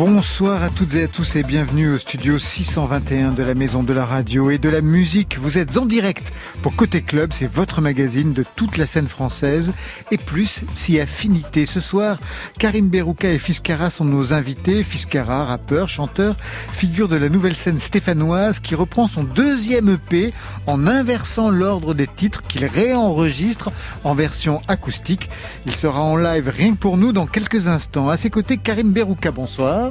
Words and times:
Bonsoir 0.00 0.62
à 0.62 0.70
toutes 0.70 0.94
et 0.94 1.02
à 1.02 1.08
tous 1.08 1.36
et 1.36 1.42
bienvenue 1.42 1.92
au 1.92 1.98
studio 1.98 2.38
621 2.38 3.32
de 3.32 3.42
la 3.42 3.52
Maison 3.52 3.82
de 3.82 3.92
la 3.92 4.06
Radio 4.06 4.50
et 4.50 4.56
de 4.56 4.70
la 4.70 4.80
Musique. 4.80 5.36
Vous 5.38 5.58
êtes 5.58 5.76
en 5.76 5.84
direct 5.84 6.32
pour 6.62 6.74
Côté 6.74 7.02
Club, 7.02 7.34
c'est 7.34 7.52
votre 7.52 7.82
magazine 7.82 8.32
de 8.32 8.42
toute 8.56 8.78
la 8.78 8.86
scène 8.86 9.08
française 9.08 9.74
et 10.10 10.16
plus 10.16 10.62
si 10.72 10.98
affinité. 10.98 11.66
Ce 11.66 11.80
soir, 11.80 12.18
Karim 12.58 12.88
Berouka 12.88 13.28
et 13.28 13.38
Fiskara 13.38 13.90
sont 13.90 14.06
nos 14.06 14.32
invités. 14.32 14.82
Fiskara, 14.82 15.44
rappeur, 15.44 15.86
chanteur, 15.90 16.34
figure 16.72 17.08
de 17.08 17.16
la 17.16 17.28
nouvelle 17.28 17.54
scène 17.54 17.78
stéphanoise 17.78 18.58
qui 18.58 18.74
reprend 18.74 19.06
son 19.06 19.22
deuxième 19.22 19.90
EP 19.90 20.32
en 20.66 20.86
inversant 20.86 21.50
l'ordre 21.50 21.92
des 21.92 22.06
titres 22.06 22.40
qu'il 22.40 22.64
réenregistre 22.64 23.70
en 24.04 24.14
version 24.14 24.62
acoustique. 24.66 25.28
Il 25.66 25.74
sera 25.74 26.00
en 26.00 26.16
live 26.16 26.48
rien 26.48 26.72
que 26.72 26.78
pour 26.78 26.96
nous 26.96 27.12
dans 27.12 27.26
quelques 27.26 27.68
instants. 27.68 28.08
À 28.08 28.16
ses 28.16 28.30
côtés, 28.30 28.56
Karim 28.56 28.92
Berouka, 28.92 29.30
bonsoir. 29.30 29.89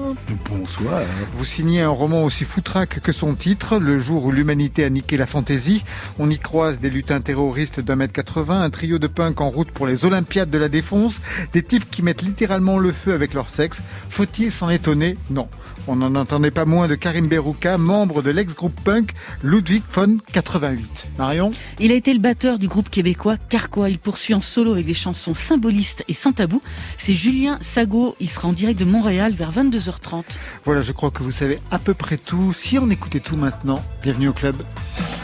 Bonsoir. 0.49 1.03
Vous 1.33 1.45
signez 1.45 1.81
un 1.81 1.89
roman 1.89 2.23
aussi 2.23 2.45
foutraque 2.45 3.01
que 3.01 3.11
son 3.11 3.35
titre, 3.35 3.77
Le 3.79 3.99
jour 3.99 4.25
où 4.25 4.31
l'humanité 4.31 4.85
a 4.85 4.89
niqué 4.89 5.17
la 5.17 5.25
fantaisie. 5.25 5.83
On 6.19 6.29
y 6.29 6.39
croise 6.39 6.79
des 6.79 6.89
lutins 6.89 7.19
terroristes 7.19 7.79
d'un 7.79 7.95
mètre 7.95 8.13
80, 8.13 8.61
un 8.61 8.69
trio 8.69 8.97
de 8.97 9.07
punk 9.07 9.41
en 9.41 9.49
route 9.49 9.71
pour 9.71 9.87
les 9.87 10.05
Olympiades 10.05 10.49
de 10.49 10.57
la 10.57 10.69
Défense, 10.69 11.21
des 11.53 11.63
types 11.63 11.89
qui 11.89 12.01
mettent 12.01 12.21
littéralement 12.21 12.77
le 12.77 12.91
feu 12.91 13.13
avec 13.13 13.33
leur 13.33 13.49
sexe. 13.49 13.83
Faut-il 14.09 14.51
s'en 14.51 14.69
étonner? 14.69 15.17
Non. 15.29 15.49
On 15.87 15.95
n'en 15.95 16.15
entendait 16.15 16.51
pas 16.51 16.65
moins 16.65 16.87
de 16.87 16.95
Karim 16.95 17.27
Berouka, 17.27 17.77
membre 17.77 18.21
de 18.21 18.29
l'ex-groupe 18.29 18.79
punk 18.83 19.11
Ludwig 19.43 19.81
von 19.91 20.17
88. 20.31 21.07
Marion? 21.17 21.51
Il 21.79 21.91
a 21.91 21.95
été 21.95 22.13
le 22.13 22.19
batteur 22.19 22.59
du 22.59 22.67
groupe 22.67 22.89
québécois 22.89 23.37
Carquois. 23.49 23.89
Il 23.89 23.99
poursuit 23.99 24.33
en 24.33 24.41
solo 24.41 24.73
avec 24.73 24.85
des 24.85 24.93
chansons 24.93 25.33
symbolistes 25.33 26.03
et 26.07 26.13
sans 26.13 26.31
tabou. 26.31 26.61
C'est 26.97 27.15
Julien 27.15 27.57
Sago. 27.61 28.15
Il 28.19 28.29
sera 28.29 28.47
en 28.47 28.53
direct 28.53 28.79
de 28.79 28.85
Montréal 28.85 29.33
vers 29.33 29.51
22h30. 29.89 30.39
Voilà, 30.65 30.81
je 30.81 30.91
crois 30.91 31.11
que 31.11 31.23
vous 31.23 31.31
savez 31.31 31.59
à 31.71 31.79
peu 31.79 31.93
près 31.93 32.17
tout. 32.17 32.53
Si 32.53 32.77
on 32.79 32.89
écoutait 32.89 33.19
tout 33.19 33.37
maintenant, 33.37 33.83
bienvenue 34.01 34.29
au 34.29 34.33
club. 34.33 34.55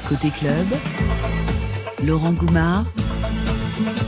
Côté 0.10 0.30
club, 0.30 0.68
Laurent 2.04 2.34
Goumard 2.34 2.86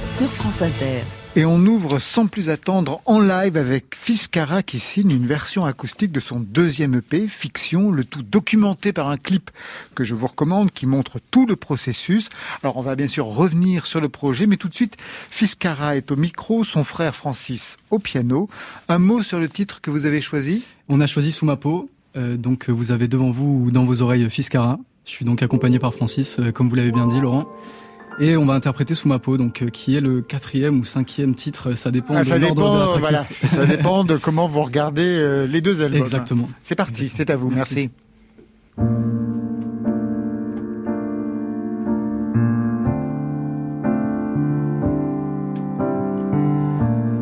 sur 0.08 0.30
France 0.30 0.62
Inter. 0.62 1.04
Et 1.38 1.46
on 1.46 1.64
ouvre 1.68 2.00
sans 2.00 2.26
plus 2.26 2.50
attendre 2.50 3.00
en 3.06 3.20
live 3.20 3.58
avec 3.58 3.96
Fiskara 3.96 4.64
qui 4.64 4.80
signe 4.80 5.12
une 5.12 5.28
version 5.28 5.66
acoustique 5.66 6.12
de 6.12 6.20
son 6.20 6.40
deuxième 6.40 6.96
EP, 6.96 7.28
Fiction, 7.28 7.92
le 7.92 8.06
tout 8.06 8.24
documenté 8.24 8.92
par 8.92 9.08
un 9.08 9.18
clip 9.18 9.52
que 9.94 10.04
je 10.04 10.16
vous 10.16 10.26
recommande 10.26 10.72
qui 10.72 10.88
montre 10.88 11.20
tout 11.30 11.46
le 11.46 11.56
processus. 11.56 12.30
Alors 12.64 12.78
on 12.78 12.82
va 12.82 12.96
bien 12.96 13.06
sûr 13.06 13.28
revenir 13.28 13.86
sur 13.86 14.02
le 14.02 14.10
projet, 14.10 14.48
mais 14.48 14.58
tout 14.58 14.68
de 14.68 14.74
suite, 14.74 14.98
Fiskara 15.30 15.96
est 15.96 16.10
au 16.12 16.16
micro, 16.16 16.64
son 16.64 16.84
frère 16.84 17.14
Francis 17.14 17.78
au 17.92 18.00
piano. 18.00 18.50
Un 18.90 18.98
mot 18.98 19.22
sur 19.22 19.38
le 19.38 19.48
titre 19.48 19.80
que 19.80 19.92
vous 19.92 20.08
avez 20.08 20.22
choisi? 20.22 20.66
On 20.90 21.02
a 21.02 21.06
choisi 21.06 21.32
Sous 21.32 21.46
ma 21.46 21.56
peau, 21.56 21.92
euh, 22.16 22.36
donc 22.36 22.68
vous 22.68 22.92
avez 22.92 23.08
devant 23.08 23.30
vous 23.30 23.66
ou 23.66 23.70
dans 23.70 23.86
vos 23.86 24.02
oreilles 24.02 24.28
Fiskara. 24.32 24.80
Je 25.06 25.12
suis 25.12 25.24
donc 25.24 25.44
accompagné 25.44 25.78
par 25.78 25.94
Francis, 25.94 26.40
euh, 26.40 26.52
comme 26.52 26.68
vous 26.68 26.76
l'avez 26.76 26.92
bien 26.92 27.06
dit 27.06 27.20
Laurent. 27.20 27.46
Et 28.20 28.36
on 28.36 28.46
va 28.46 28.54
interpréter 28.56 28.96
Sous 28.96 29.08
ma 29.08 29.20
peau, 29.20 29.38
donc 29.38 29.62
euh, 29.62 29.68
qui 29.70 29.96
est 29.96 30.02
le 30.02 30.22
quatrième 30.22 30.80
ou 30.80 30.84
cinquième 30.84 31.36
titre, 31.36 31.74
ça 31.74 31.92
dépend 31.92 32.16
Ah, 32.16 32.22
de 32.22 32.26
ça, 32.28 32.38
l'ordre 32.40 32.74
de 32.74 32.80
la 32.80 32.86
voilà, 33.00 33.18
tracklist. 33.20 33.46
ça 33.56 33.66
dépend 33.68 34.04
de 34.04 34.18
comment 34.18 34.48
vous 34.48 34.64
regardez 34.64 35.04
euh, 35.20 35.46
les 35.46 35.62
deux 35.62 35.82
albums. 35.82 36.00
Exactement. 36.00 36.50
C'est 36.64 36.76
parti, 36.76 37.10
c'est 37.10 37.30
à 37.30 37.36
vous, 37.36 37.50
merci. 37.52 37.90
Merci. 38.78 38.98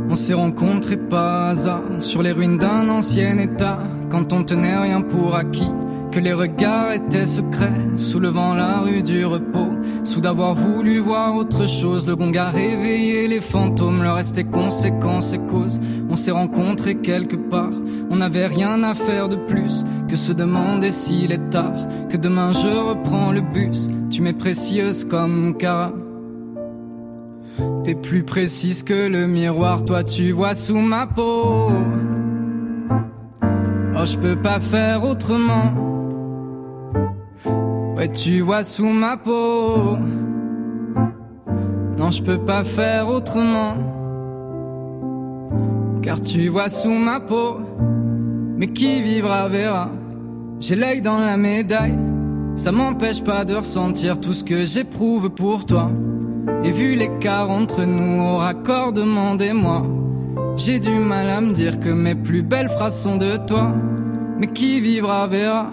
On 0.09 0.15
s'est 0.15 0.33
rencontrés 0.33 0.97
pas 0.97 1.49
hasard 1.49 1.81
sur 1.99 2.21
les 2.21 2.31
ruines 2.31 2.57
d'un 2.57 2.87
ancien 2.89 3.37
état, 3.37 3.79
quand 4.09 4.31
on 4.31 4.43
tenait 4.43 4.77
rien 4.77 5.01
pour 5.01 5.35
acquis, 5.35 5.69
que 6.15 6.21
les 6.21 6.31
regards 6.31 6.93
étaient 6.93 7.25
secrets, 7.25 7.97
soulevant 7.97 8.53
la 8.53 8.79
rue 8.79 9.03
du 9.03 9.25
repos, 9.25 9.73
sous 10.05 10.21
d'avoir 10.21 10.53
voulu 10.53 10.99
voir 10.99 11.35
autre 11.35 11.67
chose, 11.67 12.07
le 12.07 12.15
gong 12.15 12.31
a 12.37 12.49
réveillé 12.49 13.27
les 13.27 13.41
fantômes, 13.41 14.01
le 14.01 14.11
reste 14.11 14.37
est 14.37 14.49
conséquence 14.49 15.33
et 15.33 15.39
cause. 15.39 15.77
On 16.09 16.15
s'est 16.15 16.31
rencontrés 16.31 16.95
quelque 16.95 17.35
part, 17.35 17.73
on 18.09 18.15
n'avait 18.15 18.47
rien 18.47 18.81
à 18.83 18.93
faire 18.93 19.27
de 19.27 19.35
plus 19.35 19.83
que 20.07 20.15
se 20.15 20.31
demander 20.31 20.93
s'il 20.93 21.33
est 21.33 21.49
tard, 21.49 21.85
que 22.09 22.15
demain 22.15 22.53
je 22.53 22.67
reprends 22.67 23.33
le 23.33 23.41
bus, 23.41 23.89
tu 24.09 24.21
m'es 24.21 24.31
précieuse 24.31 25.03
comme 25.03 25.57
Cara. 25.57 25.91
T'es 27.83 27.95
plus 27.95 28.23
précise 28.23 28.83
que 28.83 29.09
le 29.09 29.27
miroir, 29.27 29.83
toi 29.83 30.05
tu 30.05 30.31
vois 30.31 30.55
sous 30.55 30.79
ma 30.79 31.07
peau. 31.07 31.71
Oh, 33.97 34.05
je 34.05 34.17
peux 34.17 34.37
pas 34.37 34.61
faire 34.61 35.03
autrement. 35.03 35.94
Tu 38.13 38.41
vois 38.41 38.63
sous 38.63 38.87
ma 38.87 39.17
peau. 39.17 39.97
Non, 41.97 42.11
je 42.11 42.21
peux 42.21 42.37
pas 42.37 42.63
faire 42.63 43.07
autrement. 43.07 43.75
Car 46.01 46.21
tu 46.21 46.49
vois 46.49 46.69
sous 46.69 46.93
ma 46.93 47.19
peau. 47.19 47.57
Mais 48.57 48.67
qui 48.67 49.01
vivra 49.01 49.47
verra. 49.47 49.89
J'ai 50.59 50.75
l'œil 50.75 51.01
dans 51.01 51.17
la 51.17 51.35
médaille. 51.35 51.97
Ça 52.55 52.71
m'empêche 52.71 53.23
pas 53.23 53.43
de 53.43 53.55
ressentir 53.55 54.19
tout 54.19 54.33
ce 54.33 54.43
que 54.43 54.65
j'éprouve 54.65 55.29
pour 55.29 55.65
toi. 55.65 55.91
Et 56.63 56.71
vu 56.71 56.95
l'écart 56.95 57.49
entre 57.49 57.83
nous 57.83 58.21
au 58.21 58.37
raccordement 58.37 59.35
des 59.35 59.53
mois, 59.53 59.85
j'ai 60.57 60.79
du 60.79 60.95
mal 60.95 61.29
à 61.29 61.41
me 61.41 61.53
dire 61.53 61.79
que 61.79 61.89
mes 61.89 62.15
plus 62.15 62.43
belles 62.43 62.69
phrases 62.69 63.01
sont 63.01 63.17
de 63.17 63.37
toi. 63.37 63.73
Mais 64.39 64.47
qui 64.47 64.79
vivra 64.79 65.27
verra. 65.27 65.71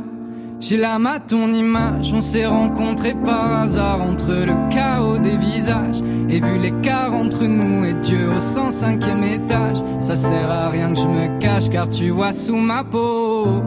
J'ai 0.63 0.77
l'âme 0.77 1.07
à 1.07 1.19
ton 1.19 1.53
image, 1.53 2.13
on 2.15 2.21
s'est 2.21 2.47
rencontrés 2.47 3.17
par 3.17 3.63
hasard 3.63 4.01
entre 4.01 4.33
le 4.33 4.55
chaos 4.71 5.19
des 5.19 5.37
visages. 5.37 6.01
Et 6.29 6.39
vu 6.39 6.57
l'écart 6.57 7.13
entre 7.15 7.43
nous 7.47 7.85
et 7.85 7.95
Dieu 7.95 8.29
au 8.31 8.39
105e 8.39 9.25
étage, 9.25 9.79
ça 9.99 10.15
sert 10.15 10.49
à 10.49 10.69
rien 10.69 10.95
que 10.95 11.01
je 11.01 11.09
me 11.09 11.41
cache 11.41 11.69
car 11.69 11.89
tu 11.89 12.11
vois 12.11 12.33
sous 12.33 12.55
ma 12.55 12.85
peau. 12.85 13.61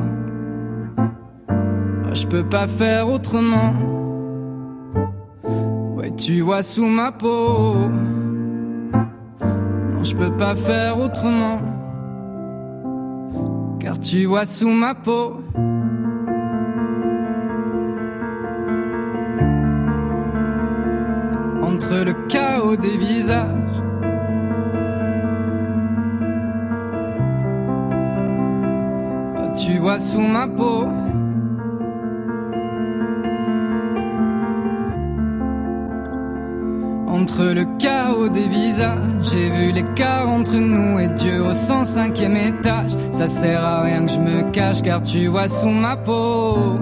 Ah, 0.97 2.13
Je 2.13 2.25
peux 2.27 2.45
pas 2.45 2.65
faire 2.65 3.09
autrement. 3.09 3.73
Ouais, 5.97 6.11
tu 6.15 6.39
vois 6.39 6.63
sous 6.63 6.85
ma 6.87 7.11
peau. 7.11 7.75
Non, 8.93 10.01
je 10.01 10.15
peux 10.15 10.31
pas 10.31 10.55
faire 10.55 10.97
autrement. 10.97 11.59
Car 13.81 13.99
tu 13.99 14.23
vois 14.27 14.45
sous 14.45 14.69
ma 14.69 14.95
peau. 14.95 15.41
Le 22.03 22.13
chaos 22.27 22.75
des 22.75 22.97
visages. 22.97 23.81
Ah, 29.37 29.49
Tu 29.55 29.79
vois 29.79 29.97
sous 29.97 30.19
ma 30.19 30.47
peau. 30.47 30.87
Entre 37.07 37.45
le 37.53 37.65
chaos 37.79 38.29
des 38.29 38.47
visages, 38.47 38.97
j'ai 39.23 39.49
vu 39.49 39.71
l'écart 39.71 40.29
entre 40.29 40.57
nous 40.57 40.99
et 40.99 41.07
Dieu 41.07 41.41
au 41.41 41.53
105e 41.53 42.35
étage. 42.35 42.91
Ça 43.11 43.27
sert 43.27 43.63
à 43.63 43.81
rien 43.81 44.05
que 44.05 44.11
je 44.11 44.19
me 44.19 44.51
cache 44.51 44.81
car 44.81 45.01
tu 45.01 45.27
vois 45.27 45.47
sous 45.47 45.69
ma 45.69 45.95
peau. 45.95 46.77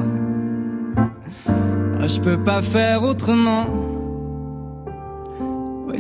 Ah, 2.02 2.08
je 2.08 2.20
peux 2.20 2.44
pas 2.44 2.62
faire 2.62 3.04
autrement. 3.04 3.93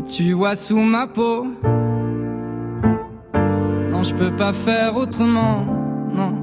Tu 0.07 0.33
vois 0.33 0.55
sous 0.55 0.79
ma 0.79 1.07
peau. 1.07 1.45
Non, 3.89 4.03
je 4.03 4.13
peux 4.13 4.35
pas 4.35 4.51
faire 4.51 4.97
autrement. 4.97 5.65
Non. 6.13 6.33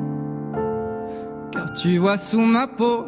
Car 1.52 1.70
tu 1.74 1.98
vois 1.98 2.16
sous 2.16 2.40
ma 2.40 2.66
peau. 2.66 3.04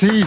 Merci. 0.00 0.24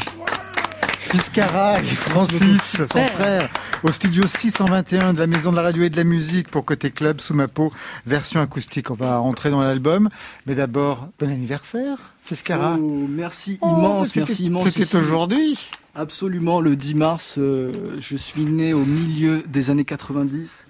Fiscara 0.98 1.80
et 1.80 1.84
Francis, 1.84 2.76
son 2.86 3.08
frère, 3.08 3.50
au 3.84 3.92
studio 3.92 4.28
621 4.28 5.14
de 5.14 5.20
la 5.20 5.28
Maison 5.28 5.52
de 5.52 5.56
la 5.56 5.62
Radio 5.62 5.84
et 5.84 5.90
de 5.90 5.96
la 5.96 6.04
Musique 6.04 6.50
pour 6.50 6.66
Côté 6.66 6.92
Club, 6.92 7.22
sous 7.22 7.34
ma 7.34 7.48
peau, 7.48 7.72
version 8.06 8.42
acoustique. 8.42 8.92
On 8.92 8.96
va 8.96 9.18
rentrer 9.18 9.50
dans 9.50 9.62
l'album. 9.62 10.10
Mais 10.46 10.56
d'abord, 10.56 11.08
bon 11.20 11.30
anniversaire, 11.30 12.11
Fiscara. 12.24 12.78
Oh, 12.80 13.08
merci 13.10 13.58
Oh, 13.62 13.68
immense, 13.70 14.16
merci 14.16 14.46
immense. 14.46 14.70
C'était 14.70 14.98
aujourd'hui. 14.98 15.70
Absolument, 15.96 16.62
le 16.62 16.76
10 16.76 16.96
mars, 16.96 17.36
euh, 17.38 17.72
je 18.00 18.16
suis 18.16 18.46
né 18.46 18.74
au 18.74 18.86
milieu 18.86 19.44
des 19.48 19.70
années 19.70 19.84
90. 19.84 20.66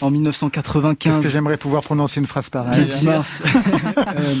en 0.00 0.10
1995. 0.10 0.96
Qu'est-ce 0.98 1.22
que 1.22 1.28
j'aimerais 1.28 1.56
pouvoir 1.58 1.82
prononcer 1.82 2.20
une 2.20 2.26
phrase 2.26 2.48
pareille 2.48 2.80
Le 2.80 2.86
10 2.86 3.06
mars. 3.06 3.42
euh, 3.96 4.34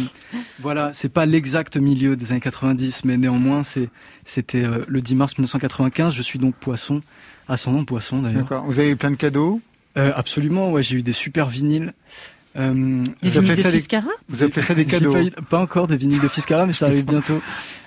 voilà, 0.60 0.92
c'est 0.92 1.08
pas 1.10 1.26
l'exact 1.26 1.76
milieu 1.76 2.16
des 2.16 2.30
années 2.32 2.40
90, 2.40 3.04
mais 3.04 3.16
néanmoins, 3.18 3.62
c'était 3.62 4.64
euh, 4.64 4.84
le 4.88 5.00
10 5.02 5.14
mars 5.16 5.32
1995. 5.32 6.14
Je 6.14 6.22
suis 6.22 6.38
donc 6.38 6.54
poisson, 6.54 7.02
ascendant 7.48 7.84
poisson 7.84 8.22
d'ailleurs. 8.22 8.42
D'accord. 8.42 8.64
Vous 8.64 8.78
avez 8.78 8.90
eu 8.90 8.96
plein 8.96 9.10
de 9.10 9.16
cadeaux? 9.16 9.60
Euh, 9.98 10.12
absolument, 10.14 10.70
ouais, 10.70 10.82
j'ai 10.82 10.96
eu 10.96 11.02
des 11.02 11.12
super 11.12 11.48
vinyles. 11.50 11.92
Euh, 12.56 13.02
Des 13.22 13.30
Vous 13.30 13.38
appelez 13.38 13.40
vinyles 13.40 13.56
de 13.56 13.62
ça 13.62 13.70
des- 13.70 13.78
Fiscara 13.78 14.08
Vous 14.28 14.42
appelez 14.42 14.62
ça 14.62 14.74
des 14.74 14.84
cadeaux 14.86 15.16
pas, 15.48 15.58
encore 15.58 15.86
des 15.86 15.96
vinyles 15.96 16.20
de 16.20 16.28
Fiscara, 16.28 16.66
mais 16.66 16.72
ça 16.72 16.86
arrive 16.86 17.04
bientôt. 17.06 17.40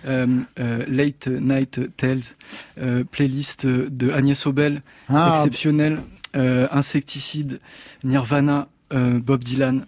Euh, 0.08 0.26
euh, 0.60 0.84
Late 0.88 1.28
Night 1.28 1.80
Tales, 1.98 2.22
euh, 2.80 3.04
playlist 3.04 3.68
de 3.68 4.12
Agnès 4.12 4.46
Obel, 4.48 4.82
Ah, 5.10 5.34
exceptionnel, 5.36 6.00
euh, 6.36 6.68
Insecticide, 6.72 7.60
Nirvana, 8.04 8.68
euh, 8.94 9.20
Bob 9.20 9.44
Dylan. 9.44 9.86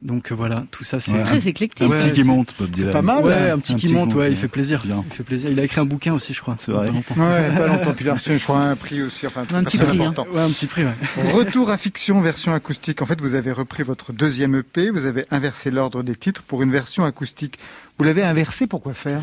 Donc 0.00 0.30
euh, 0.30 0.34
voilà, 0.36 0.64
tout 0.70 0.84
ça 0.84 1.00
c'est 1.00 1.10
Ouais. 1.10 1.22
Très 1.24 1.48
éclectique. 1.48 1.82
Un 1.82 1.88
Ouais, 1.88 1.98
petit 1.98 2.10
qui 2.12 2.16
c'est- 2.18 2.24
monte, 2.24 2.54
Bob 2.58 2.70
Dylan. 2.70 2.92
pas 2.92 3.02
mal. 3.02 3.24
Ouais, 3.24 3.50
un 3.50 3.58
petit 3.58 3.72
Un 3.72 3.76
qui 3.76 3.86
petit 3.88 3.94
monte, 3.94 4.10
qui 4.10 4.16
ouais, 4.16 4.30
il 4.30 4.36
fait 4.36 4.46
plaisir. 4.46 4.80
Bien. 4.84 5.02
Il 5.10 5.16
fait 5.16 5.24
plaisir. 5.24 5.50
Il 5.50 5.58
a 5.58 5.64
écrit 5.64 5.80
un 5.80 5.84
bouquin 5.86 6.12
aussi, 6.14 6.32
je 6.34 6.40
crois. 6.40 6.54
C'est 6.56 6.70
vrai. 6.70 6.86
Pas 6.86 6.92
longtemps. 6.92 7.14
Ouais, 7.16 7.50
pas 7.56 7.66
longtemps. 7.66 7.92
Puis 7.96 8.04
il 8.04 8.08
a 8.08 8.14
reçu, 8.14 8.38
je 8.38 8.44
crois, 8.44 8.60
un 8.60 8.76
prix 8.76 9.02
aussi. 9.02 9.26
Enfin, 9.26 9.42
Un 9.52 9.64
petit 9.64 9.76
prix, 9.78 10.00
hein. 10.04 10.14
Ouais, 10.32 10.40
un 10.40 10.50
petit 10.50 10.66
prix, 10.66 10.84
ouais. 10.84 10.94
Retour 11.32 11.70
à 11.70 11.78
fiction 11.78 12.20
version 12.20 12.54
acoustique. 12.54 13.02
En 13.02 13.06
fait, 13.06 13.20
vous 13.20 13.34
avez 13.34 13.50
repris 13.50 13.82
votre 13.82 14.12
deuxième 14.12 14.54
EP, 14.54 14.90
vous 14.90 15.04
avez 15.06 15.24
inversé 15.32 15.72
l'ordre 15.72 16.04
des 16.04 16.14
titres 16.14 16.42
pour 16.42 16.62
une 16.62 16.70
version 16.70 17.04
acoustique. 17.04 17.58
Vous 17.98 18.04
l'avez 18.04 18.22
inversé, 18.22 18.68
pourquoi 18.68 18.94
faire? 18.94 19.20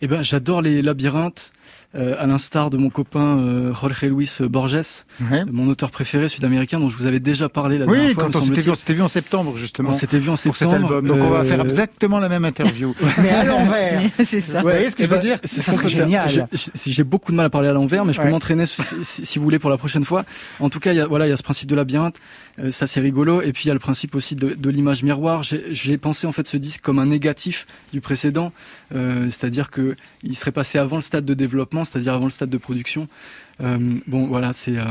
Eh 0.00 0.06
ben, 0.06 0.22
j'adore 0.22 0.62
les 0.62 0.80
labyrinthes, 0.80 1.52
euh, 1.96 2.14
à 2.18 2.26
l'instar 2.26 2.70
de 2.70 2.76
mon 2.76 2.90
copain 2.90 3.38
euh, 3.38 3.72
Jorge 3.74 4.02
Luis 4.02 4.30
Borges, 4.40 4.74
Ouais. 5.30 5.44
mon 5.50 5.68
auteur 5.68 5.90
préféré 5.90 6.26
sud-américain 6.28 6.80
dont 6.80 6.88
je 6.88 6.96
vous 6.96 7.06
avais 7.06 7.20
déjà 7.20 7.48
parlé 7.48 7.78
la 7.78 7.86
dernière 7.86 8.06
Oui, 8.08 8.14
fois. 8.14 8.24
quand 8.24 8.34
me 8.34 8.36
on 8.36 8.40
s'était 8.44 8.60
vu, 8.60 8.62
semble-t-il. 8.62 8.70
on 8.72 8.74
s'était 8.74 8.92
vu 8.94 9.02
en 9.02 9.08
septembre, 9.08 9.56
justement, 9.56 9.88
On 9.90 9.92
s'était 9.92 10.18
vu 10.18 10.28
en 10.28 10.32
pour 10.32 10.38
cet 10.38 10.54
septembre. 10.54 10.74
album. 10.94 11.06
Donc 11.06 11.18
on 11.22 11.28
va 11.30 11.40
euh, 11.40 11.44
faire 11.44 11.60
exactement 11.60 12.18
la 12.18 12.28
même 12.28 12.44
interview. 12.44 12.94
Mais 13.22 13.30
à 13.30 13.44
l'envers 13.44 14.00
c'est 14.24 14.40
ça. 14.40 14.58
Vous 14.60 14.62
voyez 14.68 14.90
ce 14.90 14.96
que 14.96 15.02
eh 15.02 15.06
je 15.06 15.10
veux 15.10 15.16
ben, 15.18 15.22
dire 15.22 15.38
Ça 15.44 15.72
serait 15.72 15.88
génial. 15.88 16.28
J'ai- 16.86 17.04
beaucoup 17.04 17.30
de 17.32 17.36
mal 17.36 17.46
à 17.46 17.50
parler 17.50 17.68
à 17.68 17.72
l'envers, 17.72 18.04
mais 18.04 18.12
je 18.12 18.20
peux 18.20 18.28
m'entraîner 18.28 18.66
si, 18.66 18.82
si- 19.02 19.24
si 19.26 19.38
vous 19.38 19.44
voulez 19.44 19.58
pour 19.58 19.70
la 19.70 19.76
prochaine 19.76 20.04
fois. 20.04 20.24
En 20.60 20.68
tout 20.70 20.80
cas, 20.80 20.92
il 20.92 20.96
y 20.96 21.00
a, 21.00 21.06
voilà, 21.06 21.26
il 21.26 21.30
y 21.30 21.32
a 21.32 21.36
ce 21.36 21.42
principe 21.42 21.68
de 21.68 21.74
labyrinthe, 21.76 22.16
euh, 22.58 22.70
ça 22.70 22.86
c'est 22.86 23.00
rigolo, 23.00 23.42
et 23.42 23.52
puis 23.52 23.64
il 23.64 23.68
y 23.68 23.70
a 23.70 23.74
le 23.74 23.80
principe 23.80 24.14
aussi 24.14 24.36
de, 24.36 24.70
l'image 24.70 25.02
miroir. 25.02 25.42
J'ai 25.42 25.98
pensé 25.98 26.26
en 26.26 26.32
fait 26.32 26.46
ce 26.46 26.56
disque 26.56 26.80
comme 26.80 26.98
un 26.98 27.06
négatif 27.06 27.66
du 27.92 28.00
précédent, 28.00 28.52
euh, 28.94 29.24
c'est-à-dire 29.30 29.70
que 29.70 29.96
il 30.22 30.36
serait 30.36 30.52
passé 30.52 30.78
avant 30.78 30.96
le 30.96 31.02
stade 31.02 31.24
de 31.24 31.34
développement, 31.34 31.84
c'est-à-dire 31.84 32.14
avant 32.14 32.26
le 32.26 32.30
stade 32.30 32.50
de 32.50 32.58
production. 32.58 33.08
Euh, 33.60 33.78
bon, 34.06 34.26
voilà, 34.26 34.52
c'est 34.52 34.78
euh, 34.78 34.84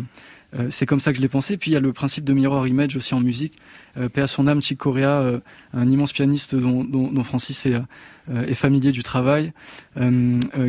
euh, 0.55 0.67
c'est 0.69 0.85
comme 0.85 0.99
ça 0.99 1.11
que 1.11 1.17
je 1.17 1.21
l'ai 1.21 1.29
pensé. 1.29 1.57
Puis 1.57 1.71
il 1.71 1.73
y 1.73 1.77
a 1.77 1.79
le 1.79 1.93
principe 1.93 2.23
de 2.23 2.33
mirror 2.33 2.67
image 2.67 2.95
aussi 2.95 3.13
en 3.13 3.19
musique. 3.19 3.53
Euh, 3.97 4.09
paix 4.09 4.21
à 4.21 4.27
son 4.27 4.47
âme, 4.47 4.61
Chick 4.61 4.77
Corea, 4.77 5.41
un 5.73 5.89
immense 5.89 6.13
pianiste 6.13 6.55
dont, 6.55 6.83
dont, 6.83 7.11
dont 7.11 7.23
Francis 7.23 7.65
est, 7.65 7.75
euh, 7.75 8.45
est 8.45 8.53
familier 8.53 8.91
du 8.91 9.03
travail, 9.03 9.53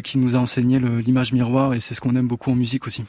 qui 0.03 0.19
nous 0.19 0.37
a 0.37 0.39
enseigné 0.39 0.79
l'image 0.79 1.33
miroir 1.33 1.75
et 1.75 1.81
c'est 1.81 1.95
ce 1.95 2.01
qu'on 2.01 2.17
aime 2.17 2.27
beaucoup 2.27 2.51
en 2.51 2.55
musique 2.55 2.87
aussi. 2.87 3.05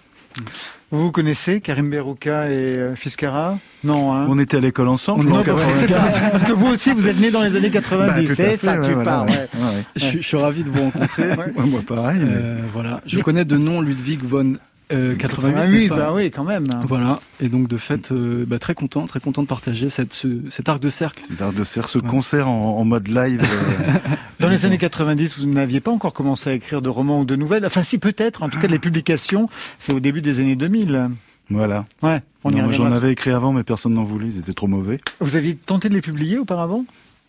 Vous 0.91 1.01
vous 1.05 1.11
connaissez, 1.11 1.61
Karim 1.61 1.89
Berouka 1.89 2.49
et 2.49 2.53
euh, 2.77 2.95
Fiscara 2.95 3.57
Non, 3.83 4.13
hein 4.13 4.25
On 4.29 4.37
était 4.39 4.57
à 4.57 4.59
l'école 4.59 4.87
ensemble, 4.87 5.25
Non, 5.27 5.37
ouais, 5.37 5.43
c'est 5.79 5.87
95. 5.87 6.13
ça, 6.13 6.19
parce 6.31 6.43
que 6.43 6.51
vous 6.53 6.67
aussi, 6.67 6.91
vous 6.93 7.07
êtes 7.07 7.19
né 7.19 7.31
dans 7.31 7.41
les 7.41 7.55
années 7.55 7.71
90, 7.71 8.27
Bah, 8.27 8.35
c'est 8.35 8.57
ça 8.57 8.75
que 8.75 8.81
ouais, 8.81 8.87
tu 8.87 8.93
voilà, 8.93 9.09
parles. 9.11 9.29
ouais. 9.29 9.35
ouais. 9.35 9.47
Ouais, 9.61 9.75
ouais. 9.75 9.83
Je, 9.95 10.05
suis- 10.05 10.21
je 10.21 10.27
suis 10.27 10.37
ravi 10.37 10.63
de 10.63 10.69
vous 10.69 10.81
rencontrer. 10.83 11.35
Moi 11.35 11.81
pareil. 11.87 12.19
mais- 12.21 12.29
Euh, 12.31 12.57
voilà, 12.73 13.01
je 13.05 13.19
connais 13.19 13.45
de 13.45 13.57
nom 13.57 13.81
Ludwig 13.81 14.23
von 14.23 14.53
euh, 14.93 15.15
88. 15.15 15.53
88, 15.53 15.77
n'est-ce 15.79 15.89
pas 15.89 15.95
bah 15.95 16.13
oui, 16.13 16.31
quand 16.31 16.43
même. 16.43 16.65
Voilà, 16.87 17.19
et 17.39 17.47
donc 17.49 17.67
de 17.67 17.77
fait, 17.77 18.11
euh, 18.11 18.45
bah, 18.47 18.59
très 18.59 18.73
content, 18.75 19.05
très 19.07 19.19
content 19.19 19.41
de 19.43 19.47
partager 19.47 19.89
cette, 19.89 20.13
ce- 20.13 20.41
cet 20.49 20.69
arc 20.69 20.79
de 20.81 20.89
cercle. 20.89 21.23
C'est 21.27 21.39
l'art 21.39 21.53
de 21.53 21.63
serre, 21.63 21.89
ce 21.89 21.97
Ouais. 21.97 22.07
concert 22.07 22.47
en, 22.49 22.77
en 22.79 22.85
mode 22.85 23.07
live. 23.07 23.41
euh, 23.43 23.91
Dans 24.39 24.49
les 24.49 24.65
années 24.65 24.77
90, 24.77 25.39
vous 25.39 25.47
n'aviez 25.47 25.79
pas 25.79 25.91
encore 25.91 26.13
commencé 26.13 26.49
à 26.49 26.53
écrire 26.53 26.81
de 26.81 26.89
romans 26.89 27.21
ou 27.21 27.25
de 27.25 27.35
nouvelles? 27.35 27.65
Enfin, 27.65 27.83
si 27.83 27.97
peut-être. 27.97 28.43
En 28.43 28.49
tout 28.49 28.59
cas, 28.59 28.67
les 28.67 28.79
publications, 28.79 29.49
c'est 29.79 29.93
au 29.93 29.99
début 29.99 30.21
des 30.21 30.39
années 30.39 30.55
2000. 30.55 31.09
voilà. 31.49 31.85
Ouais, 32.03 32.21
on 32.43 32.51
y 32.51 32.55
Non, 32.55 32.63
moi, 32.63 32.71
J'en 32.71 32.91
avais 32.91 33.11
écrit 33.11 33.31
avant, 33.31 33.53
mais 33.53 33.63
personne 33.63 33.93
n'en 33.93 34.03
voulait, 34.03 34.27
ils 34.27 34.37
étaient 34.39 34.53
trop 34.53 34.67
mauvais. 34.67 34.99
Vous 35.19 35.35
aviez 35.35 35.55
tenté 35.55 35.89
de 35.89 35.93
les 35.95 36.01
publier 36.01 36.37
auparavant? 36.37 36.85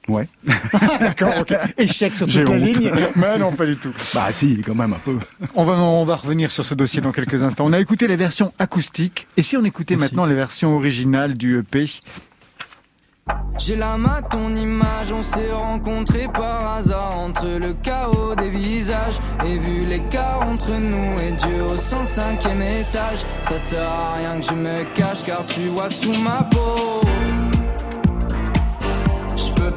Ouais. 0.09 0.29
D'accord, 1.01 1.35
ok. 1.41 1.55
Échec 1.79 2.15
sur 2.15 2.27
toute 2.27 2.37
la 2.37 2.51
honte. 2.51 2.61
ligne. 2.61 2.93
Mais 3.17 3.39
non, 3.39 3.53
pas 3.53 3.67
du 3.67 3.77
tout. 3.77 3.93
Bah 4.15 4.29
si, 4.33 4.61
quand 4.65 4.75
même 4.75 4.93
un 4.93 4.99
peu. 4.99 5.19
On 5.55 5.65
va, 5.65 5.75
on 5.75 6.05
va 6.05 6.17
revenir 6.17 6.51
sur 6.51 6.65
ce 6.65 6.75
dossier 6.75 7.01
dans 7.01 7.13
quelques 7.13 7.43
instants. 7.43 7.65
On 7.67 7.73
a 7.73 7.81
écouté 7.81 8.07
les 8.07 8.17
versions 8.17 8.53
acoustiques. 8.59 9.27
Et 9.37 9.43
si 9.43 9.57
on 9.57 9.65
écoutait 9.65 9.97
Merci. 9.97 10.15
maintenant 10.15 10.27
les 10.27 10.35
versions 10.37 10.77
originales 10.77 11.35
du 11.35 11.59
EP 11.59 11.91
J'ai 13.59 13.75
la 13.75 13.97
main 13.97 14.23
ton 14.23 14.55
image, 14.55 15.11
on 15.11 15.23
s'est 15.23 15.51
rencontrés 15.53 16.29
par 16.33 16.77
hasard 16.77 17.17
entre 17.19 17.47
le 17.59 17.73
chaos 17.75 18.35
des 18.37 18.51
visages 18.51 19.19
et 19.45 19.59
vu 19.59 19.85
l'écart 19.87 20.43
entre 20.43 20.71
nous 20.73 21.19
et 21.21 21.33
Dieu 21.33 21.63
au 21.63 21.77
105e 21.77 22.81
étage. 22.81 23.25
Ça 23.43 23.59
sert 23.59 23.83
à 23.89 24.15
rien 24.19 24.39
que 24.39 24.47
je 24.47 24.55
me 24.55 24.85
cache 24.95 25.25
car 25.25 25.45
tu 25.47 25.63
vois 25.75 25.91
sous 25.91 26.15
ma 26.23 26.43
peau. 26.45 27.56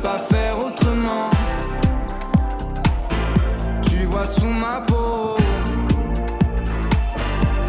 Pas 0.03 0.17
faire 0.17 0.57
autrement. 0.65 1.29
Tu 3.83 4.05
vois 4.05 4.25
sous 4.25 4.47
ma 4.47 4.81
peau. 4.81 5.35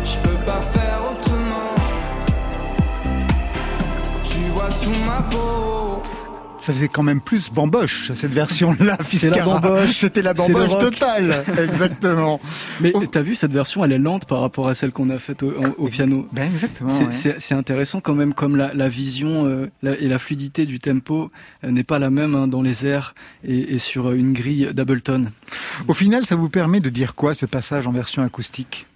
Je 0.05 0.17
peux 0.19 0.39
pas 0.47 0.61
faire 0.61 1.01
autrement. 1.11 1.75
Tu 4.25 4.41
vois 4.55 4.71
sous 4.71 5.05
ma 5.07 5.23
peau. 5.31 6.03
Ça 6.61 6.73
faisait 6.75 6.89
quand 6.89 7.03
même 7.03 7.21
plus 7.23 7.51
bamboche, 7.51 8.13
cette 8.15 8.33
version-là. 8.33 8.99
C'est 9.09 9.31
la 9.31 9.45
bamboche. 9.45 9.93
C'était 9.97 10.23
la 10.23 10.35
bamboche 10.35 10.79
totale. 10.79 11.43
Exactement. 11.59 12.41
Mais 12.81 12.91
Oh. 12.95 13.05
t'as 13.07 13.23
vu, 13.23 13.35
cette 13.35 13.53
version, 13.53 13.85
elle 13.85 13.93
est 13.93 13.99
lente 13.99 14.27
par 14.27 14.41
rapport 14.41 14.69
à 14.69 14.75
celle 14.75 14.91
qu'on 14.93 15.09
a 15.11 15.19
faite 15.19 15.43
au, 15.43 15.53
au 15.79 15.89
piano. 15.89 16.29
Ben 16.33 16.45
exactement. 16.45 16.91
C'est 17.11 17.35
ouais. 17.53 17.57
intéressant 17.59 18.01
quand 18.01 18.15
même, 18.15 18.35
comme 18.35 18.57
la, 18.57 18.75
la 18.75 18.89
vision 18.89 19.47
euh, 19.47 19.71
la- 19.83 19.99
et 19.99 20.07
la 20.09 20.19
fluidité 20.19 20.67
du 20.67 20.79
tempo 20.81 21.31
euh, 21.65 21.71
n'est 21.71 21.83
pas 21.85 21.99
la 21.99 22.11
même 22.11 22.35
hein, 22.35 22.47
dans 22.47 22.63
les 22.63 22.87
airs 22.87 23.15
et, 23.43 23.75
et 23.75 23.79
sur 23.79 24.13
une 24.13 24.33
grille 24.33 24.69
d'Ableton. 24.75 25.27
Au 25.89 25.95
final, 25.95 26.27
ça 26.27 26.37
vous 26.37 26.49
permet 26.51 26.81
de 26.81 26.91
dire 26.91 27.15
quoi, 27.15 27.35
ce 27.35 27.47
passage 27.47 27.87
en 27.87 27.93
version 27.93 28.23
acoustique? 28.23 28.87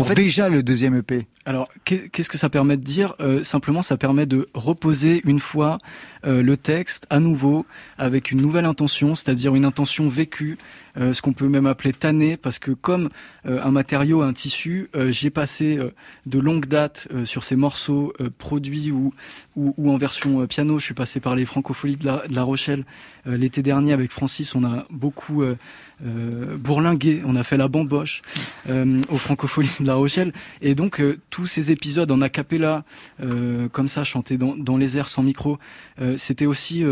Pour 0.00 0.08
fait- 0.08 0.14
déjà 0.14 0.48
le 0.48 0.62
deuxième 0.62 0.94
EP. 0.96 1.26
Alors, 1.44 1.68
qu'est- 1.84 2.08
qu'est-ce 2.10 2.28
que 2.28 2.38
ça 2.38 2.48
permet 2.50 2.76
de 2.76 2.82
dire? 2.82 3.14
Euh, 3.20 3.42
Simplement, 3.44 3.82
ça 3.82 3.96
permet 3.96 4.26
de 4.26 4.48
reposer 4.54 5.20
une 5.24 5.40
fois 5.40 5.78
euh, 6.26 6.42
le 6.42 6.56
texte 6.56 7.06
à 7.10 7.18
nouveau 7.20 7.64
avec 7.96 8.30
une 8.30 8.40
nouvelle 8.42 8.64
intention, 8.66 9.14
c'est-à-dire 9.14 9.54
une 9.54 9.64
intention 9.64 10.08
vécue, 10.08 10.58
euh, 10.96 11.14
ce 11.14 11.22
qu'on 11.22 11.32
peut 11.32 11.48
même 11.48 11.66
appeler 11.66 11.92
tanné, 11.92 12.36
parce 12.36 12.58
que 12.58 12.72
comme 12.72 13.08
euh, 13.46 13.60
un 13.62 13.70
matériau, 13.70 14.22
un 14.22 14.32
tissu, 14.32 14.88
euh, 14.94 15.10
j'ai 15.10 15.30
passé 15.30 15.78
de 16.26 16.38
longue 16.38 16.66
date 16.66 17.08
euh, 17.14 17.24
sur 17.24 17.44
ces 17.44 17.56
morceaux 17.56 18.12
produits 18.38 18.90
ou, 18.90 19.12
ou, 19.56 19.90
en 19.90 19.96
version 19.96 20.46
piano. 20.46 20.78
Je 20.78 20.84
suis 20.84 20.94
passé 20.94 21.20
par 21.20 21.36
les 21.36 21.44
francopholies 21.44 21.96
de 21.96 22.06
la, 22.06 22.26
de 22.26 22.34
la 22.34 22.42
Rochelle 22.42 22.84
l'été 23.26 23.62
dernier 23.62 23.92
avec 23.92 24.10
Francis. 24.10 24.54
On 24.54 24.64
a 24.64 24.86
beaucoup 24.90 25.42
bourlingué, 26.00 27.22
on 27.26 27.36
a 27.36 27.44
fait 27.44 27.56
la 27.56 27.68
bamboche 27.68 28.22
aux 28.68 29.18
francopholies 29.18 29.76
de 29.80 29.86
la 29.86 29.94
Rochelle, 29.94 30.32
et 30.62 30.74
donc 30.74 31.02
tous 31.28 31.46
ces 31.46 31.70
épisodes 31.70 32.10
en 32.10 32.22
a 32.22 32.28
cappella, 32.28 32.84
comme 33.72 33.88
ça, 33.88 34.04
chantés 34.04 34.38
dans, 34.38 34.56
dans 34.56 34.76
les 34.76 34.96
airs 34.96 35.08
sans 35.08 35.22
micro, 35.22 35.58
c'était 36.16 36.46
aussi 36.46 36.84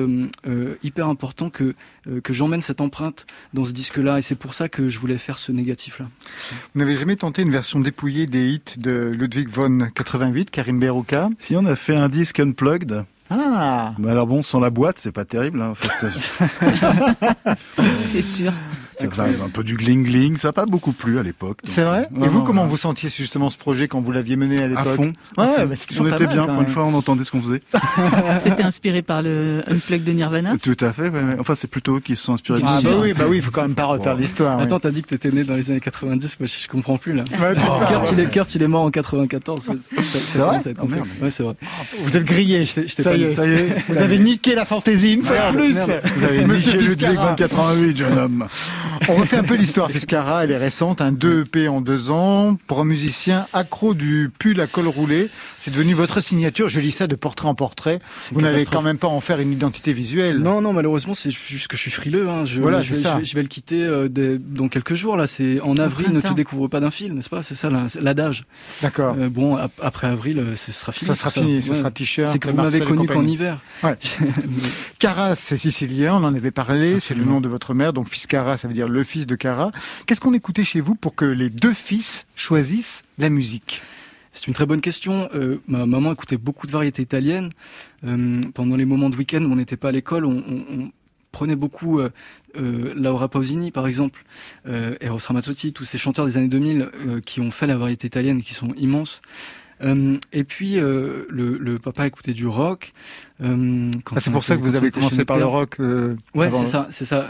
hyper 0.83 1.09
important 1.09 1.49
que 1.49 1.75
que 2.23 2.33
j'emmène 2.33 2.61
cette 2.61 2.81
empreinte 2.81 3.27
dans 3.55 3.65
ce 3.65 3.73
disque-là, 3.73 4.19
et 4.19 4.23
c'est 4.23 4.35
pour 4.39 4.55
ça 4.55 4.69
que 4.69 4.89
je 4.89 4.99
voulais 4.99 5.19
faire 5.19 5.39
ce 5.39 5.53
négatif-là. 5.53 6.07
Vous 6.75 6.81
n'avez 6.81 6.97
jamais 6.97 7.17
tenté 7.17 7.43
une 7.43 7.51
version 7.51 7.81
dépouillée 7.81 8.27
des 8.27 8.49
hits 8.51 8.79
de 8.79 9.13
Ludwig 9.15 9.49
von 9.49 9.89
88, 9.95 10.51
Karim 10.51 10.79
Berouka 10.81 11.29
Si 11.39 11.57
on 11.57 11.67
a 11.67 11.77
fait 11.77 11.97
un 11.97 12.09
disque 12.09 12.41
unplugged, 12.41 13.05
Ah 13.31 13.95
mais 13.99 14.11
alors 14.11 14.27
bon, 14.27 14.43
sans 14.43 14.61
la 14.61 14.71
boîte, 14.71 14.99
c'est 14.99 15.13
pas 15.13 15.25
terrible. 15.25 15.61
Hein, 15.61 15.71
en 15.71 15.75
fait. 15.75 16.07
C'est 18.11 18.23
sûr. 18.23 18.53
C'est 19.01 19.15
ça, 19.15 19.25
un 19.25 19.49
peu 19.49 19.63
du 19.65 19.77
gling 19.77 20.05
gling, 20.05 20.37
ça 20.39 20.49
n'a 20.49 20.53
pas 20.53 20.67
beaucoup 20.67 20.93
plu 20.93 21.19
à 21.19 21.23
l'époque. 21.23 21.59
C'est 21.65 21.85
vrai 21.85 22.09
euh, 22.21 22.25
Et 22.25 22.29
vous, 22.29 22.39
non, 22.41 22.45
comment 22.45 22.63
non, 22.65 22.69
vous 22.69 22.77
sentiez 22.77 23.09
justement 23.11 23.51
ce 23.51 23.57
projet 23.57 23.87
quand 23.89 24.01
vous 24.01 24.11
l'aviez 24.13 24.37
mené 24.37 24.61
à 24.61 24.65
À 24.65 24.69
l'époque 24.69 24.87
fond. 24.97 25.13
Ouais, 25.37 25.45
à 25.45 25.47
fond. 25.61 25.67
bah, 25.67 25.75
c'est 25.77 26.01
on 26.01 26.07
était 26.09 26.25
mal, 26.27 26.35
bien, 26.35 26.47
pour 26.47 26.61
une 26.63 26.69
fois 26.69 26.85
on 26.85 26.95
entendait 26.95 27.25
ce 27.25 27.31
qu'on 27.31 27.41
faisait. 27.43 27.63
C'était 28.43 28.63
inspiré 28.63 29.03
par 29.03 29.23
le 29.23 29.63
Unplug 29.69 30.03
de 30.05 30.13
Nirvana. 30.13 30.55
Tout 30.63 30.77
à 30.81 30.93
fait, 30.93 31.11
enfin 31.39 31.55
c'est 31.55 31.69
plutôt 31.69 31.97
eux 31.97 32.01
qui 32.01 32.17
se 32.17 32.25
sont 32.25 32.35
inspirés 32.35 32.61
Ah 32.67 32.81
bah 32.83 32.91
oui, 33.01 33.13
bah 33.17 33.25
oui, 33.29 33.37
il 33.37 33.43
faut 33.43 33.51
quand 33.51 33.63
même 33.63 33.75
pas 33.75 33.85
refaire 33.87 34.15
l'histoire. 34.17 34.57
ouais. 34.59 34.65
Attends, 34.65 34.81
t'as 34.81 34.91
dit 34.91 35.03
que 35.03 35.09
t'étais 35.09 35.31
né 35.31 35.45
dans 35.45 35.55
les 35.55 35.71
années 35.71 35.81
90, 35.81 36.41
moi 36.41 36.47
je, 36.47 36.63
je 36.63 36.69
comprends 36.69 36.97
plus 36.99 37.13
là. 37.13 37.25
Kurt, 37.25 38.13
il 38.13 38.21
est, 38.21 38.31
Kurt, 38.31 38.55
il 38.55 38.63
est 38.63 38.69
mort 38.69 38.83
en 38.83 38.91
94. 38.91 39.61
ça- 39.63 39.73
ça- 39.73 40.03
ça- 40.03 40.19
ça 40.19 40.39
vrai 40.39 40.57
à. 40.57 41.23
Ouais, 41.25 41.31
c'est 41.31 41.43
vrai. 41.43 41.55
Vous 42.03 42.17
êtes 42.17 42.25
grillé. 42.25 42.65
J'étais- 42.65 42.89
j'étais 42.89 43.03
Ça 43.03 43.11
pas 43.11 43.17
y 43.17 43.21
né. 43.21 43.27
est. 43.31 43.35
Ça 43.35 43.47
y 43.47 43.53
est, 43.53 43.75
Vous 43.89 43.99
avez 43.99 44.19
niqué 44.19 44.55
la 44.55 44.65
fantaisie 44.65 45.15
une 45.15 45.23
fois 45.23 45.51
de 45.53 45.57
plus. 45.57 45.73
vous 46.17 46.25
avez 46.25 46.45
Monsieur 46.45 46.73
niqué 46.73 46.85
Ludwig 46.85 47.09
Fiscara. 47.09 47.35
2088, 47.37 47.97
jeune 47.97 48.19
homme. 48.19 48.47
On 49.09 49.15
refait 49.15 49.37
un 49.37 49.45
peu 49.45 49.55
l'histoire. 49.55 49.91
Fiscara, 49.91 50.45
elle 50.45 50.51
est 50.51 50.57
récente, 50.57 51.01
un 51.01 51.13
2 51.13 51.43
EP 51.43 51.69
en 51.69 51.81
deux 51.81 52.11
ans. 52.11 52.57
Pour 52.67 52.81
un 52.81 52.85
musicien 52.85 53.47
accro 53.53 53.95
du 53.95 54.31
pull 54.39 54.61
à 54.61 54.67
col 54.67 54.87
roulé, 54.87 55.29
c'est 55.57 55.73
devenu 55.73 55.95
votre 55.95 56.21
signature. 56.21 56.69
Je 56.69 56.81
lis 56.81 56.93
ça 56.93 57.07
de 57.07 57.17
portrait 57.17 57.49
en 57.49 57.55
portrait. 57.55 58.01
Vous 58.33 58.41
n'allez 58.41 58.65
quand 58.65 58.83
même 58.83 58.99
pas 58.99 59.09
en 59.09 59.21
faire 59.21 59.41
une 59.41 59.53
identité 59.53 59.93
visuelle. 59.93 60.39
Non, 60.39 60.61
non, 60.61 60.73
malheureusement, 60.73 61.15
c'est 61.15 61.31
juste 61.31 61.69
que 61.69 61.77
je 61.77 61.83
suis 61.83 61.91
frileux. 61.91 62.29
Hein. 62.29 62.45
Je, 62.45 62.61
voilà, 62.61 62.81
je, 62.81 62.95
vais, 62.95 63.25
je, 63.25 63.35
vais, 63.35 63.43
le 63.43 63.49
quitter 63.49 63.83
euh, 63.83 64.09
dans 64.09 64.69
quelques 64.69 64.95
jours. 64.95 65.17
Là, 65.17 65.27
c'est 65.27 65.61
en 65.61 65.77
avril. 65.77 66.13
Ne 66.13 66.21
te 66.21 66.33
découvre 66.33 66.69
pas 66.69 66.81
d'un 66.81 66.91
fil, 66.91 67.15
n'est-ce 67.15 67.29
pas? 67.29 67.43
C'est 67.43 67.55
ça 67.55 67.71
l'adage. 68.01 68.45
D'accord. 68.83 69.17
Euh, 69.19 69.29
bon, 69.29 69.59
après 69.83 70.07
avril, 70.07 70.39
euh, 70.39 70.57
ce 70.57 70.73
sera 70.73 70.93
fini. 70.93 71.09
Ça 71.09 71.15
sera 71.15 71.31
fini. 71.31 71.63
Ça, 71.63 71.75
sera 71.75 71.91
t-shirt. 71.91 72.31
C'est 72.31 72.39
que 72.39 72.49
vous 72.49 72.57
m'avez 72.57 72.81
connu 72.81 73.07
qu'en 73.07 73.25
hiver. 73.25 73.59
Ouais. 73.83 73.97
Caras, 74.99 75.35
c'est 75.35 75.57
sicilien. 75.57 76.15
On 76.15 76.25
en 76.25 76.35
avait 76.35 76.51
parlé. 76.51 77.01
C'est 77.01 77.15
le 77.15 77.25
nom 77.25 77.41
de 77.41 77.49
votre 77.49 77.75
mère. 77.75 77.93
Donc, 77.93 78.09
fils 78.09 78.27
Cara, 78.27 78.57
ça 78.57 78.69
veut 78.69 78.75
dire 78.75 78.78
le 78.87 79.05
fils 79.05 79.27
de 79.27 79.35
Cara. 79.35 79.73
Qu'est-ce 80.07 80.21
qu'on 80.21 80.35
écoutait 80.35 80.65
chez 80.65 80.81
vous 80.81 80.95
pour 80.95 81.15
que 81.15 81.25
les 81.25 81.51
deux 81.51 81.75
fils 81.75 82.27
choisissent 82.37 83.03
la 83.19 83.31
musique? 83.31 83.83
C'est 84.33 84.47
une 84.47 84.55
très 84.55 84.67
bonne 84.67 84.81
question. 84.81 85.29
Euh, 85.35 85.61
ma 85.67 85.87
maman 85.87 86.13
écoutait 86.13 86.37
beaucoup 86.37 86.67
de 86.67 86.73
variétés 86.73 87.03
italiennes. 87.03 87.51
Euh, 88.07 88.41
pendant 88.55 88.77
les 88.77 88.85
moments 88.85 89.11
de 89.11 89.17
week-end 89.17 89.43
où 89.43 89.51
on 89.53 89.57
n'était 89.57 89.77
pas 89.77 89.89
à 89.89 89.93
l'école, 89.93 90.25
on, 90.25 90.93
prenait 91.33 91.57
beaucoup 91.57 92.01
euh, 92.01 92.95
Laura 92.97 93.29
Pausini, 93.29 93.71
par 93.71 93.87
exemple, 93.87 94.25
euh, 94.67 94.97
Eros 95.01 95.19
Ramazzotti, 95.27 95.73
tous 95.73 95.85
ces 95.85 95.99
chanteurs 95.99 96.27
des 96.27 96.37
années 96.37 96.49
2000 96.49 96.81
euh, 96.81 97.21
qui 97.21 97.41
ont 97.41 97.51
fait 97.51 97.67
la 97.67 97.77
variété 97.77 98.07
italienne 98.07 98.39
et 98.39 98.43
qui 98.43 98.55
sont 98.55 98.73
immenses. 98.75 99.21
Euh, 99.83 100.17
et 100.33 100.45
puis 100.45 100.79
euh, 100.79 101.25
le, 101.29 101.57
le, 101.59 101.79
papa 101.79 102.07
écoutait 102.07 102.33
du 102.33 102.47
rock. 102.47 102.93
Euh, 103.43 103.91
ah, 104.15 104.21
c'est 104.21 104.31
pour 104.31 104.45
ça 104.45 104.57
que 104.57 104.63
vous 104.63 104.75
avez 104.75 104.91
commencé 104.91 105.25
par 105.25 105.39
le 105.39 105.45
rock. 105.45 105.77
Euh, 105.81 106.17
ouais, 106.35 106.51
c'est 106.51 106.67
ça, 106.67 106.89
c'est 106.91 107.05
ça. 107.05 107.29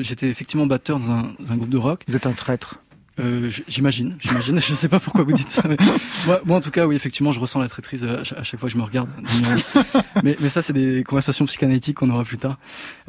J'étais 0.00 0.28
effectivement 0.28 0.66
batteur 0.66 0.98
dans 0.98 1.10
un, 1.10 1.22
dans 1.40 1.52
un, 1.52 1.56
groupe 1.56 1.70
de 1.70 1.78
rock. 1.78 2.04
Vous 2.08 2.16
êtes 2.16 2.26
un 2.26 2.32
traître. 2.32 2.80
Euh, 3.20 3.50
j'imagine, 3.66 4.16
j'imagine. 4.20 4.60
je 4.66 4.74
sais 4.74 4.88
pas 4.88 5.00
pourquoi 5.00 5.24
vous 5.24 5.32
dites 5.32 5.50
ça. 5.50 5.62
Mais 5.68 5.76
moi, 6.26 6.40
moi, 6.44 6.56
en 6.56 6.60
tout 6.60 6.70
cas, 6.70 6.86
oui, 6.86 6.94
effectivement, 6.94 7.32
je 7.32 7.40
ressens 7.40 7.60
la 7.60 7.68
traîtrise 7.68 8.04
à, 8.04 8.20
à 8.20 8.42
chaque 8.42 8.60
fois 8.60 8.68
que 8.68 8.72
je 8.72 8.78
me 8.78 8.84
regarde. 8.84 9.08
mais, 10.22 10.36
mais 10.40 10.48
ça, 10.48 10.62
c'est 10.62 10.72
des 10.72 11.02
conversations 11.04 11.44
psychanalytiques 11.46 11.96
qu'on 11.96 12.10
aura 12.10 12.24
plus 12.24 12.38
tard. 12.38 12.58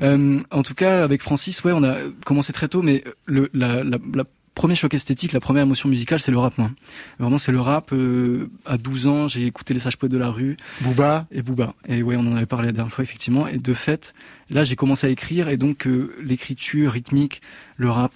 Euh, 0.01 0.39
en 0.51 0.63
tout 0.63 0.73
cas, 0.73 1.03
avec 1.03 1.21
Francis, 1.21 1.63
ouais, 1.63 1.73
on 1.73 1.83
a 1.83 1.97
commencé 2.25 2.53
très 2.53 2.67
tôt, 2.67 2.81
mais 2.81 3.03
le, 3.25 3.49
la, 3.53 3.83
la, 3.83 3.97
la 4.13 4.23
premier 4.59 4.75
choc 4.75 4.93
esthétique, 4.93 5.31
la 5.31 5.39
première 5.39 5.63
émotion 5.63 5.87
musicale, 5.87 6.19
c'est 6.19 6.31
le 6.31 6.37
rap. 6.37 6.57
Moi. 6.57 6.69
Vraiment, 7.17 7.37
c'est 7.37 7.53
le 7.53 7.61
rap. 7.61 7.93
Euh, 7.93 8.49
à 8.65 8.77
12 8.77 9.07
ans, 9.07 9.27
j'ai 9.29 9.45
écouté 9.45 9.73
les 9.73 9.79
sages 9.79 9.95
poètes 9.95 10.11
de 10.11 10.17
la 10.17 10.27
rue. 10.27 10.57
Booba. 10.81 11.27
Et 11.31 11.41
Booba. 11.41 11.73
Et 11.87 12.03
ouais, 12.03 12.17
on 12.17 12.27
en 12.27 12.33
avait 12.33 12.45
parlé 12.45 12.65
la 12.65 12.73
dernière 12.73 12.93
fois, 12.93 13.05
effectivement. 13.05 13.47
Et 13.47 13.57
de 13.57 13.73
fait, 13.73 14.13
là, 14.49 14.65
j'ai 14.65 14.75
commencé 14.75 15.07
à 15.07 15.09
écrire. 15.11 15.47
Et 15.47 15.55
donc, 15.55 15.87
euh, 15.87 16.13
l'écriture 16.21 16.91
rythmique, 16.91 17.41
le 17.77 17.89
rap, 17.89 18.11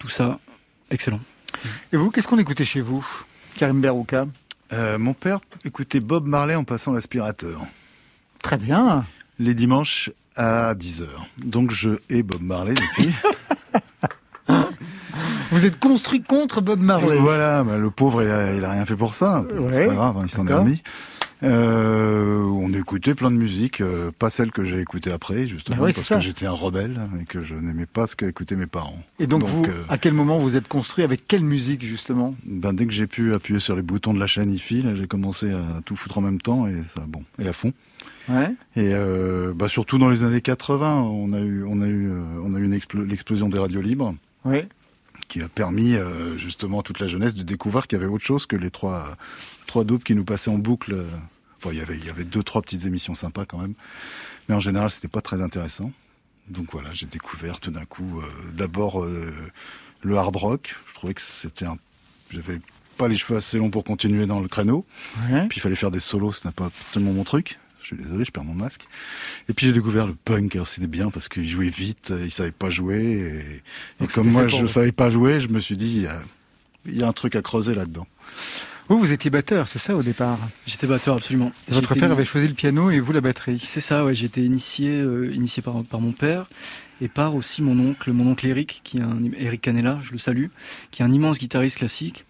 tout 0.00 0.08
ça, 0.08 0.40
excellent. 0.90 1.20
Et 1.92 1.96
vous, 1.96 2.10
qu'est-ce 2.10 2.26
qu'on 2.26 2.38
écoutait 2.38 2.64
chez 2.64 2.80
vous, 2.80 3.06
Karim 3.56 3.80
Berouka 3.80 4.26
euh, 4.72 4.98
Mon 4.98 5.14
père 5.14 5.38
écoutait 5.64 6.00
Bob 6.00 6.26
Marley 6.26 6.56
en 6.56 6.64
passant 6.64 6.92
l'aspirateur. 6.92 7.60
Très 8.42 8.56
bien. 8.56 9.06
Les 9.38 9.54
dimanches 9.54 10.10
à 10.34 10.74
10h. 10.74 11.04
Donc 11.38 11.70
je 11.70 11.90
hais 12.10 12.24
Bob 12.24 12.42
Marley 12.42 12.74
depuis. 12.74 13.10
Vous 15.50 15.66
êtes 15.66 15.78
construit 15.78 16.22
contre 16.22 16.60
Bob 16.60 16.80
Marley. 16.80 17.16
Voilà, 17.16 17.62
bah, 17.64 17.76
le 17.76 17.90
pauvre, 17.90 18.22
il 18.22 18.30
a, 18.30 18.54
il 18.54 18.64
a, 18.64 18.70
rien 18.70 18.86
fait 18.86 18.96
pour 18.96 19.14
ça. 19.14 19.44
Ouais, 19.58 19.72
c'est 19.72 19.86
pas 19.86 19.94
grave, 19.94 20.16
hein, 20.18 20.22
il 20.24 20.30
s'en 20.30 20.46
est 20.46 20.54
remis. 20.54 20.82
Euh, 21.44 22.42
on 22.42 22.72
écoutait 22.72 23.14
plein 23.14 23.30
de 23.30 23.36
musique, 23.36 23.80
euh, 23.80 24.10
pas 24.18 24.30
celle 24.30 24.50
que 24.50 24.64
j'ai 24.64 24.80
écoutée 24.80 25.12
après, 25.12 25.46
justement, 25.46 25.82
ouais, 25.82 25.92
parce 25.92 26.08
que 26.08 26.20
j'étais 26.20 26.46
un 26.46 26.52
rebelle 26.52 27.00
et 27.20 27.24
que 27.24 27.40
je 27.40 27.54
n'aimais 27.54 27.86
pas 27.86 28.06
ce 28.06 28.16
qu'écoutaient 28.16 28.56
mes 28.56 28.66
parents. 28.66 29.02
Et 29.18 29.26
donc, 29.26 29.42
donc 29.42 29.50
vous, 29.50 29.64
euh, 29.64 29.84
à 29.90 29.98
quel 29.98 30.14
moment 30.14 30.38
vous 30.38 30.56
êtes 30.56 30.68
construit 30.68 31.04
avec 31.04 31.28
quelle 31.28 31.44
musique 31.44 31.84
justement? 31.84 32.34
Ben 32.46 32.72
dès 32.72 32.86
que 32.86 32.92
j'ai 32.92 33.06
pu 33.06 33.34
appuyer 33.34 33.60
sur 33.60 33.76
les 33.76 33.82
boutons 33.82 34.14
de 34.14 34.20
la 34.20 34.26
chaîne 34.26 34.50
IFI, 34.50 34.84
j'ai 34.94 35.06
commencé 35.06 35.50
à 35.50 35.80
tout 35.84 35.96
foutre 35.96 36.18
en 36.18 36.22
même 36.22 36.40
temps 36.40 36.66
et 36.66 36.76
ça, 36.94 37.02
bon, 37.06 37.22
et 37.38 37.46
à 37.46 37.52
fond. 37.52 37.72
Ouais. 38.28 38.54
Et 38.76 38.94
bah 39.54 39.68
surtout 39.68 39.98
dans 39.98 40.08
les 40.08 40.22
années 40.22 40.40
80, 40.40 41.02
on 41.02 41.32
a 41.34 41.40
eu, 41.40 41.64
on 41.64 41.82
a 41.82 41.86
eu, 41.86 42.10
on 42.42 42.54
a 42.54 42.58
eu 42.58 42.68
l'explosion 43.06 43.50
des 43.50 43.58
radios 43.58 43.82
libres. 43.82 44.14
Ouais 44.46 44.66
qui 45.28 45.42
a 45.42 45.48
permis 45.48 45.94
euh, 45.94 46.36
justement 46.36 46.80
à 46.80 46.82
toute 46.82 47.00
la 47.00 47.06
jeunesse 47.06 47.34
de 47.34 47.42
découvrir 47.42 47.86
qu'il 47.86 47.98
y 47.98 48.02
avait 48.02 48.10
autre 48.10 48.24
chose 48.24 48.46
que 48.46 48.56
les 48.56 48.70
trois 48.70 49.16
trois 49.66 49.84
dopes 49.84 50.04
qui 50.04 50.14
nous 50.14 50.24
passaient 50.24 50.50
en 50.50 50.58
boucle. 50.58 51.04
Enfin, 51.58 51.70
il 51.72 51.78
y 51.78 51.80
avait 51.80 51.96
il 51.96 52.04
y 52.04 52.10
avait 52.10 52.24
deux 52.24 52.42
trois 52.42 52.62
petites 52.62 52.84
émissions 52.84 53.14
sympas 53.14 53.44
quand 53.44 53.58
même, 53.58 53.74
mais 54.48 54.54
en 54.54 54.60
général 54.60 54.90
c'était 54.90 55.08
pas 55.08 55.20
très 55.22 55.40
intéressant. 55.40 55.92
Donc 56.48 56.72
voilà, 56.72 56.92
j'ai 56.92 57.06
découvert 57.06 57.58
tout 57.60 57.70
d'un 57.70 57.86
coup 57.86 58.20
euh, 58.20 58.26
d'abord 58.52 59.02
euh, 59.02 59.32
le 60.02 60.18
hard 60.18 60.36
rock. 60.36 60.76
Je 60.88 60.94
trouvais 60.94 61.14
que 61.14 61.22
c'était 61.22 61.64
un, 61.64 61.78
j'avais 62.30 62.60
pas 62.98 63.08
les 63.08 63.16
cheveux 63.16 63.38
assez 63.38 63.58
longs 63.58 63.70
pour 63.70 63.84
continuer 63.84 64.26
dans 64.26 64.40
le 64.40 64.48
créneau. 64.48 64.84
Ouais. 65.30 65.46
Puis 65.48 65.58
il 65.58 65.60
fallait 65.60 65.74
faire 65.74 65.90
des 65.90 66.00
solos, 66.00 66.32
ce 66.32 66.46
n'est 66.46 66.52
pas 66.52 66.70
tellement 66.92 67.12
mon 67.12 67.24
truc. 67.24 67.58
Je 67.84 67.94
suis 67.94 68.02
désolé, 68.02 68.24
je 68.24 68.32
perds 68.32 68.44
mon 68.44 68.54
masque. 68.54 68.80
Et 69.48 69.52
puis 69.52 69.66
j'ai 69.66 69.72
découvert 69.72 70.06
le 70.06 70.14
punk. 70.14 70.56
Alors 70.56 70.66
c'était 70.66 70.86
bien 70.86 71.10
parce 71.10 71.28
qu'il 71.28 71.48
jouait 71.48 71.68
vite, 71.68 72.12
il 72.18 72.30
savait 72.30 72.50
pas 72.50 72.70
jouer. 72.70 73.62
Et, 74.00 74.04
et 74.04 74.06
comme 74.08 74.30
moi 74.30 74.46
je 74.46 74.66
savais 74.66 74.90
pas 74.90 75.10
jouer, 75.10 75.38
je 75.38 75.48
me 75.48 75.60
suis 75.60 75.76
dit 75.76 75.96
il 75.96 76.02
y 76.02 76.06
a, 76.06 76.22
il 76.86 76.98
y 76.98 77.02
a 77.02 77.06
un 77.06 77.12
truc 77.12 77.36
à 77.36 77.42
creuser 77.42 77.74
là-dedans. 77.74 78.06
Vous, 78.88 78.98
vous 78.98 79.12
étiez 79.12 79.30
batteur, 79.30 79.66
c'est 79.66 79.78
ça 79.78 79.96
au 79.96 80.02
départ? 80.02 80.38
J'étais 80.66 80.86
batteur, 80.86 81.16
absolument. 81.16 81.52
Votre 81.68 81.94
frère 81.94 82.12
avait 82.12 82.26
choisi 82.26 82.48
le 82.48 82.54
piano 82.54 82.90
et 82.90 83.00
vous 83.00 83.12
la 83.12 83.22
batterie. 83.22 83.62
C'est 83.64 83.80
ça, 83.80 84.04
ouais. 84.04 84.14
J'étais 84.14 84.42
initié, 84.42 84.90
euh, 84.90 85.32
initié 85.32 85.62
par, 85.62 85.82
par 85.84 86.02
mon 86.02 86.12
père 86.12 86.46
et 87.00 87.08
par 87.08 87.34
aussi 87.34 87.62
mon 87.62 87.78
oncle, 87.78 88.12
mon 88.12 88.26
oncle 88.30 88.46
Eric, 88.46 88.82
qui 88.84 88.98
est 88.98 89.02
un 89.02 89.20
Eric 89.38 89.62
Canella, 89.62 90.00
je 90.02 90.12
le 90.12 90.18
salue, 90.18 90.48
qui 90.90 91.00
est 91.00 91.04
un 91.06 91.12
immense 91.12 91.38
guitariste 91.38 91.78
classique. 91.78 92.26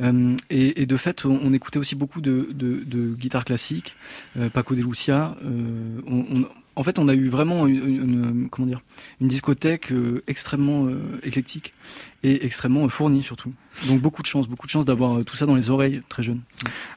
Euh, 0.00 0.36
et, 0.50 0.82
et, 0.82 0.86
de 0.86 0.96
fait, 0.96 1.24
on, 1.24 1.38
on, 1.42 1.52
écoutait 1.52 1.78
aussi 1.78 1.94
beaucoup 1.94 2.20
de, 2.20 2.48
de, 2.52 2.82
de 2.84 3.14
guitare 3.14 3.44
classique, 3.44 3.94
euh, 4.38 4.48
Paco 4.48 4.74
de 4.74 4.82
Lucia. 4.82 5.36
Euh, 5.44 6.00
on, 6.06 6.24
on, 6.30 6.46
en 6.74 6.82
fait, 6.82 6.98
on 6.98 7.08
a 7.08 7.14
eu 7.14 7.28
vraiment 7.28 7.66
une, 7.66 7.84
une 7.84 8.48
comment 8.50 8.66
dire, 8.66 8.80
une 9.20 9.28
discothèque 9.28 9.92
euh, 9.92 10.22
extrêmement 10.26 10.86
euh, 10.86 11.20
éclectique 11.22 11.74
et 12.22 12.46
extrêmement 12.46 12.88
fournie 12.88 13.22
surtout. 13.22 13.52
Donc 13.88 14.00
beaucoup 14.00 14.22
de 14.22 14.26
chance, 14.26 14.48
beaucoup 14.48 14.66
de 14.66 14.70
chance 14.70 14.86
d'avoir 14.86 15.18
euh, 15.18 15.24
tout 15.24 15.36
ça 15.36 15.44
dans 15.44 15.54
les 15.54 15.68
oreilles 15.68 16.02
très 16.08 16.22
jeune. 16.22 16.40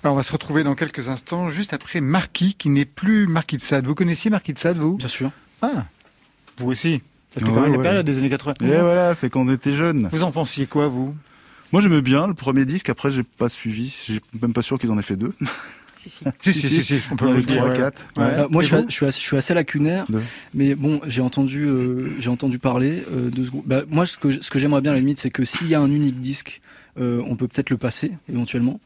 Alors 0.03 0.13
on 0.13 0.17
va 0.17 0.23
se 0.23 0.31
retrouver 0.31 0.63
dans 0.63 0.75
quelques 0.75 1.09
instants, 1.09 1.49
juste 1.49 1.73
après 1.73 1.99
Marquis, 1.99 2.53
qui 2.53 2.69
n'est 2.69 2.85
plus 2.85 3.27
Marquis 3.27 3.57
de 3.57 3.61
Sade. 3.61 3.85
Vous 3.85 3.95
connaissiez 3.95 4.31
Marquis 4.31 4.53
de 4.53 4.59
Sade, 4.59 4.77
vous? 4.77 4.95
Bien 4.95 5.07
sûr. 5.07 5.31
Ah, 5.61 5.85
vous 6.57 6.71
aussi. 6.71 7.01
C'était 7.33 7.51
quand 7.51 7.59
même 7.59 7.71
ouais. 7.71 7.77
la 7.77 7.83
période 7.83 8.05
des 8.05 8.17
années 8.17 8.29
80. 8.29 8.65
Et 8.65 8.79
voilà, 8.79 9.13
c'est 9.13 9.29
quand 9.29 9.41
on 9.41 9.51
était 9.51 9.75
jeunes. 9.75 10.07
Vous 10.09 10.23
en 10.23 10.31
pensiez 10.31 10.67
quoi, 10.67 10.87
vous? 10.87 11.13
Moi 11.71 11.81
j'aimais 11.81 12.01
bien 12.01 12.27
le 12.27 12.33
premier 12.33 12.65
disque, 12.65 12.89
après 12.89 13.11
j'ai 13.11 13.23
pas 13.23 13.49
suivi, 13.49 14.05
j'ai 14.07 14.21
même 14.41 14.53
pas 14.53 14.61
sûr 14.61 14.79
qu'ils 14.79 14.91
en 14.91 14.99
aient 14.99 15.03
fait 15.03 15.17
deux. 15.17 15.33
Si, 16.07 16.53
si, 16.53 16.67
si, 16.67 16.83
si, 16.83 17.01
si, 17.01 17.07
on 17.11 17.15
peut 17.15 17.33
le 17.33 17.41
dire. 17.41 17.63
3, 17.63 17.73
4. 17.73 18.07
Ouais. 18.17 18.23
Euh, 18.23 18.47
moi, 18.49 18.61
je 18.61 18.67
suis, 18.67 18.77
je, 18.87 18.93
suis 18.93 19.05
assez, 19.05 19.19
je 19.19 19.25
suis, 19.25 19.37
assez, 19.37 19.53
lacunaire, 19.55 20.05
mais 20.53 20.75
bon, 20.75 21.01
j'ai 21.07 21.21
entendu, 21.21 21.65
euh, 21.65 22.11
j'ai 22.19 22.29
entendu 22.29 22.59
parler 22.59 23.03
euh, 23.11 23.31
de 23.31 23.43
ce 23.43 23.49
groupe. 23.49 23.67
Bah, 23.67 23.81
moi, 23.89 24.05
ce 24.05 24.17
que, 24.17 24.31
ce 24.31 24.49
que 24.51 24.59
j'aimerais 24.59 24.81
bien, 24.81 24.91
à 24.91 24.93
la 24.93 24.99
limite, 24.99 25.19
c'est 25.19 25.31
que 25.31 25.45
s'il 25.45 25.67
y 25.67 25.75
a 25.75 25.81
un 25.81 25.89
unique 25.89 26.19
disque, 26.19 26.61
euh, 26.97 27.21
on 27.27 27.35
peut 27.35 27.47
peut-être 27.47 27.69
le 27.69 27.77
passer 27.77 28.11
éventuellement. 28.29 28.79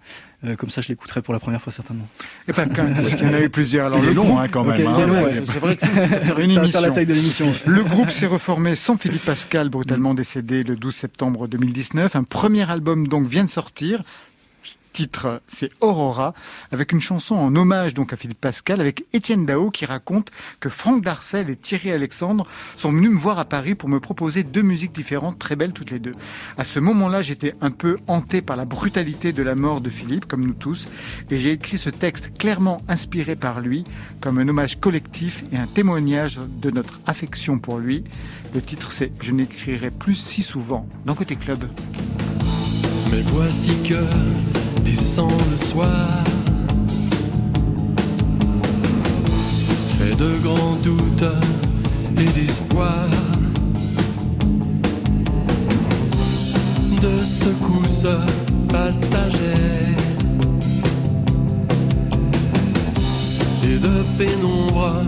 Euh, 0.43 0.55
comme 0.55 0.69
ça, 0.69 0.81
je 0.81 0.87
l'écouterai 0.87 1.21
pour 1.21 1.33
la 1.33 1.39
première 1.39 1.61
fois 1.61 1.71
certainement. 1.71 2.07
Et 2.47 2.53
pas 2.53 2.65
qu'un, 2.65 2.91
parce 2.93 3.15
qu'il 3.15 3.27
y 3.27 3.29
en 3.29 3.33
a 3.33 3.41
eu 3.41 3.49
plusieurs. 3.49 3.87
Alors 3.87 4.01
le 4.03 4.13
long, 4.13 4.39
hein, 4.39 4.47
quand 4.47 4.67
okay, 4.67 4.83
même. 4.83 4.87
Hein. 4.87 5.23
Ouais. 5.23 5.33
C'est 5.45 5.59
vrai 5.59 5.75
que 5.75 5.85
c'est 5.85 6.43
une 6.43 6.51
émission. 6.51 6.81
la 6.81 6.91
taille 6.91 7.05
de 7.05 7.13
l'émission. 7.13 7.53
Le 7.65 7.83
groupe 7.83 8.09
s'est 8.09 8.25
reformé 8.25 8.75
sans 8.75 8.97
Philippe 8.97 9.25
Pascal, 9.25 9.69
brutalement 9.69 10.13
décédé 10.13 10.63
le 10.63 10.75
12 10.75 10.95
septembre 10.95 11.47
2019. 11.47 12.15
Un 12.15 12.23
premier 12.23 12.69
album 12.69 13.07
donc 13.07 13.27
vient 13.27 13.43
de 13.43 13.49
sortir 13.49 14.03
titre, 14.91 15.41
c'est 15.47 15.69
Aurora, 15.81 16.33
avec 16.71 16.91
une 16.91 17.01
chanson 17.01 17.35
en 17.35 17.55
hommage 17.55 17.93
donc 17.93 18.13
à 18.13 18.17
Philippe 18.17 18.41
Pascal, 18.41 18.81
avec 18.81 19.05
Étienne 19.13 19.45
Dao 19.45 19.71
qui 19.71 19.85
raconte 19.85 20.31
que 20.59 20.69
Franck 20.69 21.03
Darcel 21.03 21.49
et 21.49 21.55
Thierry 21.55 21.91
Alexandre 21.91 22.45
sont 22.75 22.91
venus 22.91 23.11
me 23.11 23.17
voir 23.17 23.39
à 23.39 23.45
Paris 23.45 23.75
pour 23.75 23.89
me 23.89 23.99
proposer 23.99 24.43
deux 24.43 24.61
musiques 24.61 24.93
différentes, 24.93 25.39
très 25.39 25.55
belles 25.55 25.73
toutes 25.73 25.91
les 25.91 25.99
deux. 25.99 26.13
À 26.57 26.63
ce 26.63 26.79
moment-là, 26.79 27.21
j'étais 27.21 27.55
un 27.61 27.71
peu 27.71 27.97
hanté 28.07 28.41
par 28.41 28.57
la 28.57 28.65
brutalité 28.65 29.33
de 29.33 29.43
la 29.43 29.55
mort 29.55 29.81
de 29.81 29.89
Philippe, 29.89 30.25
comme 30.25 30.45
nous 30.45 30.53
tous, 30.53 30.87
et 31.29 31.37
j'ai 31.37 31.51
écrit 31.51 31.77
ce 31.77 31.89
texte 31.89 32.37
clairement 32.37 32.81
inspiré 32.87 33.35
par 33.35 33.61
lui, 33.61 33.83
comme 34.21 34.37
un 34.37 34.47
hommage 34.47 34.79
collectif 34.79 35.43
et 35.51 35.57
un 35.57 35.67
témoignage 35.67 36.39
de 36.61 36.71
notre 36.71 36.99
affection 37.07 37.59
pour 37.59 37.79
lui. 37.79 38.03
Le 38.53 38.61
titre, 38.61 38.91
c'est 38.91 39.11
Je 39.21 39.31
n'écrirai 39.31 39.91
plus 39.91 40.15
si 40.15 40.41
souvent 40.43 40.87
dans 41.05 41.15
Côté 41.15 41.35
Club. 41.35 41.65
Mais 43.11 43.21
voici 43.21 43.71
que 43.87 44.68
descends 44.83 45.37
le 45.51 45.57
soir. 45.57 46.23
Fait 49.97 50.15
de 50.15 50.31
grands 50.43 50.75
doutes 50.83 51.25
et 52.17 52.39
d'espoir. 52.39 53.07
De 57.01 57.23
secousses 57.23 58.07
passagères. 58.69 59.97
Et 63.63 63.77
de 63.77 64.03
pénombre 64.17 65.03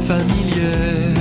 familière. 0.00 1.14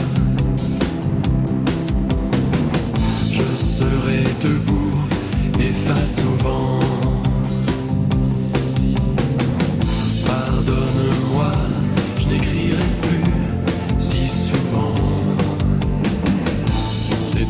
Je 3.30 3.56
serai 3.56 4.24
debout 4.44 4.92
et 5.60 5.72
face 5.72 6.20
au 6.20 6.44
vent. 6.44 7.00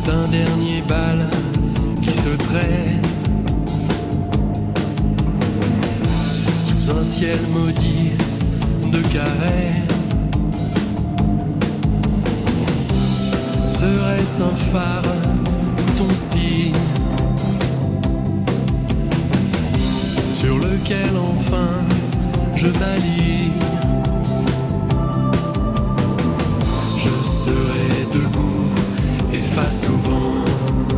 Un 0.08 0.28
dernier 0.28 0.82
bal 0.88 1.28
qui 2.02 2.12
se 2.12 2.30
traîne 2.44 3.02
sous 6.66 6.90
un 6.90 7.04
ciel 7.04 7.38
maudit 7.52 8.12
de 8.90 8.98
carême. 9.12 9.86
Serait-ce 13.72 14.42
un 14.42 14.56
phare 14.72 15.02
ton 15.96 16.08
signe 16.14 16.72
sur 20.34 20.56
lequel 20.58 21.10
enfin 21.16 21.72
je 22.56 22.66
m'aligne 22.66 23.52
face 29.54 29.86
au 29.86 29.96
vent. 30.08 30.91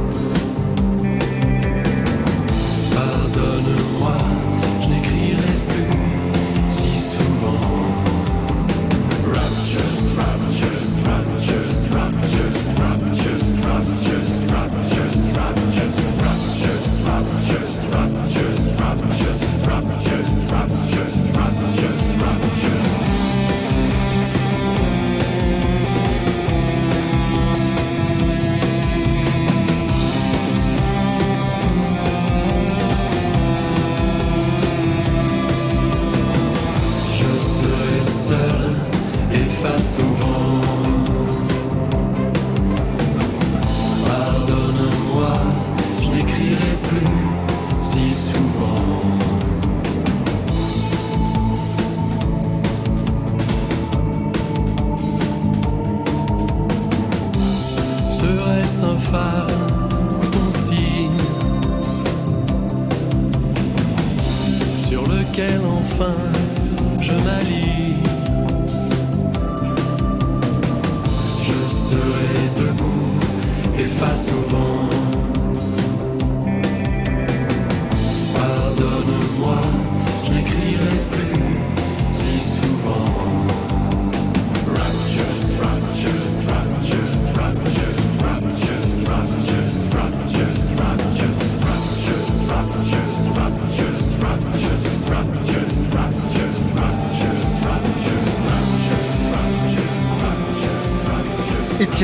faço 74.04 74.63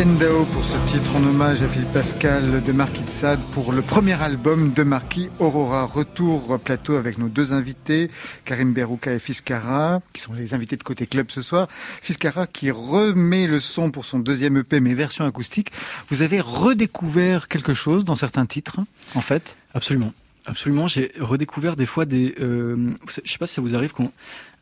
Étienne 0.00 0.16
pour 0.50 0.64
ce 0.64 0.78
titre 0.90 1.14
en 1.14 1.26
hommage 1.26 1.62
à 1.62 1.68
Philippe 1.68 1.92
Pascal 1.92 2.62
de 2.62 2.72
Marquis 2.72 3.02
de 3.02 3.10
Sade 3.10 3.38
pour 3.52 3.70
le 3.70 3.82
premier 3.82 4.14
album 4.14 4.72
de 4.72 4.82
Marquis 4.82 5.28
Aurora. 5.38 5.84
Retour 5.84 6.48
au 6.48 6.56
plateau 6.56 6.94
avec 6.94 7.18
nos 7.18 7.28
deux 7.28 7.52
invités, 7.52 8.10
Karim 8.46 8.72
Berouka 8.72 9.12
et 9.12 9.18
Fiskara, 9.18 10.00
qui 10.14 10.22
sont 10.22 10.32
les 10.32 10.54
invités 10.54 10.78
de 10.78 10.82
Côté 10.82 11.06
Club 11.06 11.26
ce 11.28 11.42
soir. 11.42 11.68
Fiskara 12.00 12.46
qui 12.46 12.70
remet 12.70 13.46
le 13.46 13.60
son 13.60 13.90
pour 13.90 14.06
son 14.06 14.20
deuxième 14.20 14.56
EP, 14.56 14.80
mais 14.80 14.94
version 14.94 15.26
acoustique. 15.26 15.70
Vous 16.08 16.22
avez 16.22 16.40
redécouvert 16.40 17.48
quelque 17.48 17.74
chose 17.74 18.06
dans 18.06 18.14
certains 18.14 18.46
titres, 18.46 18.80
en 19.14 19.20
fait? 19.20 19.58
Absolument. 19.74 20.14
Absolument, 20.46 20.88
j'ai 20.88 21.12
redécouvert 21.20 21.76
des 21.76 21.84
fois 21.84 22.06
des. 22.06 22.34
Euh, 22.40 22.90
je 23.06 23.30
sais 23.30 23.36
pas 23.36 23.46
si 23.46 23.52
ça 23.52 23.60
vous 23.60 23.74
arrive 23.74 23.92
quand 23.92 24.10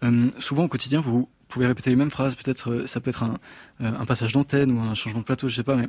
euh, 0.02 0.30
souvent 0.40 0.64
au 0.64 0.68
quotidien 0.68 1.00
vous 1.00 1.28
pouvez 1.48 1.66
répéter 1.66 1.90
les 1.90 1.96
mêmes 1.96 2.10
phrases. 2.10 2.34
Peut-être 2.34 2.70
euh, 2.70 2.86
ça 2.86 3.00
peut 3.00 3.10
être 3.10 3.22
un, 3.22 3.38
euh, 3.82 3.90
un 3.98 4.04
passage 4.04 4.32
d'antenne 4.32 4.70
ou 4.70 4.80
un 4.80 4.94
changement 4.94 5.20
de 5.20 5.24
plateau, 5.24 5.48
je 5.48 5.56
sais 5.56 5.62
pas. 5.62 5.76
Mais 5.76 5.88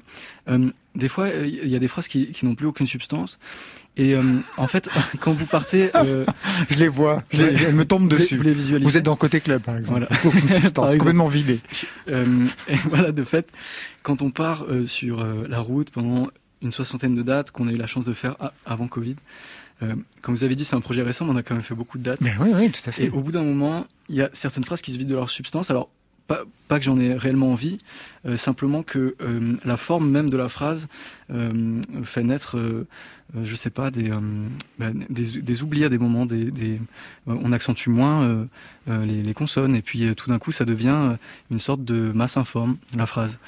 euh, 0.50 0.70
des 0.96 1.08
fois 1.10 1.30
il 1.30 1.68
y 1.70 1.76
a 1.76 1.80
des 1.80 1.88
phrases 1.88 2.08
qui, 2.08 2.32
qui 2.32 2.46
n'ont 2.46 2.56
plus 2.56 2.66
aucune 2.68 2.88
substance. 2.88 3.38
Et 3.98 4.16
euh, 4.16 4.22
en 4.56 4.68
fait, 4.68 4.88
quand 5.20 5.34
vous 5.34 5.46
partez, 5.46 5.90
euh, 5.96 6.26
Je 6.70 6.78
les 6.78 6.88
vois, 6.88 7.24
je 7.32 7.44
les- 7.44 7.64
elles 7.64 7.76
me 7.76 7.84
tombent 7.86 8.04
vous 8.04 8.08
dessus. 8.18 8.38
vous 8.38 8.44
les. 8.44 8.54
Vous 8.54 8.96
êtes 8.98 9.04
dans 9.04 9.16
Côté 9.18 9.42
Club, 9.42 9.62
par 9.62 9.76
exemple. 9.78 10.06
Voilà. 10.08 10.22
Aucune 10.26 10.48
substance, 10.62 10.96
complètement 10.96 11.28
vidé. 11.28 11.60
Euh, 12.10 12.46
et 12.70 12.76
voilà, 12.86 13.12
de 13.12 13.24
fait, 13.26 13.52
quand 14.04 14.22
on 14.22 14.32
part 14.32 14.64
euh, 14.70 14.86
sur 14.86 15.20
euh, 15.20 15.46
la 15.50 15.60
route 15.60 15.90
pendant 15.90 16.28
une 16.62 16.72
soixantaine 16.72 17.16
de 17.16 17.24
dates 17.24 17.52
qu'on 17.52 17.68
a 17.68 17.72
eu 17.72 17.78
la 17.78 17.88
chance 17.88 18.06
de 18.06 18.14
faire 18.14 18.36
avant 18.66 18.88
Covid, 18.88 19.16
euh, 19.84 19.96
comme 20.22 20.36
vous 20.36 20.44
avez 20.44 20.56
dit, 20.56 20.66
c'est 20.66 20.76
un 20.76 20.82
projet 20.82 21.02
récent, 21.02 21.26
mais 21.26 21.32
on 21.32 21.38
a 21.38 21.44
quand 21.44 21.56
même 21.56 21.64
fait 21.64 21.76
beaucoup 21.76 21.98
de 21.98 22.04
dates. 22.04 22.22
Mais 22.22 22.34
oui, 22.40 22.50
oui, 22.54 22.72
tout 22.72 22.82
à 22.88 22.92
fait. 22.92 23.06
Et 23.06 23.10
au 23.10 23.22
bout 23.22 23.32
d'un 23.32 23.44
moment, 23.44 23.86
il 24.10 24.16
y 24.16 24.22
a 24.22 24.30
certaines 24.34 24.64
phrases 24.64 24.82
qui 24.82 24.92
se 24.92 24.98
vident 24.98 25.12
de 25.12 25.16
leur 25.16 25.30
substance. 25.30 25.70
Alors, 25.72 25.90
pas, 26.28 26.44
pas 26.68 26.78
que 26.78 26.86
j'en 26.86 27.00
ai 27.00 27.16
réellement 27.16 27.52
envie, 27.52 27.80
euh, 28.28 28.38
simplement 28.38 28.84
que 28.84 29.16
euh, 29.20 29.56
la 29.66 29.78
forme 29.78 30.12
même 30.12 30.30
de 30.30 30.38
la 30.38 30.48
phrase 30.48 30.88
euh, 31.32 31.82
fait 32.04 32.22
naître, 32.22 32.58
euh, 32.60 32.88
je 33.42 33.56
sais 33.56 33.72
pas, 33.72 33.90
des, 33.90 34.12
euh, 34.12 34.20
bah, 34.78 34.92
des, 35.10 35.42
des 35.42 35.64
oublis 35.64 35.84
à 35.86 35.90
des 35.90 35.98
moments, 35.98 36.28
des, 36.28 36.52
des, 36.52 36.80
euh, 37.28 37.36
on 37.44 37.52
accentue 37.52 37.90
moins 37.90 38.48
les, 38.88 39.24
les 39.24 39.34
consonnes, 39.34 39.76
et 39.76 39.82
puis 39.82 40.06
euh, 40.06 40.14
tout 40.14 40.30
d'un 40.30 40.38
coup, 40.38 40.52
ça 40.52 40.66
devient 40.66 41.18
une 41.50 41.60
sorte 41.60 41.84
de 41.84 42.12
masse 42.12 42.38
informe, 42.38 42.78
la 42.96 43.08
phrase. 43.08 43.40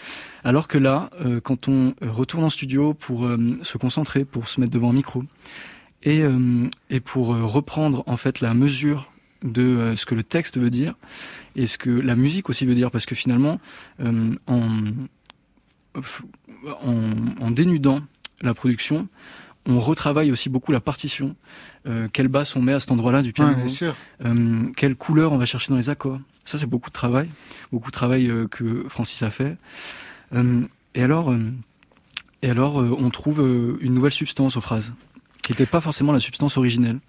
Alors 0.44 0.68
que 0.68 0.80
là, 0.80 1.12
euh, 1.24 1.40
quand 1.40 1.68
on 1.68 1.94
retourne 2.02 2.44
en 2.44 2.50
studio 2.50 2.96
pour 2.96 3.28
euh, 3.28 3.60
se 3.62 3.78
concentrer, 3.78 4.26
pour 4.26 4.48
se 4.48 4.60
mettre 4.60 4.72
devant 4.72 4.90
un 4.90 4.94
micro, 4.94 5.24
et, 6.04 6.22
euh, 6.24 6.68
et 6.90 7.00
pour 7.00 7.34
euh, 7.34 7.44
reprendre 7.46 8.04
en 8.08 8.18
fait 8.18 8.42
la 8.42 8.54
mesure 8.54 9.12
de 9.44 9.62
euh, 9.62 9.96
ce 9.96 10.06
que 10.06 10.16
le 10.16 10.24
texte 10.24 10.58
veut 10.58 10.70
dire 10.70 10.94
et 11.56 11.68
ce 11.68 11.78
que 11.78 11.90
la 11.90 12.16
musique 12.16 12.50
aussi 12.50 12.66
veut 12.66 12.76
dire 12.76 12.92
parce 12.92 13.06
que 13.06 13.16
finalement 13.16 13.60
euh, 14.00 14.32
en, 14.48 14.68
en, 16.84 17.44
en 17.46 17.52
dénudant 17.52 18.02
la 18.42 18.54
production 18.54 19.08
on 19.68 19.80
retravaille 19.80 20.32
aussi 20.32 20.50
beaucoup 20.50 20.72
la 20.72 20.80
partition 20.80 21.36
euh, 21.88 22.08
quelle 22.12 22.28
basse 22.28 22.56
on 22.56 22.62
met 22.62 22.74
à 22.74 22.80
cet 22.80 22.92
endroit-là 22.92 23.22
du 23.22 23.34
piano 23.34 23.52
Ouais, 23.52 23.56
bien 23.58 23.68
sûr. 23.68 23.96
euh, 24.26 24.64
quelle 24.76 24.96
couleur 24.96 25.32
on 25.34 25.38
va 25.38 25.46
chercher 25.46 25.70
dans 25.70 25.78
les 25.78 25.90
accords. 25.90 26.20
Ça, 26.46 26.58
c'est 26.58 26.66
beaucoup 26.66 26.90
de 26.90 26.94
travail, 26.94 27.30
beaucoup 27.72 27.90
de 27.92 27.96
travail 27.96 28.32
que 28.50 28.86
Francis 28.90 29.22
a 29.24 29.30
fait. 29.30 29.58
Euh, 30.34 30.62
et 30.96 31.04
alors, 31.04 31.32
euh, 31.32 31.52
et 32.42 32.50
alors, 32.50 32.82
euh, 32.82 32.96
on 32.98 33.10
trouve 33.12 33.40
une 33.82 33.94
nouvelle 33.94 34.12
substance 34.12 34.58
aux 34.58 34.62
phrases, 34.62 34.94
qui 35.42 35.52
n'était 35.52 35.66
pas 35.66 35.82
forcément 35.82 36.12
la 36.14 36.20
substance 36.20 36.58
originelle. 36.58 37.00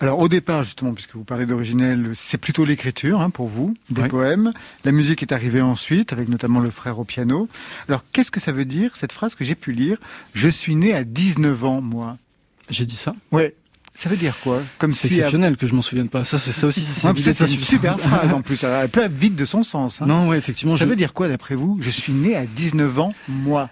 Alors 0.00 0.18
au 0.18 0.28
départ, 0.28 0.64
justement, 0.64 0.94
puisque 0.94 1.14
vous 1.14 1.22
parlez 1.22 1.46
d'originel, 1.46 2.10
c'est 2.16 2.38
plutôt 2.38 2.64
l'écriture 2.64 3.20
hein, 3.20 3.30
pour 3.30 3.46
vous, 3.46 3.74
des 3.88 4.08
poèmes. 4.08 4.50
La 4.84 4.90
musique 4.90 5.22
est 5.22 5.30
arrivée 5.32 5.60
ensuite, 5.60 6.12
avec 6.12 6.28
notamment 6.28 6.58
le 6.58 6.70
frère 6.70 6.98
au 6.98 7.04
piano. 7.04 7.48
Alors 7.88 8.02
qu'est-ce 8.12 8.32
que 8.32 8.40
ça 8.40 8.50
veut 8.50 8.64
dire, 8.64 8.96
cette 8.96 9.12
phrase 9.12 9.36
que 9.36 9.44
j'ai 9.44 9.54
pu 9.54 9.70
lire? 9.70 9.98
Je 10.34 10.48
suis 10.48 10.74
né 10.74 10.92
à 10.92 11.04
19 11.04 11.64
ans, 11.64 11.80
moi. 11.80 12.18
J'ai 12.68 12.84
dit 12.84 12.96
ça? 12.96 13.14
Ouais. 13.30 13.54
Ça 13.94 14.08
veut 14.08 14.16
dire 14.16 14.34
quoi? 14.42 14.60
Comme 14.78 14.92
C'est 14.94 15.06
si... 15.06 15.14
exceptionnel 15.16 15.56
que 15.56 15.66
je 15.68 15.74
m'en 15.74 15.82
souvienne 15.82 16.08
pas. 16.08 16.24
Ça, 16.24 16.38
c'est 16.38 16.50
ça 16.50 16.66
aussi. 16.66 16.80
Ouais, 16.80 17.12
c'est 17.32 17.52
une 17.52 17.60
super 17.60 18.00
phrase 18.00 18.32
en 18.32 18.40
plus. 18.42 18.64
Elle 18.64 18.88
peut 18.88 19.06
vite 19.06 19.36
de 19.36 19.44
son 19.44 19.62
sens. 19.62 20.00
hein. 20.02 20.06
Non, 20.06 20.28
ouais, 20.28 20.38
effectivement. 20.38 20.74
ça 20.76 20.84
je- 20.84 20.88
veut 20.90 20.96
dire 20.96 21.12
quoi 21.12 21.28
d'après 21.28 21.54
vous? 21.54 21.76
Je 21.80 21.90
suis 21.90 22.12
né 22.14 22.34
à 22.34 22.44
19 22.46 22.98
ans, 22.98 23.12
moi. 23.28 23.68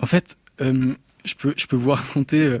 En 0.00 0.06
fait, 0.06 0.36
euh, 0.62 0.94
je 1.28 1.34
peux, 1.34 1.54
je 1.56 1.66
peux 1.66 1.76
vous 1.76 1.90
raconter 1.92 2.40
euh, 2.44 2.58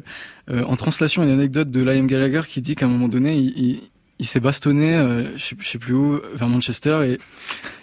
euh, 0.50 0.64
en 0.64 0.76
translation 0.76 1.22
une 1.22 1.30
anecdote 1.30 1.70
de 1.70 1.82
Liam 1.82 2.06
Gallagher 2.06 2.42
qui 2.48 2.60
dit 2.60 2.74
qu'à 2.74 2.86
un 2.86 2.88
moment 2.88 3.08
donné, 3.08 3.36
il, 3.36 3.58
il, 3.58 3.80
il 4.18 4.26
s'est 4.26 4.40
bastonné, 4.40 4.94
euh, 4.94 5.36
je, 5.36 5.42
sais, 5.42 5.56
je 5.60 5.68
sais 5.68 5.78
plus 5.78 5.94
où, 5.94 6.20
vers 6.34 6.48
Manchester, 6.48 7.00
et 7.06 7.18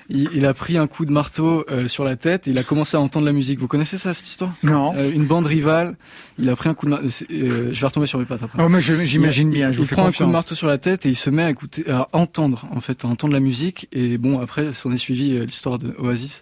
il, 0.09 0.29
il 0.33 0.45
a 0.45 0.53
pris 0.53 0.77
un 0.77 0.87
coup 0.87 1.05
de 1.05 1.11
marteau 1.11 1.65
euh, 1.71 1.87
sur 1.87 2.03
la 2.03 2.15
tête 2.15 2.47
et 2.47 2.51
il 2.51 2.57
a 2.57 2.63
commencé 2.63 2.97
à 2.97 2.99
entendre 2.99 3.25
la 3.25 3.31
musique. 3.31 3.59
Vous 3.59 3.67
connaissez 3.67 3.97
ça, 3.97 4.13
cette 4.13 4.27
histoire? 4.27 4.53
Non. 4.61 4.93
Euh, 4.97 5.11
Une 5.11 5.25
bande 5.25 5.45
rivale, 5.45 5.95
il 6.37 6.49
a 6.49 6.55
pris 6.55 6.69
un 6.69 6.73
coup 6.73 6.85
de 6.85 6.91
marteau. 6.91 7.07
je 7.07 7.35
vais 7.79 7.85
retomber 7.85 8.05
sur 8.05 8.19
mes 8.19 8.25
pattes 8.25 8.43
après. 8.43 8.61
Oh, 8.61 8.69
mais 8.69 8.81
j'imagine 8.81 9.49
bien, 9.49 9.71
je 9.71 9.77
vous 9.77 9.83
il 9.83 9.87
fais 9.87 9.95
prend 9.95 10.05
un 10.05 10.11
coup 10.11 10.23
de 10.23 10.29
marteau 10.29 10.55
sur 10.55 10.67
la 10.67 10.77
tête 10.77 11.05
et 11.05 11.09
il 11.09 11.15
se 11.15 11.29
met 11.29 11.43
à 11.43 11.49
écouter, 11.49 11.89
à 11.89 12.07
entendre 12.11 12.67
en 12.71 12.81
fait, 12.81 13.05
à 13.05 13.07
entendre 13.07 13.33
la 13.33 13.39
musique. 13.39 13.87
Et 13.91 14.17
bon, 14.17 14.39
après, 14.39 14.73
s'en 14.73 14.91
est 14.91 14.97
suivi 14.97 15.37
euh, 15.37 15.45
l'histoire 15.45 15.79
de 15.79 15.95
Oasis. 15.97 16.41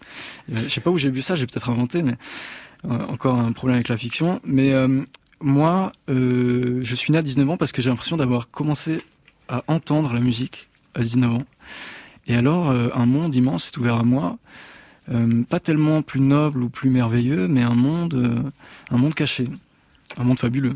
Je 0.52 0.70
sais 0.70 0.82
pas 0.82 0.90
où 0.90 0.98
j'ai 0.98 1.10
vu 1.10 1.22
ça, 1.22 1.36
j'ai 1.36 1.46
peut-être 1.46 1.70
inventé, 1.70 2.02
mais 2.04 2.16
encore 2.88 3.36
un 3.36 3.52
problème 3.52 3.76
avec 3.76 3.88
la 3.90 3.98
fiction. 3.98 4.40
Mais 4.46 4.74
moi, 5.42 5.92
je 6.08 6.96
suis 6.96 7.12
né 7.12 7.18
à 7.18 7.22
19 7.22 7.50
ans 7.50 7.58
parce 7.58 7.72
que 7.72 7.82
j'ai 7.82 7.90
l'impression 7.90 8.18
d'avoir 8.18 8.50
commencé 8.50 9.02
à 9.50 9.64
entendre 9.68 10.14
la 10.14 10.20
musique 10.20 10.70
à 10.96 11.02
19 11.02 11.32
ans. 11.34 11.46
Et 12.28 12.36
alors, 12.36 12.70
un 12.70 13.06
monde 13.06 13.36
immense 13.36 13.70
est 13.70 13.78
ouvert 13.78 13.96
à 13.96 14.04
moi. 14.04 14.38
pas 15.50 15.60
tellement 15.60 16.02
plus 16.02 16.22
noble 16.22 16.64
ou 16.64 16.70
plus 16.70 16.90
merveilleux, 16.90 17.48
mais 17.48 17.62
un 17.62 17.76
monde, 17.76 18.52
un 18.90 18.98
monde 18.98 19.14
caché, 19.14 19.48
un 20.18 20.24
monde 20.24 20.40
fabuleux. 20.40 20.76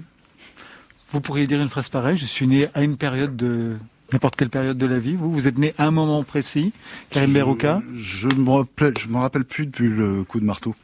Vous 1.12 1.22
pourriez 1.22 1.48
dire 1.48 1.62
une 1.62 1.70
phrase 1.70 1.88
pareille, 1.88 2.18
je 2.18 2.26
suis 2.26 2.48
né 2.48 2.68
à 2.74 2.84
une 2.84 2.98
période 2.98 3.38
de 3.38 3.78
n'importe 4.12 4.36
quelle 4.36 4.50
période 4.50 4.78
de 4.78 4.86
la 4.86 5.00
vie. 5.00 5.16
Vous, 5.16 5.32
vous 5.32 5.48
êtes 5.48 5.58
né 5.58 5.74
à 5.78 5.88
un 5.88 5.92
moment 5.92 6.24
précis, 6.24 6.74
Karim 7.10 7.32
Berouka 7.32 7.82
Je 7.96 8.28
me 8.28 8.50
rappelle, 8.50 8.94
je 9.00 9.08
me 9.08 9.18
rappelle 9.18 9.46
plus 9.46 9.66
depuis 9.68 9.88
le 9.88 10.24
coup 10.24 10.42
de 10.42 10.46
marteau. 10.46 10.76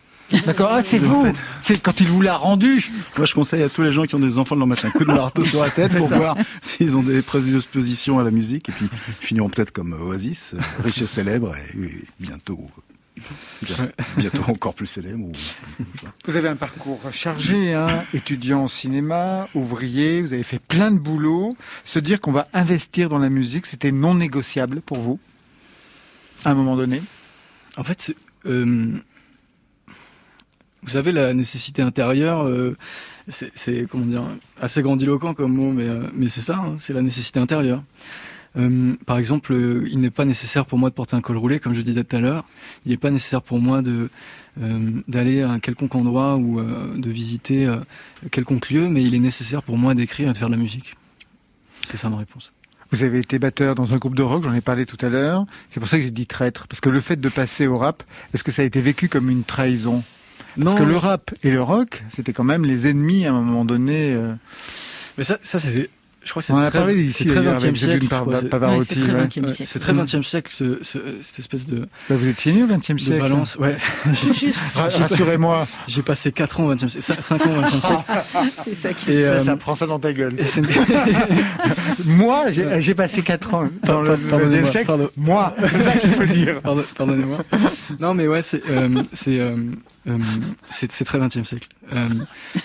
D'accord, 0.45 0.69
ah, 0.71 0.83
c'est 0.83 0.99
vous. 0.99 1.31
C'est 1.61 1.81
quand 1.81 1.99
il 2.01 2.07
vous 2.07 2.21
l'a 2.21 2.37
rendu. 2.37 2.89
Moi, 3.17 3.25
je 3.25 3.33
conseille 3.33 3.61
à 3.63 3.69
tous 3.69 3.81
les 3.81 3.91
gens 3.91 4.05
qui 4.05 4.15
ont 4.15 4.19
des 4.19 4.37
enfants 4.37 4.55
de 4.55 4.59
leur 4.59 4.67
mettre 4.67 4.85
un 4.85 4.89
coup 4.89 5.05
de 5.05 5.11
marteau 5.11 5.45
sur 5.45 5.61
la 5.61 5.69
tête 5.69 5.93
pour 5.97 6.07
voir 6.07 6.35
s'ils 6.61 6.97
ont 6.97 7.03
des 7.03 7.21
prédispositions 7.21 8.19
à 8.19 8.23
la 8.23 8.31
musique 8.31 8.69
et 8.69 8.71
puis 8.71 8.89
ils 9.21 9.25
finiront 9.25 9.49
peut-être 9.49 9.71
comme 9.71 9.93
Oasis, 9.93 10.55
riche 10.83 11.01
et 11.01 11.07
célèbre 11.07 11.55
et 11.55 11.89
bientôt 12.19 12.65
bientôt 14.17 14.43
encore 14.47 14.73
plus 14.73 14.87
célèbre. 14.87 15.31
Vous 16.25 16.35
avez 16.35 16.49
un 16.49 16.55
parcours 16.55 16.99
chargé, 17.11 17.73
hein 17.73 18.03
étudiant 18.13 18.63
en 18.63 18.67
cinéma, 18.67 19.47
ouvrier, 19.53 20.21
vous 20.21 20.33
avez 20.33 20.43
fait 20.43 20.59
plein 20.59 20.91
de 20.91 20.97
boulot. 20.97 21.55
Se 21.85 21.99
dire 21.99 22.21
qu'on 22.21 22.31
va 22.31 22.47
investir 22.53 23.09
dans 23.09 23.19
la 23.19 23.29
musique, 23.29 23.65
c'était 23.65 23.91
non 23.91 24.15
négociable 24.15 24.81
pour 24.81 24.99
vous, 24.99 25.19
à 26.43 26.51
un 26.51 26.53
moment 26.55 26.75
donné? 26.75 27.01
En 27.77 27.83
fait, 27.83 28.15
euh, 28.45 28.93
vous 30.83 30.91
savez, 30.91 31.11
la 31.11 31.33
nécessité 31.33 31.81
intérieure, 31.81 32.45
euh, 32.45 32.75
c'est 33.27 33.87
comment 33.89 34.05
dire, 34.05 34.23
assez 34.61 34.81
grandiloquent 34.81 35.33
comme 35.33 35.53
mot, 35.53 35.71
mais, 35.71 35.87
euh, 35.87 36.07
mais 36.13 36.27
c'est 36.27 36.41
ça, 36.41 36.57
hein, 36.57 36.75
c'est 36.77 36.93
la 36.93 37.01
nécessité 37.01 37.39
intérieure. 37.39 37.83
Euh, 38.55 38.93
par 39.05 39.17
exemple, 39.17 39.53
euh, 39.53 39.87
il 39.91 39.99
n'est 39.99 40.11
pas 40.11 40.25
nécessaire 40.25 40.65
pour 40.65 40.77
moi 40.77 40.89
de 40.89 40.95
porter 40.95 41.15
un 41.15 41.21
col 41.21 41.37
roulé, 41.37 41.59
comme 41.59 41.73
je 41.73 41.81
disais 41.81 42.03
tout 42.03 42.15
à 42.15 42.19
l'heure. 42.19 42.45
Il 42.85 42.91
n'est 42.91 42.97
pas 42.97 43.09
nécessaire 43.09 43.41
pour 43.41 43.59
moi 43.59 43.81
euh, 43.81 45.01
d'aller 45.07 45.41
à 45.41 45.49
un 45.49 45.59
quelconque 45.59 45.95
endroit 45.95 46.35
ou 46.37 46.61
de 46.61 47.09
visiter 47.09 47.67
quelconque 48.31 48.69
lieu, 48.69 48.89
mais 48.89 49.03
il 49.03 49.15
est 49.15 49.19
nécessaire 49.19 49.63
pour 49.63 49.77
moi 49.77 49.95
d'écrire 49.95 50.29
et 50.29 50.33
de 50.33 50.37
faire 50.37 50.49
de 50.49 50.55
la 50.55 50.61
musique. 50.61 50.95
C'est 51.85 51.97
ça 51.97 52.09
ma 52.09 52.17
réponse. 52.17 52.53
Vous 52.91 53.01
avez 53.01 53.19
été 53.19 53.39
batteur 53.39 53.73
dans 53.73 53.95
un 53.95 53.97
groupe 53.97 54.15
de 54.15 54.21
rock, 54.21 54.43
j'en 54.43 54.53
ai 54.53 54.61
parlé 54.61 54.85
tout 54.85 55.03
à 55.03 55.09
l'heure. 55.09 55.47
C'est 55.69 55.79
pour 55.79 55.89
ça 55.89 55.97
que 55.97 56.03
j'ai 56.03 56.11
dit 56.11 56.27
traître, 56.27 56.67
parce 56.67 56.79
que 56.79 56.89
le 56.89 57.01
fait 57.01 57.19
de 57.19 57.29
passer 57.29 57.65
au 57.65 57.79
rap, 57.79 58.03
est-ce 58.33 58.43
que 58.43 58.51
ça 58.51 58.61
a 58.61 58.65
été 58.65 58.81
vécu 58.81 59.09
comme 59.09 59.31
une 59.31 59.43
trahison? 59.43 60.03
Parce 60.61 60.75
que 60.75 60.83
le 60.83 60.97
rap 60.97 61.31
et 61.43 61.51
le 61.51 61.61
rock, 61.61 62.03
c'était 62.11 62.33
quand 62.33 62.43
même 62.43 62.65
les 62.65 62.87
ennemis 62.87 63.25
à 63.25 63.31
un 63.33 63.41
moment 63.41 63.65
donné. 63.65 64.17
Mais 65.17 65.23
ça, 65.23 65.37
ça 65.41 65.59
c'est 65.59 65.89
je 66.23 66.29
crois 66.29 66.41
que 66.41 66.45
c'est 66.45 66.53
très, 66.53 66.79
parlé 66.79 67.03
ici, 67.03 67.25
très 67.25 67.41
20e 67.41 67.75
siècle. 67.75 68.07
c'est 69.65 69.79
très 69.79 69.93
20e 69.93 70.23
siècle, 70.23 70.51
ce, 70.53 70.81
ce, 70.81 70.97
cette 71.21 71.39
espèce 71.39 71.65
de. 71.65 71.81
Bah 72.09 72.15
vous 72.15 72.27
étiez 72.27 72.53
né 72.53 72.63
au 72.63 72.67
20e 72.67 72.97
siècle. 72.97 73.21
balance, 73.21 73.57
ouais. 73.57 73.75
juste. 74.33 74.61
Rassurez-moi. 74.73 75.67
J'ai 75.87 76.01
passé 76.01 76.31
4 76.31 76.61
ans 76.61 76.67
au 76.67 76.75
20e 76.75 76.87
siècle, 76.87 77.21
5 77.21 77.45
ans 77.45 77.49
au 77.57 77.61
20e 77.61 77.81
siècle. 77.81 78.03
c'est 78.63 78.75
ça 78.75 78.93
qui. 78.93 79.11
Et, 79.11 79.21
ça, 79.21 79.27
euh, 79.27 79.43
ça 79.43 79.57
prend 79.57 79.75
ça 79.75 79.85
dans 79.85 79.99
ta 79.99 80.13
gueule. 80.13 80.35
Moi, 82.05 82.45
j'ai 82.51 82.95
passé 82.95 83.21
4 83.21 83.53
ans 83.53 83.69
dans 83.83 84.01
le 84.01 84.15
20e 84.15 84.65
siècle. 84.65 84.91
Moi, 85.17 85.53
c'est 85.59 85.83
ça 85.83 85.91
qu'il 85.97 86.09
faut 86.09 86.25
dire. 86.25 86.61
Pardonnez-moi. 86.61 87.39
Non, 87.99 88.13
mais 88.13 88.27
ouais, 88.27 88.41
c'est, 88.41 88.63
euh, 88.69 89.03
c'est, 89.11 89.39
euh, 90.05 90.11
euh, 90.11 90.17
c'est 90.69 90.87
très 91.05 91.17
20e 91.17 91.45
siècle. 91.45 91.69
Euh, 91.93 92.09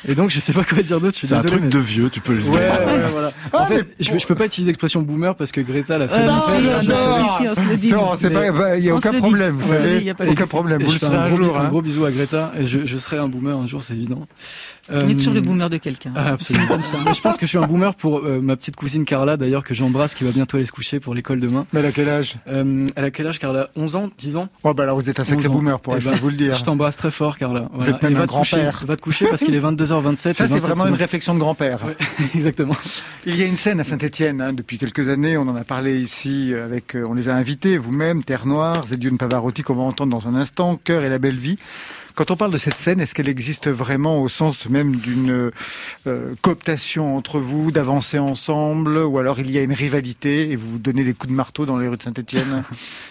et 0.06 0.14
donc, 0.16 0.30
je 0.30 0.40
sais 0.40 0.52
pas 0.52 0.64
quoi 0.64 0.82
dire 0.82 1.00
d'autre. 1.00 1.16
C'est 1.20 1.32
un 1.32 1.42
truc 1.42 1.68
de 1.68 1.78
vieux, 1.78 2.10
tu 2.10 2.20
peux 2.20 2.34
le 2.34 2.42
dire. 2.42 2.50
Ouais, 2.50 2.58
ouais, 2.58 3.00
voilà. 3.12 3.28
En 3.52 3.58
ah, 3.58 3.66
fait, 3.66 3.86
je, 4.00 4.18
je, 4.18 4.26
peux 4.26 4.34
pas 4.34 4.46
utiliser 4.46 4.70
l'expression 4.70 5.02
boomer 5.02 5.36
parce 5.36 5.52
que 5.52 5.60
Greta 5.60 5.98
l'a 5.98 6.08
fait. 6.08 6.26
non, 6.26 6.32
non, 6.34 8.16
c'est 8.16 8.30
pas, 8.30 8.76
il 8.76 8.84
y 8.84 8.90
a 8.90 8.94
aucun 8.94 9.12
problème. 9.12 9.56
Vous 9.56 9.72
savez, 9.72 10.02
y 10.02 10.10
a 10.10 10.14
aucun 10.14 10.46
problème. 10.46 10.82
Vous 10.82 10.92
le 10.92 10.98
serez 10.98 11.16
un 11.16 11.28
jour. 11.28 11.58
Un 11.58 11.66
hein. 11.66 11.68
gros 11.68 11.82
bisou 11.82 12.04
à 12.04 12.10
Greta. 12.10 12.52
Et 12.58 12.66
je, 12.66 12.86
je 12.86 12.98
serai 12.98 13.18
un 13.18 13.28
boomer 13.28 13.56
un 13.56 13.66
jour, 13.66 13.82
c'est 13.82 13.94
évident. 13.94 14.26
On 14.90 15.08
est 15.08 15.14
toujours 15.14 15.34
le 15.34 15.40
boomer 15.40 15.68
de 15.70 15.76
quelqu'un. 15.76 16.12
Ah, 16.16 16.32
absolument. 16.32 16.78
je 17.12 17.20
pense 17.20 17.36
que 17.36 17.46
je 17.46 17.48
suis 17.48 17.58
un 17.58 17.66
boomer 17.66 17.94
pour 17.94 18.18
euh, 18.18 18.40
ma 18.40 18.56
petite 18.56 18.76
cousine 18.76 19.04
Carla, 19.04 19.36
d'ailleurs, 19.36 19.64
que 19.64 19.74
j'embrasse, 19.74 20.14
qui 20.14 20.24
va 20.24 20.30
bientôt 20.30 20.56
aller 20.56 20.66
se 20.66 20.72
coucher 20.72 21.00
pour 21.00 21.14
l'école 21.14 21.40
demain. 21.40 21.66
Mais 21.72 21.80
elle 21.80 21.86
a 21.86 21.92
quel 21.92 22.08
âge? 22.08 22.36
Euh, 22.48 22.86
Elle 22.96 23.04
a 23.04 23.10
quel 23.10 23.26
âge, 23.26 23.38
Carla? 23.38 23.68
11 23.76 23.96
ans? 23.96 24.10
10 24.16 24.36
ans? 24.36 24.48
Oh, 24.62 24.74
bah 24.74 24.84
alors 24.84 24.96
vous 24.96 25.10
êtes 25.10 25.20
un 25.20 25.24
sacré 25.24 25.48
boomer, 25.48 25.78
pour 25.80 25.96
eh 25.96 26.00
je 26.00 26.10
ben, 26.10 26.16
vous 26.16 26.30
le 26.30 26.36
dire. 26.36 26.56
Je 26.56 26.64
t'embrasse 26.64 26.96
très 26.96 27.10
fort, 27.10 27.38
Carla. 27.38 27.68
Vous 27.72 27.88
êtes 27.88 28.02
même 28.02 28.16
un 28.16 28.26
grand-père. 28.26 28.82
Va 28.86 28.96
te 28.96 29.02
coucher 29.02 29.26
parce 29.26 29.42
qu'il 29.42 29.54
est 29.54 29.60
22h27. 29.60 30.32
Ça, 30.32 30.46
c'est 30.46 30.60
vraiment 30.60 30.86
une 30.86 30.94
réflexion 30.94 31.34
de 31.34 31.38
grand-père. 31.38 31.80
exactement. 32.34 32.74
Il 33.26 33.36
y 33.36 33.42
a 33.42 33.46
une 33.46 33.56
scène 33.56 33.80
à 33.80 33.84
Saint-Etienne, 33.84 34.40
hein, 34.40 34.52
depuis 34.52 34.78
quelques 34.78 35.08
années, 35.08 35.36
on 35.36 35.42
en 35.42 35.56
a 35.56 35.64
parlé 35.64 36.00
ici 36.00 36.54
avec, 36.54 36.94
euh, 36.94 37.04
on 37.08 37.14
les 37.14 37.28
a 37.28 37.34
invités, 37.34 37.78
vous-même, 37.78 38.24
Terre 38.24 38.46
Noire, 38.46 38.84
Zediune 38.86 39.18
Pavarotti, 39.18 39.62
qu'on 39.62 39.74
va 39.74 39.82
entendre 39.82 40.10
dans 40.10 40.28
un 40.28 40.34
instant, 40.34 40.76
Cœur 40.82 41.02
et 41.04 41.08
la 41.08 41.18
belle 41.18 41.36
vie. 41.36 41.58
Quand 42.18 42.32
on 42.32 42.36
parle 42.36 42.50
de 42.50 42.58
cette 42.58 42.74
scène, 42.74 42.98
est-ce 42.98 43.14
qu'elle 43.14 43.28
existe 43.28 43.68
vraiment 43.68 44.20
au 44.20 44.28
sens 44.28 44.68
même 44.68 44.96
d'une 44.96 45.52
euh, 46.08 46.34
cooptation 46.42 47.16
entre 47.16 47.38
vous, 47.38 47.70
d'avancer 47.70 48.18
ensemble, 48.18 48.98
ou 48.98 49.18
alors 49.18 49.38
il 49.38 49.52
y 49.52 49.56
a 49.56 49.62
une 49.62 49.72
rivalité 49.72 50.50
et 50.50 50.56
vous 50.56 50.68
vous 50.68 50.78
donnez 50.80 51.04
des 51.04 51.14
coups 51.14 51.30
de 51.30 51.36
marteau 51.36 51.64
dans 51.64 51.78
les 51.78 51.86
rues 51.86 51.96
de 51.96 52.02
Saint-Etienne 52.02 52.64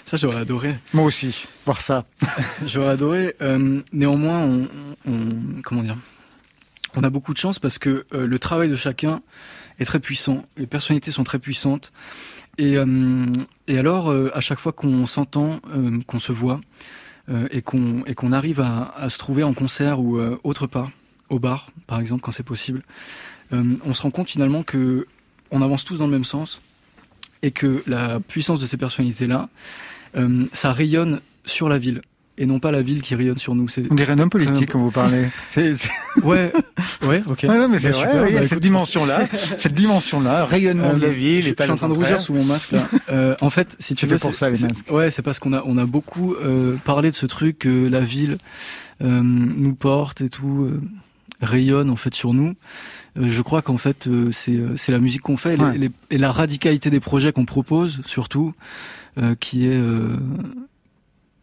Ça, 0.06 0.18
j'aurais 0.18 0.42
adoré. 0.42 0.76
Moi 0.92 1.06
aussi, 1.06 1.48
voir 1.66 1.80
ça. 1.80 2.04
j'aurais 2.66 2.90
adoré. 2.90 3.34
Euh, 3.42 3.80
néanmoins, 3.94 4.46
on, 5.06 5.22
comment 5.64 5.84
dire? 5.84 5.96
On 6.98 7.04
a 7.06 7.10
beaucoup 7.10 7.34
de 7.34 7.40
chance 7.40 7.60
parce 7.60 7.80
que 7.80 8.06
euh, 8.14 8.28
le 8.28 8.40
travail 8.40 8.68
de 8.68 8.76
chacun 8.76 9.22
est 9.80 9.86
très 9.86 10.02
puissant. 10.02 10.44
Les 10.58 10.68
personnalités 10.68 11.12
sont 11.12 11.24
très 11.24 11.40
puissantes. 11.40 11.94
Et, 12.58 12.76
et 13.68 13.78
alors, 13.78 14.12
à 14.34 14.42
chaque 14.42 14.58
fois 14.58 14.72
qu'on 14.72 15.06
s'entend, 15.06 15.62
qu'on 16.08 16.20
se 16.20 16.32
voit, 16.32 16.60
et 17.52 17.62
qu'on 17.62 18.04
et 18.06 18.34
arrive 18.34 18.60
à, 18.62 18.94
à, 18.96 19.10
se 19.10 19.18
trouver 19.18 19.44
en 19.44 19.54
concert 19.54 20.00
ou 20.00 20.18
euh, 20.18 20.40
autre 20.44 20.68
part, 20.68 20.92
au 21.30 21.40
bar 21.40 21.72
par 21.86 22.00
exemple 22.00 22.22
quand 22.22 22.32
c'est 22.32 22.44
possible, 22.44 22.84
euh, 23.54 23.76
on 23.86 23.94
se 23.94 24.02
rend 24.02 24.12
compte 24.12 24.30
finalement 24.30 24.64
que 24.64 25.08
on 25.52 25.62
avance 25.62 25.86
tous 25.86 26.00
dans 26.00 26.06
le 26.06 26.12
même 26.12 26.26
sens 26.26 26.62
et 27.42 27.52
que 27.52 27.84
la 27.88 28.20
puissance 28.20 28.60
de 28.60 28.66
ces 28.66 28.78
personnalités 28.78 29.28
là, 29.28 29.50
ça 30.52 30.72
rayonne 30.72 31.22
sur 31.46 31.70
la 31.70 31.78
ville 31.78 32.02
et 32.38 32.46
non 32.46 32.60
pas 32.60 32.72
la 32.72 32.82
ville 32.82 33.02
qui 33.02 33.16
rayonne 33.16 33.38
sur 33.38 33.56
nous. 33.56 33.68
On 33.90 33.96
dirait 33.96 34.14
un 34.14 34.20
homme 34.20 34.30
politique 34.30 34.72
quand 34.72 34.80
vous 34.80 34.92
parlez. 34.92 35.28
Ouais, 36.24 36.52
ouais, 37.04 37.22
ok. 37.28 37.44
non, 37.44 37.70
mais 37.70 37.80
c'est 37.80 37.92
bah, 37.92 37.98
vrai, 37.98 38.24
oui, 38.26 38.34
bah, 38.34 38.44
cette 38.44 38.60
dimension-là, 38.60 39.28
cette 39.58 39.74
dimension-là, 39.74 40.46
rayonnement 40.46 40.94
de 40.94 41.02
la 41.02 41.10
ville. 41.10 41.44
Je, 41.44 41.50
et 41.50 41.56
je 41.58 41.64
suis 41.64 41.72
en 41.72 41.76
train 41.76 41.90
de 41.90 41.94
rougir 41.94 42.20
sous 42.20 42.34
mon 42.34 42.44
masque 42.44 42.72
là. 42.72 42.88
Euh, 43.10 43.36
en 43.42 43.50
fait, 43.50 43.76
si 43.80 43.96
tu 43.96 44.06
veux, 44.06 44.18
pour 44.18 44.36
ça 44.36 44.50
les 44.50 44.60
masques. 44.60 44.92
Ouais, 44.92 45.10
c'est 45.12 45.22
parce 45.22 45.40
qu'on 45.40 45.54
a 45.54 45.64
on 45.66 45.78
a 45.78 45.86
beaucoup 45.86 46.34
euh, 46.36 46.76
parlé 46.84 47.10
de 47.10 47.16
ce 47.16 47.26
truc 47.26 47.60
que 47.60 47.88
la 47.88 48.02
ville 48.02 48.38
euh, 49.04 49.22
nous 49.22 49.76
porte 49.76 50.22
et 50.22 50.30
tout 50.30 50.64
euh, 50.64 50.82
rayonne 51.42 51.92
en 51.92 51.96
fait 51.96 52.16
sur 52.16 52.34
nous. 52.34 52.56
Euh, 53.18 53.30
je 53.30 53.42
crois 53.44 53.62
qu'en 53.62 53.78
fait 53.78 54.10
c'est 54.32 54.60
c'est 54.76 54.92
la 54.92 54.98
musique 55.00 55.22
qu'on 55.22 55.38
fait 55.38 55.54
et, 55.54 55.78
les, 55.78 55.92
et, 56.10 56.18
la 56.18 56.32
radicalité 56.32 56.90
des 56.90 57.00
projets 57.00 57.32
qu'on 57.32 57.46
propose 57.46 58.02
surtout 58.06 58.54
qui 59.40 59.68
est 59.68 59.80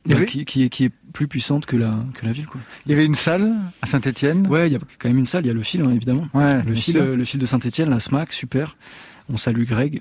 bah, 0.07 0.25
qui, 0.25 0.45
qui, 0.45 0.65
est, 0.65 0.69
qui 0.69 0.85
est 0.85 0.93
plus 1.13 1.29
puissante 1.29 1.67
que 1.67 1.77
la, 1.77 1.95
que 2.15 2.27
la 2.27 2.33
ville. 2.33 2.47
Quoi. 2.47 2.61
Il 2.87 2.93
y 2.93 2.95
avait 2.95 3.07
une 3.07 3.15
salle 3.15 3.53
à 3.81 3.87
Saint-Etienne 3.87 4.47
Ouais, 4.49 4.69
il 4.69 4.73
y 4.73 4.77
a 4.77 4.79
quand 4.99 5.09
même 5.09 5.19
une 5.19 5.27
salle, 5.27 5.45
il 5.45 5.49
y 5.49 5.51
a 5.51 5.55
le 5.55 5.63
fil, 5.63 5.81
hein, 5.83 5.91
évidemment. 5.91 6.29
Ouais, 6.35 6.63
le, 6.63 6.75
fil, 6.75 6.97
le 6.99 7.25
fil 7.25 7.41
de 7.41 7.47
Saint-Etienne, 7.47 7.91
la 7.91 8.01
SMAC, 8.01 8.33
super. 8.33 8.77
On 9.33 9.37
salue 9.37 9.65
Greg. 9.65 10.01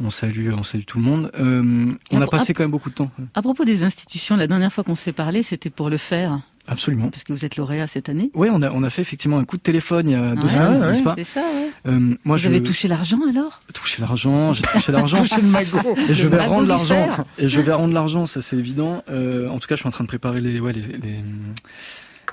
On 0.00 0.10
salue, 0.10 0.52
on 0.52 0.64
salue 0.64 0.84
tout 0.86 0.98
le 0.98 1.04
monde. 1.04 1.30
Euh, 1.38 1.94
on 2.10 2.20
a 2.20 2.26
passé 2.26 2.52
quand 2.52 2.62
même 2.62 2.70
beaucoup 2.70 2.90
de 2.90 2.94
temps. 2.94 3.10
À 3.34 3.42
propos 3.42 3.64
des 3.64 3.84
institutions, 3.84 4.36
la 4.36 4.46
dernière 4.46 4.72
fois 4.72 4.84
qu'on 4.84 4.94
s'est 4.94 5.12
parlé, 5.12 5.42
c'était 5.42 5.70
pour 5.70 5.90
le 5.90 5.96
faire. 5.96 6.40
Absolument. 6.68 7.10
Parce 7.10 7.24
que 7.24 7.32
vous 7.32 7.44
êtes 7.44 7.56
lauréat 7.56 7.86
cette 7.88 8.08
année. 8.08 8.30
Oui, 8.34 8.48
on 8.52 8.62
a, 8.62 8.70
on 8.70 8.82
a 8.84 8.90
fait 8.90 9.02
effectivement 9.02 9.38
un 9.38 9.44
coup 9.44 9.56
de 9.56 9.62
téléphone 9.62 10.08
il 10.08 10.12
y 10.12 10.14
a 10.14 10.34
deux 10.36 10.48
semaines, 10.48 10.80
n'est-ce 10.80 11.02
pas 11.02 11.14
C'est 11.18 11.24
ça, 11.24 11.40
ouais. 11.40 11.70
Euh, 11.86 12.14
moi, 12.24 12.36
vous 12.36 12.42
je... 12.42 12.48
avez 12.48 12.62
touché 12.62 12.86
l'argent 12.86 13.18
alors? 13.28 13.60
Touché 13.74 14.00
l'argent, 14.00 14.52
j'ai 14.52 14.62
touché 14.62 14.92
l'argent. 14.92 15.16
touché 15.22 15.40
le 15.40 15.48
magot. 15.48 15.96
Et 16.08 16.14
je 16.14 16.28
vais 16.28 16.38
rendre 16.38 16.68
l'argent. 16.68 17.08
Et 17.38 17.48
je 17.48 17.60
vais 17.60 17.72
rendre 17.72 17.92
l'argent, 17.92 18.26
ça 18.26 18.40
c'est 18.40 18.56
évident. 18.56 19.02
Euh, 19.10 19.48
en 19.48 19.58
tout 19.58 19.66
cas, 19.66 19.74
je 19.74 19.80
suis 19.80 19.88
en 19.88 19.92
train 19.92 20.04
de 20.04 20.08
préparer 20.08 20.40
les, 20.40 20.60
ouais, 20.60 20.72
les, 20.72 20.82
les, 20.82 21.20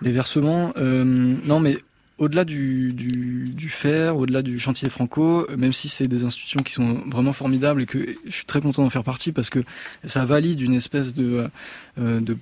les 0.01 0.11
versements. 0.11 0.73
Euh, 0.77 1.03
non, 1.03 1.59
mais 1.59 1.79
au-delà 2.19 2.45
du, 2.45 2.93
du, 2.93 3.49
du 3.55 3.69
faire, 3.69 4.17
au-delà 4.17 4.43
du 4.43 4.59
chantier 4.59 4.89
franco, 4.89 5.47
même 5.57 5.73
si 5.73 5.89
c'est 5.89 6.07
des 6.07 6.23
institutions 6.23 6.61
qui 6.63 6.73
sont 6.73 7.01
vraiment 7.07 7.33
formidables 7.33 7.81
et 7.81 7.85
que 7.87 8.15
je 8.25 8.31
suis 8.31 8.45
très 8.45 8.61
content 8.61 8.83
d'en 8.83 8.89
faire 8.91 9.03
partie 9.03 9.31
parce 9.31 9.49
que 9.49 9.59
ça 10.05 10.25
valide 10.25 10.61
une 10.61 10.73
espèce 10.73 11.13
de, 11.13 11.49
de 11.97 12.37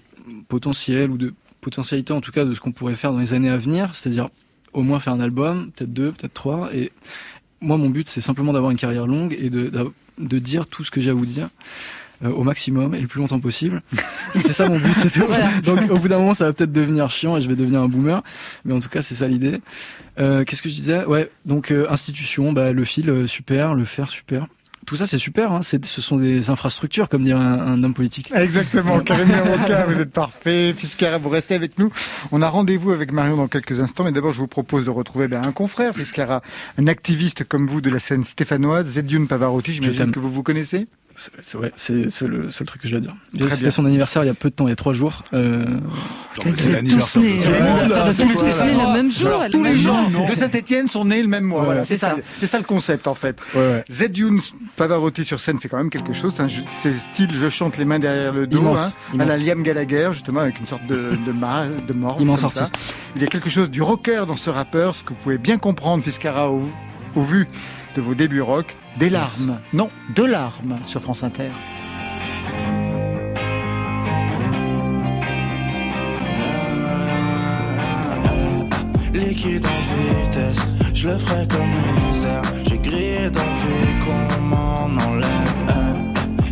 potentiel 0.47 1.11
ou 1.11 1.17
de 1.17 1.33
potentialité 1.67 2.13
en 2.13 2.21
tout 2.21 2.31
cas 2.31 2.45
de 2.45 2.53
ce 2.53 2.61
qu'on 2.61 2.71
pourrait 2.71 2.95
faire 2.95 3.11
dans 3.11 3.19
les 3.19 3.33
années 3.33 3.49
à 3.49 3.57
venir, 3.57 3.93
c'est-à-dire 3.93 4.29
au 4.71 4.83
moins 4.83 4.99
faire 5.01 5.11
un 5.11 5.19
album, 5.19 5.71
peut-être 5.75 5.91
deux, 5.91 6.11
peut-être 6.11 6.33
trois. 6.33 6.69
Et 6.73 6.93
moi, 7.59 7.75
mon 7.75 7.89
but, 7.89 8.07
c'est 8.07 8.21
simplement 8.21 8.53
d'avoir 8.53 8.71
une 8.71 8.77
carrière 8.77 9.05
longue 9.05 9.35
et 9.37 9.49
de, 9.49 9.69
de, 10.17 10.39
dire 10.39 10.67
tout 10.67 10.85
ce 10.85 10.91
que 10.91 11.01
j'ai 11.01 11.09
à 11.09 11.13
vous 11.13 11.25
dire. 11.25 11.49
euh, 12.23 12.29
au 12.29 12.43
maximum 12.43 12.95
et 12.95 13.01
le 13.01 13.07
plus 13.07 13.19
longtemps 13.19 13.39
possible. 13.39 13.81
c'est 14.33 14.53
ça 14.53 14.67
mon 14.69 14.79
but, 14.79 14.93
c'est 14.97 15.09
tout. 15.11 15.25
Donc 15.63 15.91
au 15.91 15.97
bout 15.97 16.07
d'un 16.07 16.19
moment, 16.19 16.33
ça 16.33 16.45
va 16.45 16.53
peut-être 16.53 16.71
devenir 16.71 17.11
chiant 17.11 17.37
et 17.37 17.41
je 17.41 17.49
vais 17.49 17.55
devenir 17.55 17.81
un 17.81 17.87
boomer, 17.87 18.23
mais 18.65 18.73
en 18.73 18.79
tout 18.79 18.89
cas, 18.89 19.01
c'est 19.01 19.15
ça 19.15 19.27
l'idée. 19.27 19.59
Euh, 20.19 20.43
Qu'est-ce 20.43 20.61
que 20.61 20.69
je 20.69 20.75
disais? 20.75 21.05
Ouais, 21.05 21.29
donc 21.45 21.71
euh, 21.71 21.85
institution, 21.89 22.53
bah, 22.53 22.71
le 22.71 22.83
fil 22.85 23.27
super, 23.27 23.75
le 23.75 23.85
fer 23.85 24.09
super 24.09 24.47
tout 24.87 24.95
ça, 24.95 25.05
c'est 25.05 25.17
super. 25.17 25.51
Hein. 25.51 25.59
ce 25.61 26.01
sont 26.01 26.15
des 26.15 26.49
infrastructures, 26.49 27.09
comme 27.09 27.25
dirait 27.25 27.39
un, 27.39 27.83
homme 27.83 27.93
politique. 27.93 28.31
Exactement. 28.33 28.99
Karim 29.05 29.29
Roca, 29.29 29.85
vous 29.85 29.99
êtes 29.99 30.11
parfait. 30.11 30.73
Fiscara, 30.73 31.17
vous 31.17 31.27
restez 31.27 31.55
avec 31.55 31.77
nous. 31.77 31.91
On 32.31 32.41
a 32.41 32.47
rendez-vous 32.47 32.91
avec 32.91 33.11
Marion 33.11 33.35
dans 33.35 33.49
quelques 33.49 33.81
instants. 33.81 34.05
Mais 34.05 34.13
d'abord, 34.13 34.31
je 34.31 34.39
vous 34.39 34.47
propose 34.47 34.85
de 34.85 34.89
retrouver 34.89 35.27
ben, 35.27 35.41
un 35.45 35.51
confrère, 35.51 35.93
Fiscara, 35.93 36.41
un 36.77 36.87
activiste 36.87 37.43
comme 37.43 37.67
vous 37.67 37.81
de 37.81 37.89
la 37.89 37.99
scène 37.99 38.23
stéphanoise, 38.23 38.87
Zedioun 38.87 39.27
Pavarotti. 39.27 39.73
J'imagine 39.73 40.11
que 40.11 40.19
vous 40.19 40.31
vous 40.31 40.43
connaissez 40.43 40.87
c'est 41.17 41.57
ouais, 41.57 41.71
c'est 41.75 42.27
le 42.27 42.51
seul 42.51 42.67
truc 42.67 42.81
que 42.81 42.87
je 42.87 42.95
vais 42.95 43.01
dire. 43.01 43.15
C'était 43.49 43.71
son 43.71 43.85
anniversaire 43.85 44.23
il 44.23 44.27
y 44.27 44.29
a 44.29 44.35
peu 44.35 44.49
de 44.49 44.55
temps, 44.55 44.67
il 44.67 44.69
y 44.69 44.73
a 44.73 44.75
trois 44.75 44.93
jours. 44.93 45.23
Euh... 45.33 45.65
Tous 46.35 46.45
nés, 46.45 46.81
le 46.83 48.93
même 48.93 49.11
jour. 49.11 49.43
tous 49.51 49.63
les 49.63 49.77
gens 49.77 50.09
de 50.09 50.35
Saint-Etienne 50.35 50.87
sont 50.87 51.05
nés 51.05 51.21
le 51.21 51.27
même 51.27 51.45
mois. 51.45 51.63
voilà, 51.63 51.85
c'est 51.85 51.97
ça, 51.97 52.15
c'est 52.39 52.45
ça 52.45 52.59
le 52.59 52.63
concept 52.63 53.07
en 53.07 53.15
fait. 53.15 53.37
Ouais, 53.55 53.83
ouais. 53.89 54.39
Pavarotti 54.75 55.23
sur 55.23 55.39
scène, 55.39 55.57
c'est 55.59 55.69
quand 55.69 55.77
même 55.77 55.89
quelque 55.89 56.13
chose. 56.13 56.39
C'est 56.79 56.93
style 56.93 57.33
je 57.33 57.49
chante 57.49 57.77
les 57.77 57.85
mains 57.85 57.99
derrière 57.99 58.33
le 58.33 58.45
dos, 58.45 58.67
hein, 58.67 58.91
à 59.19 59.25
la 59.25 59.37
Liam 59.37 59.63
Gallagher 59.63 60.09
justement 60.11 60.41
avec 60.41 60.59
une 60.59 60.67
sorte 60.67 60.85
de 60.87 61.17
de, 61.25 61.31
de 61.87 61.93
mort. 61.93 62.21
Immense 62.21 62.43
artiste. 62.43 62.77
Il 63.15 63.21
y 63.21 63.25
a 63.25 63.27
quelque 63.27 63.49
chose 63.49 63.69
du 63.69 63.81
rocker 63.81 64.23
dans 64.27 64.37
ce 64.37 64.49
rappeur, 64.49 64.95
ce 64.95 65.03
que 65.03 65.09
vous 65.09 65.19
pouvez 65.23 65.37
bien 65.37 65.57
comprendre, 65.57 66.03
Fiscara, 66.03 66.51
au, 66.51 66.61
au 67.15 67.21
vu 67.21 67.47
de 67.97 68.01
vos 68.01 68.13
débuts 68.13 68.41
rock. 68.41 68.77
Des 68.99 69.09
larmes. 69.09 69.59
Non, 69.73 69.89
deux 70.15 70.27
larmes 70.27 70.77
sur 70.85 71.01
France 71.01 71.23
Inter. 71.23 71.49
Liquide 79.13 79.65
en 79.65 79.79
vitesse, 80.21 80.59
je 80.93 81.09
le 81.09 81.17
ferai 81.17 81.47
comme 81.47 81.73
misère. 82.11 82.41
J'ai 82.67 82.77
grillé 82.77 83.29
d'envie 83.31 83.93
qu'on 84.05 84.41
m'en 84.41 84.83
enlève. 84.83 85.27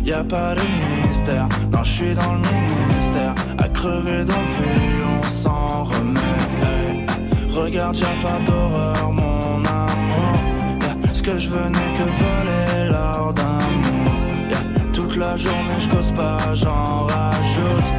Y 0.04 0.12
a 0.12 0.24
pas 0.24 0.54
de 0.54 0.62
mystère, 0.82 1.48
non, 1.72 1.82
je 1.84 1.92
suis 1.92 2.14
dans 2.14 2.32
le 2.32 2.40
ministère. 2.40 3.34
À 3.58 3.68
crever 3.68 4.24
d'envie, 4.24 5.04
on 5.18 5.22
s'en 5.22 5.84
remet. 5.84 7.06
Regarde, 7.48 7.96
y'a 7.96 8.14
pas 8.22 8.38
d'horreur, 8.44 9.12
mon 9.12 9.35
que 11.26 11.40
je 11.40 11.50
venais 11.50 11.90
que 11.98 12.06
voler 12.22 12.88
lors 12.88 13.32
d'un 13.32 13.58
yeah. 14.48 14.62
Toute 14.92 15.16
la 15.16 15.36
journée 15.36 15.80
je 15.80 15.88
cause 15.88 16.12
pas, 16.12 16.38
j'en 16.54 17.06
rajoute. 17.06 17.90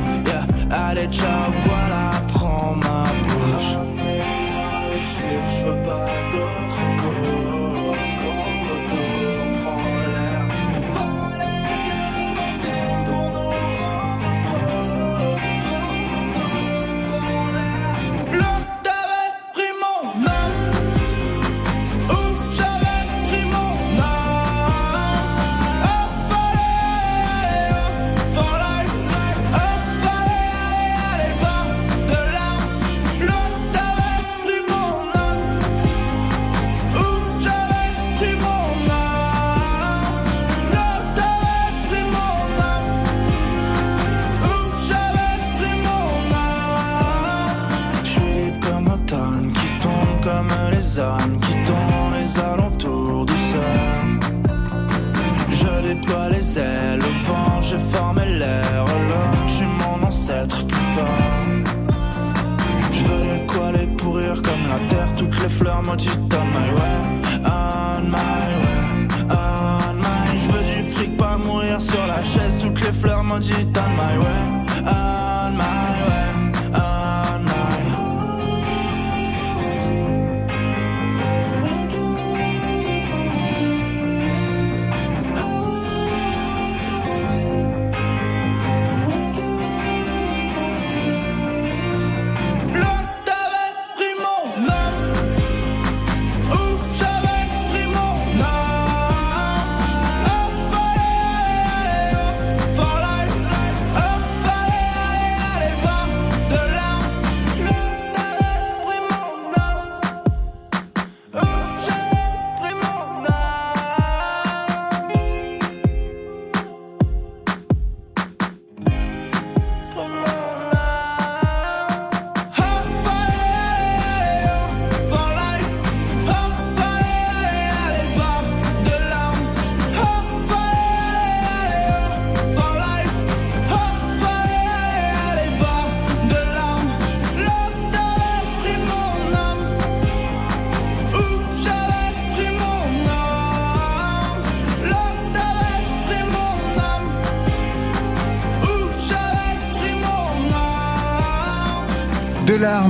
Allez 0.72 1.08
ciao, 1.08 1.52
voilà, 1.66 2.12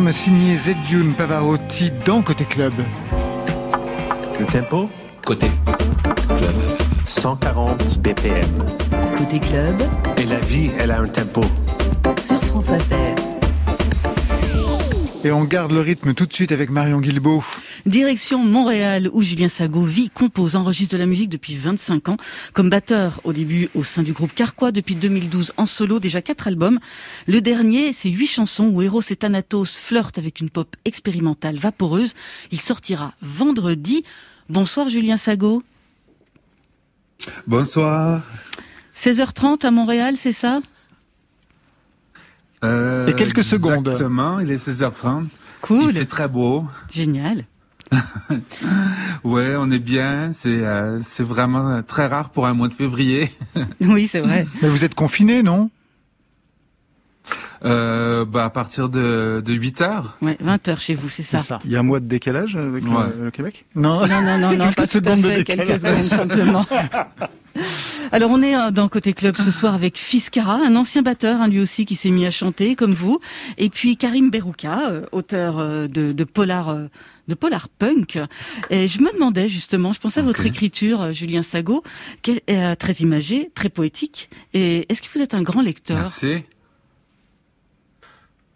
larmes 0.07 0.11
signé 0.11 0.55
Zedjun 0.55 1.11
Pavarotti 1.17 1.91
dans 2.05 2.21
Côté 2.21 2.45
Club. 2.45 2.73
Le 4.39 4.45
tempo? 4.45 4.89
Côté 5.25 5.47
Club. 6.27 6.55
140 7.05 7.99
BPM. 7.99 8.45
Côté 9.17 9.39
Club. 9.39 9.75
Et 10.17 10.25
la 10.25 10.39
vie, 10.39 10.71
elle 10.79 10.91
a 10.91 10.99
un 10.99 11.07
tempo. 11.07 11.41
Sur 12.17 12.41
France 12.43 12.69
Inter. 12.69 13.15
Et 15.23 15.31
on 15.31 15.43
garde 15.43 15.71
le 15.71 15.81
rythme 15.81 16.13
tout 16.13 16.25
de 16.25 16.33
suite 16.33 16.51
avec 16.51 16.69
Marion 16.69 16.99
Guilbeault. 16.99 17.43
Direction 17.87 18.43
Montréal, 18.43 19.09
où 19.13 19.21
Julien 19.21 19.47
Sago 19.47 19.83
vit, 19.83 20.09
compose, 20.09 20.57
enregistre 20.57 20.93
de 20.93 20.99
la 20.99 21.05
musique 21.05 21.29
depuis 21.29 21.55
25 21.55 22.09
ans. 22.09 22.17
Comme 22.53 22.69
batteur, 22.69 23.21
au 23.23 23.31
début 23.31 23.69
au 23.75 23.83
sein 23.83 24.03
du 24.03 24.11
groupe 24.11 24.33
Carquois, 24.35 24.73
depuis 24.73 24.95
2012 24.95 25.53
en 25.55 25.65
solo, 25.65 25.99
déjà 25.99 26.21
quatre 26.21 26.47
albums. 26.47 26.79
Le 27.27 27.39
dernier, 27.39 27.93
c'est 27.93 28.09
huit 28.09 28.27
chansons 28.27 28.67
où 28.67 28.81
Eros 28.81 29.01
et 29.09 29.15
Thanatos 29.15 29.77
flirtent 29.77 30.17
avec 30.17 30.41
une 30.41 30.49
pop 30.49 30.75
expérimentale 30.83 31.57
vaporeuse. 31.57 32.13
Il 32.51 32.59
sortira 32.59 33.13
vendredi. 33.21 34.03
Bonsoir 34.49 34.89
Julien 34.89 35.15
Sago. 35.17 35.63
Bonsoir. 37.47 38.21
16h30 39.01 39.65
à 39.65 39.71
Montréal, 39.71 40.15
c'est 40.17 40.33
ça? 40.33 40.59
Euh, 42.63 43.07
Et 43.07 43.13
quelques 43.13 43.43
secondes. 43.43 43.87
Exactement, 43.87 44.39
il 44.39 44.51
est 44.51 44.67
16h30. 44.67 45.27
Cool. 45.61 45.89
Il 45.89 45.93
fait 45.93 46.05
très 46.05 46.27
beau. 46.27 46.65
Génial. 46.93 47.45
ouais, 49.23 49.55
on 49.57 49.71
est 49.71 49.79
bien. 49.79 50.31
C'est 50.33 50.65
euh, 50.65 50.99
c'est 51.01 51.23
vraiment 51.23 51.81
très 51.83 52.07
rare 52.07 52.29
pour 52.29 52.45
un 52.47 52.53
mois 52.53 52.67
de 52.67 52.73
février. 52.73 53.31
oui, 53.81 54.07
c'est 54.07 54.19
vrai. 54.19 54.45
Mais 54.61 54.69
vous 54.69 54.83
êtes 54.83 54.95
confiné, 54.95 55.43
non? 55.43 55.69
Euh, 57.65 58.25
bah 58.25 58.45
à 58.45 58.49
partir 58.49 58.89
de, 58.89 59.41
de 59.45 59.53
8 59.53 59.81
heures. 59.81 60.17
Ouais, 60.21 60.37
20 60.39 60.67
heures 60.67 60.79
chez 60.79 60.93
vous, 60.93 61.09
c'est 61.09 61.23
ça. 61.23 61.59
Il 61.65 61.71
y 61.71 61.75
a 61.75 61.79
un 61.79 61.83
mois 61.83 61.99
de 61.99 62.05
décalage 62.07 62.55
avec 62.55 62.83
Ouais. 62.83 62.91
le, 63.17 63.25
le 63.25 63.31
Québec? 63.31 63.65
Non. 63.75 64.05
Non, 64.07 64.21
non, 64.21 64.37
non, 64.37 64.51
non, 64.51 64.57
Quelques 64.65 64.75
pas 64.75 64.75
tout 64.75 64.81
à 64.81 64.85
secondes 64.87 65.21
de 65.21 65.27
fait, 65.29 65.35
décalage. 65.43 65.67
quelques 65.67 65.79
secondes 65.79 66.09
simplement. 66.09 66.65
Alors 68.11 68.29
on 68.31 68.41
est 68.41 68.55
euh, 68.55 68.71
dans 68.71 68.87
Côté 68.87 69.13
Club 69.13 69.35
ce 69.37 69.49
soir 69.51 69.73
avec 69.73 69.97
Fiskara, 69.97 70.55
un 70.63 70.75
ancien 70.75 71.01
batteur, 71.01 71.41
hein, 71.41 71.47
lui 71.47 71.59
aussi 71.59 71.85
qui 71.85 71.95
s'est 71.95 72.11
mis 72.11 72.25
à 72.25 72.31
chanter 72.31 72.75
comme 72.75 72.93
vous, 72.93 73.19
et 73.57 73.69
puis 73.69 73.97
Karim 73.97 74.29
Berouka, 74.29 74.89
euh, 74.91 75.01
auteur 75.11 75.57
euh, 75.57 75.87
de, 75.87 76.11
de 76.11 76.23
polar 76.23 76.73
de 77.27 77.33
polar 77.33 77.67
punk. 77.67 78.19
Et 78.69 78.87
je 78.87 79.01
me 79.01 79.11
demandais 79.11 79.49
justement, 79.49 79.91
je 79.91 79.99
pensais 79.99 80.19
à 80.21 80.23
votre 80.23 80.45
écriture, 80.45 81.11
Julien 81.13 81.41
Sago, 81.41 81.83
quelle- 82.21 82.41
très 82.77 82.93
imagée, 82.93 83.51
très 83.55 83.69
poétique. 83.69 84.29
Et 84.53 84.85
est-ce 84.89 85.01
que 85.01 85.07
vous 85.13 85.21
êtes 85.21 85.33
un 85.33 85.41
grand 85.41 85.61
lecteur? 85.61 85.97
Merci. 85.97 86.45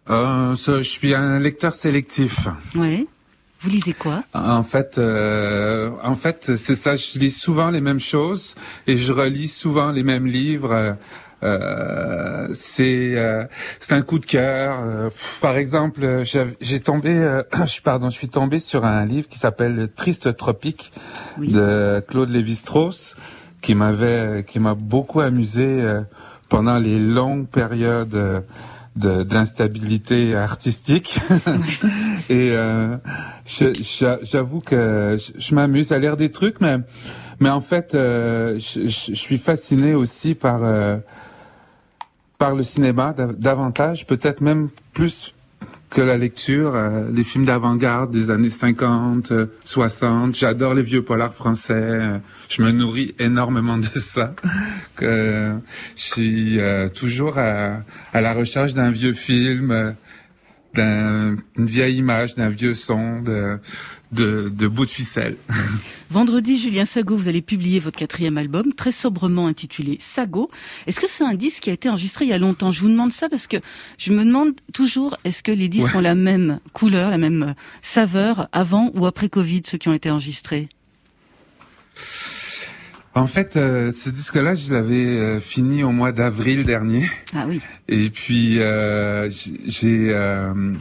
Euh, 0.10 0.56
je 0.56 0.82
suis 0.82 1.14
un 1.14 1.40
lecteur 1.40 1.76
sélectif. 1.76 2.48
Ouais. 2.76 3.06
Vous 3.62 3.70
lisez 3.70 3.94
quoi? 3.94 4.24
En 4.34 4.64
fait, 4.64 4.98
euh, 4.98 5.92
en 6.04 6.16
fait, 6.16 6.56
c'est 6.56 6.76
ça. 6.76 6.96
Je 6.96 7.20
lis 7.20 7.30
souvent 7.32 7.70
les 7.70 7.82
mêmes 7.82 8.00
choses 8.00 8.56
et 8.88 8.98
je 8.98 9.14
relis 9.14 9.48
souvent 9.48 9.92
les 9.92 10.02
mêmes 10.04 10.26
livres. 10.26 10.98
Euh, 11.44 12.48
c'est 12.54 13.16
euh, 13.16 13.46
c'est 13.80 13.94
un 13.94 14.02
coup 14.02 14.18
de 14.18 14.26
cœur. 14.26 14.80
Euh, 14.82 15.10
par 15.42 15.58
exemple, 15.58 16.24
j'ai 16.60 16.80
tombé, 16.80 17.12
euh, 17.12 17.44
je 17.68 17.82
pardon, 17.82 18.10
je 18.10 18.18
suis 18.18 18.30
tombé 18.30 18.58
sur 18.60 18.84
un 18.86 19.06
livre 19.06 19.28
qui 19.28 19.38
s'appelle 19.38 19.90
Triste 19.96 20.36
Tropique 20.36 20.92
Oui. 21.38 21.52
de 21.52 22.04
Claude 22.08 22.30
Lévi-Strauss, 22.30 23.16
qui 23.62 23.76
m'avait, 23.76 24.44
qui 24.48 24.60
m'a 24.60 24.74
beaucoup 24.74 25.20
amusé 25.22 25.82
euh, 25.82 26.02
pendant 26.50 26.80
les 26.80 26.98
longues 27.00 27.48
périodes 27.48 28.10
de 28.10 28.44
d'instabilité 28.96 30.36
artistique. 30.36 31.20
Et 32.30 32.52
euh, 32.52 32.98
j'avoue 33.46 34.60
que 34.60 35.18
je, 35.38 35.56
m'amuse 35.56 35.92
à 35.92 36.00
lire 36.00 36.18
des 36.18 36.30
trucs, 36.30 36.60
mais 36.62 36.78
mais 37.40 37.50
en 37.50 37.62
fait, 37.62 37.96
euh, 37.96 38.60
je, 38.60 38.88
je- 38.88 39.14
suis 39.16 39.38
fasciné 39.38 39.96
aussi 39.96 40.36
par 40.36 40.64
euh, 40.64 40.98
par 42.38 42.56
le 42.56 42.64
cinéma 42.64 43.14
dav- 43.18 43.36
davantage, 43.38 44.06
peut-être 44.06 44.42
même 44.42 44.70
plus 44.94 45.34
que 45.92 46.02
la 46.02 46.18
lecture, 46.18 46.74
euh, 46.74 47.12
les 47.14 47.24
films 47.26 47.46
d'avant-garde 47.46 48.12
des 48.12 48.32
années 48.32 48.50
50, 48.50 49.32
euh, 49.32 49.46
60. 49.66 50.34
J'adore 50.34 50.74
les 50.74 50.82
vieux 50.84 51.04
polars 51.04 51.34
français. 51.34 51.74
euh, 51.76 52.18
je 52.50 52.62
me 52.64 52.72
nourris 52.72 53.14
énormément 53.20 53.78
de 53.78 53.84
ça. 54.00 54.34
Que 54.96 55.54
je 55.96 56.02
suis 56.02 56.60
euh, 56.60 56.88
toujours 56.88 57.38
à, 57.40 57.78
à 58.14 58.22
la 58.22 58.34
recherche 58.34 58.74
d'un 58.74 58.92
vieux 58.92 59.14
film, 59.14 59.96
d'un- 60.74 61.36
d'une 61.56 61.66
vieille 61.66 61.98
image, 61.98 62.36
d'un 62.36 62.50
vieux 62.50 62.74
son, 62.74 63.22
de, 63.22 63.60
de, 64.12 64.50
de 64.54 64.68
bout 64.68 64.86
de 64.86 64.90
ficelle. 64.92 65.38
Vendredi, 66.10 66.60
Julien 66.60 66.86
Sago, 66.86 67.16
vous 67.16 67.28
allez 67.28 67.42
publier 67.42 67.80
votre 67.80 67.98
quatrième 67.98 68.38
album, 68.38 68.74
très 68.74 68.92
sobrement 68.92 69.48
intitulé 69.48 69.98
Sago. 70.02 70.50
Est-ce 70.88 71.00
que 71.00 71.08
c'est 71.08 71.24
un 71.24 71.34
disque 71.36 71.64
qui 71.64 71.70
a 71.70 71.74
été 71.74 71.90
enregistré 71.90 72.26
il 72.26 72.30
y 72.30 72.34
a 72.34 72.38
longtemps? 72.38 72.72
Je 72.72 72.82
vous 72.82 72.90
demande 72.90 73.14
ça 73.14 73.30
parce 73.30 73.48
que 73.48 73.58
je 73.98 74.12
me 74.12 74.24
demande 74.26 74.54
toujours, 74.74 75.18
est-ce 75.24 75.42
que 75.44 75.52
les 75.52 75.70
disques 75.70 75.92
Ouais. 75.94 75.98
ont 75.98 76.02
la 76.02 76.16
même 76.16 76.60
couleur, 76.74 77.10
la 77.10 77.18
même 77.18 77.44
euh, 77.44 77.54
saveur 77.82 78.50
avant 78.52 78.92
ou 78.96 79.06
après 79.06 79.30
Covid, 79.30 79.62
ceux 79.66 79.78
qui 79.78 79.88
ont 79.90 79.94
été 79.94 80.10
enregistrés? 80.12 80.68
En 83.14 83.28
fait, 83.28 83.58
euh, 83.58 83.92
ce 83.92 84.10
disque-là, 84.10 84.56
je 84.56 84.74
l'avais 84.74 85.06
euh, 85.06 85.40
fini 85.42 85.84
au 85.84 85.92
mois 85.92 86.14
d'avril 86.14 86.64
dernier. 86.64 87.04
Ah 87.36 87.46
oui. 87.48 87.60
Et 87.90 88.10
puis 88.10 88.60
euh, 88.62 89.30
j'ai 89.66 90.12
euh, 90.14 90.74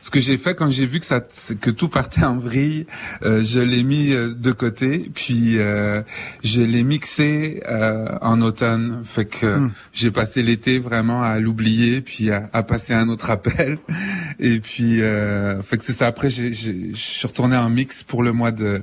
ce 0.00 0.10
que 0.10 0.20
j'ai 0.20 0.36
fait 0.36 0.54
quand 0.54 0.70
j'ai 0.70 0.86
vu 0.86 1.00
que 1.00 1.06
ça 1.06 1.20
que 1.20 1.70
tout 1.70 1.88
partait 1.88 2.24
en 2.24 2.36
vrille, 2.36 2.86
euh, 3.24 3.42
je 3.42 3.58
l'ai 3.58 3.82
mis 3.82 4.12
euh, 4.12 4.32
de 4.32 4.52
côté, 4.52 5.10
puis 5.12 5.58
euh, 5.58 6.02
je 6.44 6.62
l'ai 6.62 6.84
mixé 6.84 7.62
euh, 7.68 8.06
en 8.20 8.40
automne. 8.42 9.02
Fait 9.04 9.24
que 9.24 9.58
Hmm. 9.58 9.72
j'ai 9.92 10.12
passé 10.12 10.42
l'été 10.44 10.78
vraiment 10.78 11.22
à 11.24 11.40
l'oublier, 11.40 12.00
puis 12.00 12.30
à, 12.30 12.48
à 12.52 12.62
passer 12.62 12.92
un 12.94 13.08
autre 13.08 13.28
appel. 13.30 13.78
Et 14.38 14.60
puis 14.60 15.02
euh, 15.02 15.60
fait 15.62 15.78
que 15.78 15.84
c'est 15.84 15.92
ça. 15.92 16.06
Après, 16.06 16.30
je 16.30 16.52
suis 16.94 17.26
retourné 17.26 17.56
en 17.56 17.68
mix 17.70 18.04
pour 18.04 18.22
le 18.22 18.32
mois 18.32 18.52
de 18.52 18.82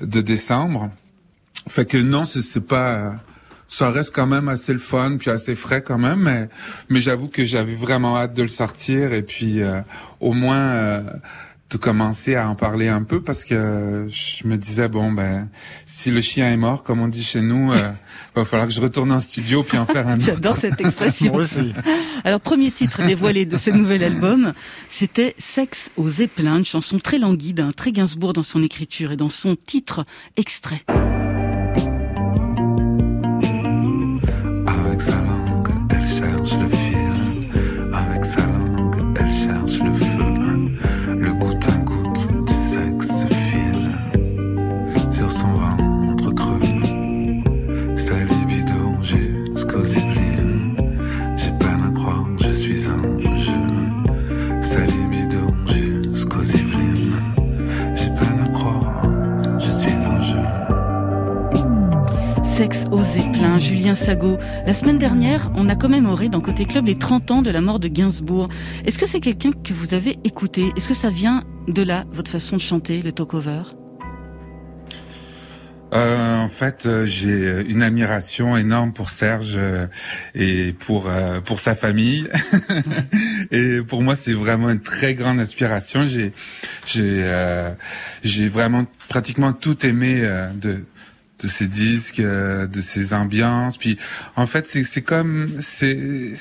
de 0.00 0.20
décembre. 0.20 0.90
Fait 1.68 1.84
que 1.84 1.98
non, 1.98 2.24
c'est 2.24 2.66
pas 2.66 3.14
ça 3.72 3.88
reste 3.88 4.14
quand 4.14 4.26
même 4.26 4.48
assez 4.48 4.74
le 4.74 4.78
fun 4.78 5.16
puis 5.18 5.30
assez 5.30 5.54
frais 5.54 5.80
quand 5.80 5.96
même 5.96 6.20
mais 6.20 6.48
mais 6.90 7.00
j'avoue 7.00 7.28
que 7.28 7.42
j'avais 7.42 7.74
vraiment 7.74 8.18
hâte 8.18 8.34
de 8.34 8.42
le 8.42 8.48
sortir 8.48 9.14
et 9.14 9.22
puis 9.22 9.62
euh, 9.62 9.80
au 10.20 10.34
moins 10.34 10.58
euh, 10.58 11.02
de 11.70 11.78
commencer 11.78 12.34
à 12.34 12.50
en 12.50 12.54
parler 12.54 12.88
un 12.88 13.02
peu 13.02 13.22
parce 13.22 13.44
que 13.44 14.06
je 14.10 14.46
me 14.46 14.58
disais 14.58 14.90
bon 14.90 15.10
ben 15.10 15.48
si 15.86 16.10
le 16.10 16.20
chien 16.20 16.52
est 16.52 16.58
mort 16.58 16.82
comme 16.82 17.00
on 17.00 17.08
dit 17.08 17.24
chez 17.24 17.40
nous 17.40 17.72
euh, 17.72 17.92
va 18.34 18.44
falloir 18.44 18.68
que 18.68 18.74
je 18.74 18.80
retourne 18.82 19.10
en 19.10 19.20
studio 19.20 19.62
puis 19.62 19.78
en 19.78 19.86
faire 19.86 20.06
un 20.06 20.16
autre. 20.16 20.24
J'adore 20.24 20.56
cette 20.56 20.80
expression. 20.80 21.32
Moi 21.32 21.42
aussi. 21.42 21.72
Alors, 22.24 22.40
premier 22.40 22.70
titre 22.70 23.06
dévoilé 23.06 23.44
de 23.44 23.56
ce 23.56 23.70
nouvel 23.70 24.02
album, 24.02 24.54
c'était 24.90 25.34
Sexe 25.38 25.90
aux 25.96 26.08
Zeppelin, 26.08 26.58
une 26.58 26.64
chanson 26.64 26.98
très 26.98 27.18
languide, 27.18 27.74
très 27.76 27.92
Gainsbourg 27.92 28.32
dans 28.32 28.42
son 28.42 28.62
écriture 28.62 29.12
et 29.12 29.16
dans 29.16 29.28
son 29.28 29.56
titre 29.56 30.04
extrait. 30.36 30.84
Zeppelin, 63.52 63.58
Julien 63.58 63.94
Sago. 63.94 64.38
La 64.66 64.74
semaine 64.74 64.98
dernière, 64.98 65.50
on 65.54 65.68
a 65.68 65.74
commémoré 65.74 66.28
dans 66.28 66.40
Côté 66.40 66.64
Club 66.64 66.86
les 66.86 66.94
30 66.94 67.30
ans 67.30 67.42
de 67.42 67.50
la 67.50 67.60
mort 67.60 67.80
de 67.80 67.88
Gainsbourg. 67.88 68.48
Est-ce 68.84 68.98
que 68.98 69.06
c'est 69.06 69.20
quelqu'un 69.20 69.50
que 69.52 69.72
vous 69.72 69.94
avez 69.94 70.18
écouté? 70.24 70.72
Est-ce 70.76 70.88
que 70.88 70.94
ça 70.94 71.10
vient 71.10 71.44
de 71.68 71.82
là, 71.82 72.04
votre 72.12 72.30
façon 72.30 72.56
de 72.56 72.60
chanter, 72.60 73.02
le 73.02 73.12
talk-over? 73.12 73.62
Euh, 75.92 76.38
en 76.38 76.48
fait, 76.48 76.86
euh, 76.86 77.04
j'ai 77.04 77.62
une 77.68 77.82
admiration 77.82 78.56
énorme 78.56 78.94
pour 78.94 79.10
Serge 79.10 79.56
euh, 79.56 79.86
et 80.34 80.72
pour 80.72 81.06
euh, 81.06 81.40
pour 81.40 81.60
sa 81.60 81.74
famille. 81.74 82.30
et 83.50 83.80
pour 83.86 84.00
moi, 84.00 84.16
c'est 84.16 84.32
vraiment 84.32 84.70
une 84.70 84.80
très 84.80 85.14
grande 85.14 85.38
inspiration. 85.38 86.06
J'ai 86.06 86.32
j'ai 86.86 87.20
euh, 87.24 87.74
j'ai 88.22 88.48
vraiment 88.48 88.86
pratiquement 89.10 89.52
tout 89.52 89.84
aimé 89.84 90.20
euh, 90.22 90.48
de 90.54 90.86
de 91.42 91.48
ses 91.48 91.66
disques, 91.66 92.20
euh, 92.20 92.66
de 92.66 92.80
ses 92.80 93.12
ambiances. 93.14 93.76
Puis 93.76 93.98
en 94.36 94.46
fait, 94.46 94.66
c'est 94.68 95.02
comme 95.02 95.60
c'est 95.60 96.32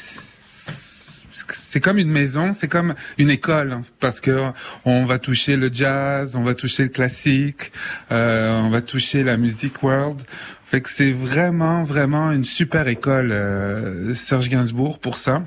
c'est 1.54 1.80
comme 1.80 1.98
une 1.98 2.10
maison, 2.10 2.54
c'est 2.54 2.68
comme 2.68 2.96
une 3.18 3.30
école 3.30 3.72
hein, 3.72 3.82
parce 4.00 4.20
que 4.22 4.52
on 4.86 5.06
va 5.06 5.20
toucher 5.20 5.56
le 5.58 5.70
jazz, 5.72 6.36
on 6.36 6.44
va 6.44 6.56
toucher 6.56 6.84
le 6.84 6.90
classique, 6.90 7.72
euh, 8.12 8.60
on 8.60 8.70
va 8.70 8.82
toucher 8.82 9.24
la 9.24 9.38
music 9.38 9.82
world. 9.84 10.22
Fait 10.66 10.82
que 10.82 10.90
c'est 10.90 11.12
vraiment 11.12 11.84
vraiment 11.84 12.32
une 12.32 12.46
super 12.46 12.88
école 12.88 13.32
euh, 13.32 14.16
Serge 14.16 14.50
Gainsbourg 14.50 15.00
pour 15.00 15.18
ça. 15.18 15.44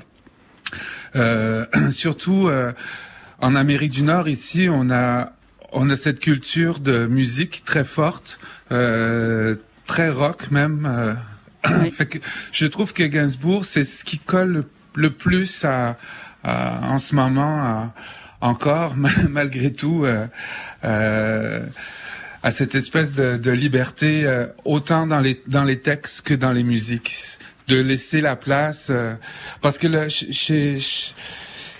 Euh, 1.15 1.65
surtout 1.91 2.47
euh, 2.47 2.73
en 3.39 3.55
Amérique 3.55 3.91
du 3.91 4.03
Nord 4.03 4.27
ici, 4.27 4.67
on 4.69 4.89
a 4.91 5.31
on 5.75 5.89
a 5.89 5.95
cette 5.95 6.19
culture 6.19 6.79
de 6.79 7.05
musique 7.05 7.63
très 7.65 7.83
forte, 7.83 8.39
euh, 8.71 9.55
très 9.85 10.09
rock 10.09 10.49
même. 10.51 10.85
euh, 10.87 11.13
Oui. 11.81 11.91
fait 11.91 12.05
que 12.05 12.17
je 12.51 12.65
trouve 12.67 12.93
que 12.93 13.03
Gainsbourg, 13.03 13.65
c'est 13.65 13.83
ce 13.83 14.03
qui 14.05 14.19
colle 14.19 14.51
le, 14.53 14.65
le 14.95 15.09
plus 15.09 15.65
à, 15.65 15.97
à- 16.43 16.79
en 16.93 16.97
ce 16.99 17.13
moment 17.15 17.57
à- 17.63 17.93
encore, 18.41 18.95
malgré 19.29 19.71
tout, 19.71 20.05
euh, 20.05 20.27
euh, 20.83 21.65
à 22.43 22.51
cette 22.51 22.75
espèce 22.75 23.13
de, 23.15 23.37
de 23.37 23.51
liberté, 23.51 24.25
euh, 24.25 24.45
autant 24.65 25.07
dans 25.07 25.19
les 25.19 25.41
dans 25.47 25.63
les 25.63 25.79
textes 25.79 26.21
que 26.21 26.35
dans 26.35 26.51
les 26.53 26.63
musiques, 26.63 27.39
de 27.67 27.77
laisser 27.81 28.21
la 28.21 28.35
place, 28.35 28.87
euh, 28.91 29.15
parce 29.61 29.79
que 29.79 29.87
chez, 30.09 30.31
chez- 30.31 30.79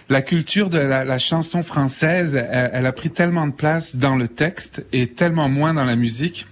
la 0.09 0.21
culture 0.21 0.69
de 0.69 0.77
la, 0.77 1.03
la 1.03 1.17
chanson 1.19 1.63
française, 1.63 2.35
elle, 2.35 2.69
elle, 2.73 2.85
a 2.85 2.91
pris 2.91 3.09
tellement 3.09 3.47
de 3.47 3.53
place 3.53 3.95
dans 3.95 4.15
le 4.15 4.27
texte 4.27 4.85
et 4.93 5.07
tellement 5.07 5.49
moins 5.49 5.73
dans 5.73 5.85
la 5.85 5.95
musique 5.95 6.47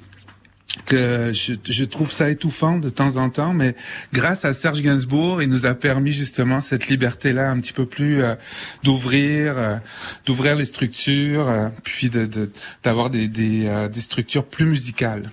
que 0.86 1.32
je, 1.34 1.54
je, 1.64 1.86
trouve 1.86 2.12
ça 2.12 2.30
étouffant 2.30 2.78
de 2.78 2.89
temps 2.89 3.18
en 3.18 3.30
temps, 3.30 3.54
mais 3.54 3.76
grâce 4.12 4.43
à 4.43 4.54
Serge 4.54 4.82
Gainsbourg, 4.82 5.41
il 5.41 5.49
nous 5.49 5.66
a 5.66 5.76
permis 5.76 6.12
justement 6.12 6.62
cette 6.62 6.88
liberté-là 6.88 7.49
un 7.49 7.60
petit 7.60 7.74
peu 7.74 7.86
plus 7.86 8.24
euh, 8.24 8.36
d'ouvrir, 8.84 9.58
euh, 9.58 9.78
d'ouvrir 10.26 10.56
les 10.56 10.66
structures, 10.66 11.47
euh, 11.47 11.70
puis 11.84 12.10
de 12.10 12.51
d'avoir 12.84 13.10
des, 13.10 13.30
euh, 13.68 13.88
des, 13.88 13.99
structures 13.99 14.45
plus 14.45 14.66
musicales. 14.66 15.32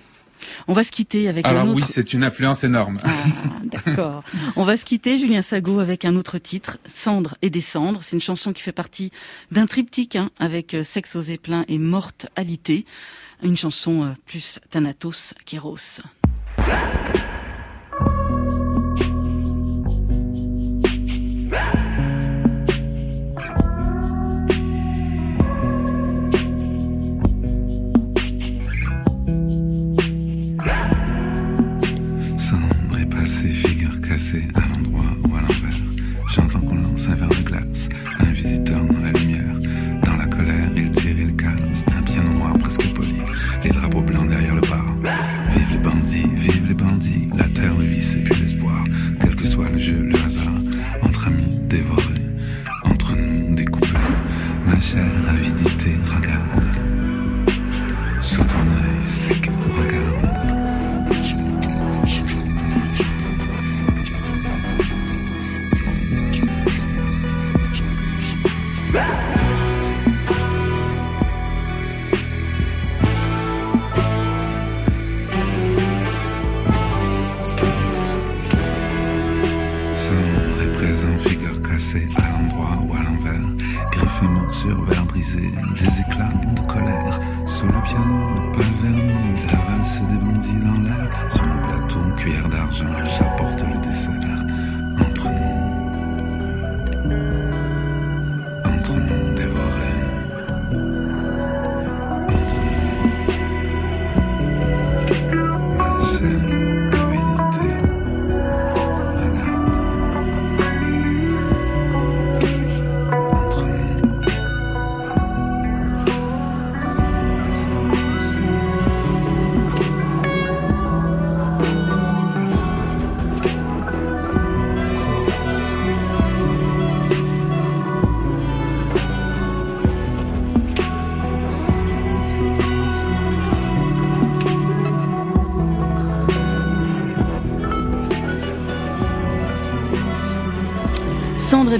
On 0.67 0.73
va 0.73 0.83
se 0.83 0.91
quitter 0.91 1.27
avec 1.27 1.45
Alors 1.45 1.63
un 1.63 1.67
autre... 1.67 1.75
oui, 1.75 1.83
c'est 1.87 2.13
une 2.13 2.23
influence 2.23 2.63
énorme. 2.63 2.99
Ah, 3.03 3.09
D'accord. 3.63 4.23
On 4.55 4.63
va 4.63 4.77
se 4.77 4.85
quitter, 4.85 5.17
Julien 5.17 5.41
Sago, 5.41 5.79
avec 5.79 6.05
un 6.05 6.15
autre 6.15 6.37
titre, 6.37 6.77
Cendre 6.85 7.35
et 7.41 7.49
descendre. 7.49 8.01
C'est 8.03 8.15
une 8.15 8.21
chanson 8.21 8.53
qui 8.53 8.61
fait 8.61 8.71
partie 8.71 9.11
d'un 9.51 9.65
triptyque 9.65 10.15
hein, 10.15 10.29
avec 10.39 10.75
Sexe 10.83 11.15
aux 11.15 11.21
éplins 11.21 11.65
et 11.67 11.79
Morte 11.79 12.27
alité 12.35 12.85
une 13.43 13.57
chanson 13.57 14.03
euh, 14.03 14.11
plus 14.25 14.59
Thanatos 14.69 15.33
qu'Eros. 15.45 16.01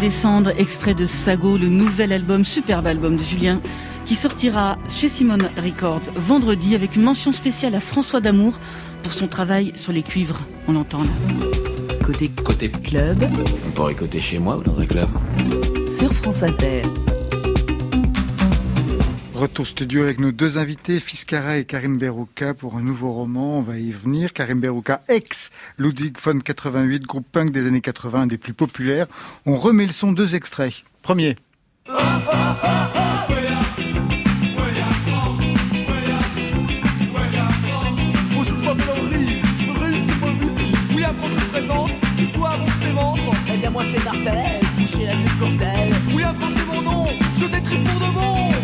Cendre 0.10 0.50
et 0.50 0.54
descendre, 0.54 0.54
extrait 0.58 0.94
de 0.96 1.06
Sago, 1.06 1.58
le 1.58 1.68
nouvel 1.68 2.12
album, 2.12 2.44
superbe 2.44 2.88
album 2.88 3.18
de 3.18 3.24
Julien, 3.24 3.62
qui 4.06 4.16
sortira 4.16 4.80
chez 4.90 5.10
Simone 5.10 5.50
Records 5.58 6.12
vendredi 6.16 6.74
avec 6.74 6.96
une 6.96 7.04
mention 7.04 7.32
spéciale 7.32 7.76
à 7.76 7.80
François 7.80 8.20
Damour 8.20 8.58
pour 9.04 9.12
son 9.12 9.28
travail 9.28 9.74
sur 9.76 9.92
les 9.92 10.02
cuivres. 10.02 10.42
On 10.68 10.74
l'entend 10.74 11.04
là. 11.04 11.10
Côté, 12.04 12.30
Côté 12.44 12.72
club, 12.72 13.18
On 13.68 13.72
pourrait 13.72 13.92
écouter 13.92 14.22
chez 14.22 14.40
moi 14.40 14.58
ou 14.58 14.64
dans 14.64 14.80
un 14.80 14.88
club? 14.88 15.10
sur 15.88 16.12
France 16.14 16.42
Inter. 16.42 16.82
Retour 19.42 19.66
studio 19.66 20.04
avec 20.04 20.20
nos 20.20 20.32
deux 20.32 20.60
invités, 20.60 21.00
Fiskara 21.00 21.58
et 21.58 21.66
Karim 21.66 21.98
Berouka, 21.98 22.54
pour 22.54 22.76
un 22.76 22.82
nouveau 22.82 23.12
roman. 23.12 23.58
On 23.58 23.60
va 23.60 23.80
y 23.80 23.92
venir. 23.92 24.34
Karim 24.34 24.60
Berouka, 24.60 25.02
ex 25.08 25.50
Ludwig 25.80 26.16
von 26.20 26.38
88, 26.38 27.08
groupe 27.08 27.26
punk 27.32 27.52
des 27.52 27.66
années 27.66 27.82
80, 27.82 28.22
un 28.22 28.28
des 28.28 28.38
plus 28.38 28.54
populaires. 28.54 29.08
On 29.48 29.58
remet 29.58 29.88
le 29.88 29.92
son, 29.92 30.12
deux 30.12 30.36
extraits. 30.36 30.84
Premier. 31.02 31.38
Eh 43.54 43.58
bien 43.58 43.70
moi 43.72 43.84
c'est 43.92 44.04
Marcel, 44.06 44.62
Franck, 45.40 45.54
c'est 46.56 46.66
mon 46.68 46.82
nom, 46.84 47.08
je 47.36 47.46
pour 47.46 48.00
de 48.00 48.14
bon. 48.14 48.61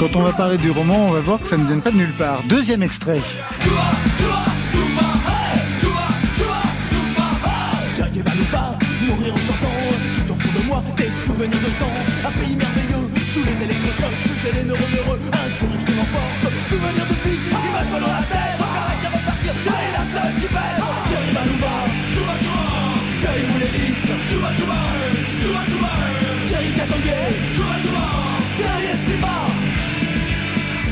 Quand 0.00 0.16
on 0.16 0.22
va 0.22 0.32
parler 0.32 0.56
du 0.56 0.70
roman, 0.70 1.08
on 1.08 1.10
va 1.10 1.20
voir 1.20 1.38
que 1.38 1.46
ça 1.46 1.58
ne 1.58 1.66
vient 1.66 1.78
pas 1.78 1.90
de 1.90 1.98
nulle 1.98 2.14
part. 2.14 2.42
Deuxième 2.44 2.82
extrait. 2.82 3.20
Mourir 9.06 9.34
en 9.34 9.36
fond 10.32 10.58
de 10.58 10.66
moi, 10.66 10.82
des 10.96 11.10
souvenirs 11.10 11.60
de 11.60 11.68
sang 11.68 11.92
Un 12.24 12.30
pays 12.30 12.56
merveilleux, 12.56 13.10
sous 13.28 13.44
les 13.44 13.62
électrochocs 13.64 14.16
J'ai 14.42 14.52
les 14.52 14.64
neurones 14.64 14.96
heureux, 15.04 15.18
un 15.32 15.50
sourire 15.50 15.84
qui 15.86 15.94
m'emporte 15.94 16.54
Souvenirs 16.66 17.06
de 17.06 17.28
vie, 17.28 17.38
image 17.68 17.90
dans 17.90 18.06
la 18.06 18.29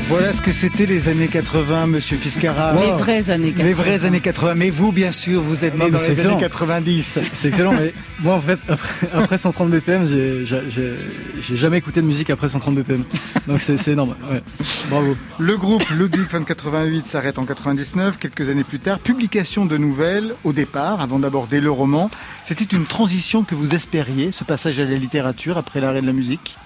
Voilà 0.09 0.33
ce 0.33 0.41
que 0.41 0.51
c'était 0.51 0.87
les 0.87 1.07
années 1.07 1.27
80, 1.27 1.85
monsieur 1.85 2.17
Fiskara. 2.17 2.73
Les 2.73 2.91
vraies 2.93 3.29
années 3.29 3.51
80. 3.51 3.63
Les 3.67 3.73
vraies 3.73 4.05
années 4.05 4.19
80. 4.21 4.55
Mais 4.55 4.71
vous, 4.71 4.91
bien 4.91 5.11
sûr, 5.11 5.39
vous 5.41 5.63
êtes 5.63 5.75
né 5.77 5.85
Non, 5.85 5.89
dans 5.91 5.99
c'est 5.99 6.15
les 6.15 6.21
années 6.21 6.33
excellent. 6.33 6.37
90. 6.39 7.19
C'est 7.31 7.47
excellent, 7.49 7.73
mais 7.73 7.93
moi 8.19 8.33
en 8.35 8.41
fait, 8.41 8.57
après, 8.67 9.07
après 9.13 9.37
130 9.37 9.69
BPM, 9.69 10.07
j'ai- 10.07 11.55
jamais 11.55 11.77
écouté 11.77 12.01
de 12.01 12.07
musique 12.07 12.31
après 12.31 12.49
130 12.49 12.73
BPM. 12.75 13.03
Donc 13.47 13.61
c'est 13.61 13.77
c'est 13.77 13.91
énorme. 13.91 14.15
Ouais. 14.31 14.41
Bravo. 14.89 15.15
Le 15.37 15.57
groupe 15.57 15.87
Ludwig 15.91 16.27
von 16.31 16.43
88 16.43 17.05
s'arrête 17.05 17.37
en 17.37 17.45
99, 17.45 18.17
quelques 18.17 18.49
années 18.49 18.63
plus 18.63 18.79
tard. 18.79 18.97
Publication 18.99 19.67
de 19.67 19.77
nouvelles 19.77 20.33
au 20.43 20.53
départ, 20.53 21.01
avant 21.01 21.19
d'aborder 21.19 21.61
le 21.61 21.69
roman. 21.69 22.09
C'était 22.45 22.63
une 22.75 22.85
transition 22.85 23.43
que 23.43 23.53
vous 23.53 23.75
espériez, 23.75 24.31
ce 24.31 24.43
passage 24.43 24.79
à 24.79 24.85
la 24.85 24.95
littérature 24.95 25.57
après 25.59 25.79
l'arrêt 25.81 26.01
de 26.01 26.07
la 26.07 26.13
musique? 26.13 26.57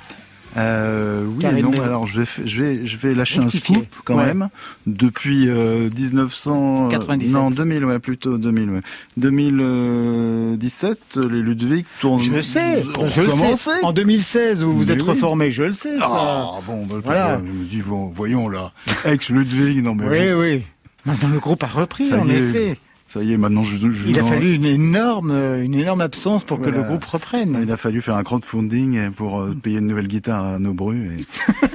Euh, 0.55 1.25
oui 1.25 1.43
et 1.45 1.61
non. 1.63 1.71
Alors 1.83 2.05
je 2.05 2.21
vais, 2.21 2.27
je 2.45 2.61
vais, 2.61 2.85
je 2.85 2.97
vais 2.97 3.15
lâcher 3.15 3.39
un 3.39 3.49
scoop 3.49 3.87
quand 4.05 4.17
Ouais. 4.17 4.25
même. 4.27 4.49
Depuis 4.85 5.49
euh, 5.49 5.89
1900, 5.97 6.85
euh, 6.85 6.89
97. 6.89 7.33
non 7.33 7.49
2000, 7.51 7.85
ouais 7.85 7.97
plutôt 7.99 8.37
2000, 8.37 8.69
ouais. 8.69 8.81
2017, 9.17 11.17
les 11.17 11.41
Ludwig 11.41 11.85
tournent. 11.99 12.21
Je 12.21 12.31
le 12.31 12.41
sais, 12.41 12.83
je 13.15 13.21
le 13.21 13.31
sais. 13.31 13.55
En 13.83 13.91
2016, 13.93 14.63
vous 14.63 14.77
vous 14.77 14.85
Mais 14.85 14.91
êtes 14.93 15.01
oui. 15.01 15.09
reformé, 15.09 15.51
je 15.51 15.63
le 15.63 15.73
sais, 15.73 15.99
ça. 15.99 16.07
Ah 16.09 16.51
bon, 16.65 16.85
bah, 16.85 16.95
Voilà. 17.03 17.39
je 17.39 17.43
me 17.51 17.65
dis, 17.65 17.81
bon, 17.81 18.11
voyons 18.15 18.47
là, 18.49 18.71
ex 19.05 19.29
Ludwig, 19.29 19.83
non 19.83 19.95
mais 19.95 20.07
oui, 20.07 20.31
bon. 20.33 20.39
oui. 20.41 20.63
Maintenant, 21.05 21.29
le 21.29 21.39
groupe 21.39 21.63
a 21.63 21.67
repris, 21.67 22.09
Ça 22.09 22.19
en 22.19 22.29
est. 22.29 22.77
Ça 23.13 23.21
y 23.21 23.31
est, 23.31 23.37
maintenant 23.37 23.61
je, 23.61 23.91
je 23.91 24.09
Il 24.09 24.19
a 24.19 24.23
fallu 24.23 24.55
une 24.55 24.65
énorme, 24.65 25.29
une 25.31 25.75
énorme 25.75 26.01
absence 26.01 26.43
pour 26.43 26.59
que 26.59 26.69
le 26.71 26.81
groupe 26.81 27.05
reprenne. 27.05 27.59
Il 27.61 27.71
a 27.71 27.77
fallu 27.77 28.01
faire 28.01 28.15
un 28.15 28.23
crowdfunding 28.23 29.11
pour 29.11 29.39
euh, 29.39 29.53
payer 29.53 29.77
une 29.77 29.85
nouvelle 29.85 30.07
guitare 30.07 30.43
à 30.43 30.57
nos 30.57 30.73
brus. 30.73 31.23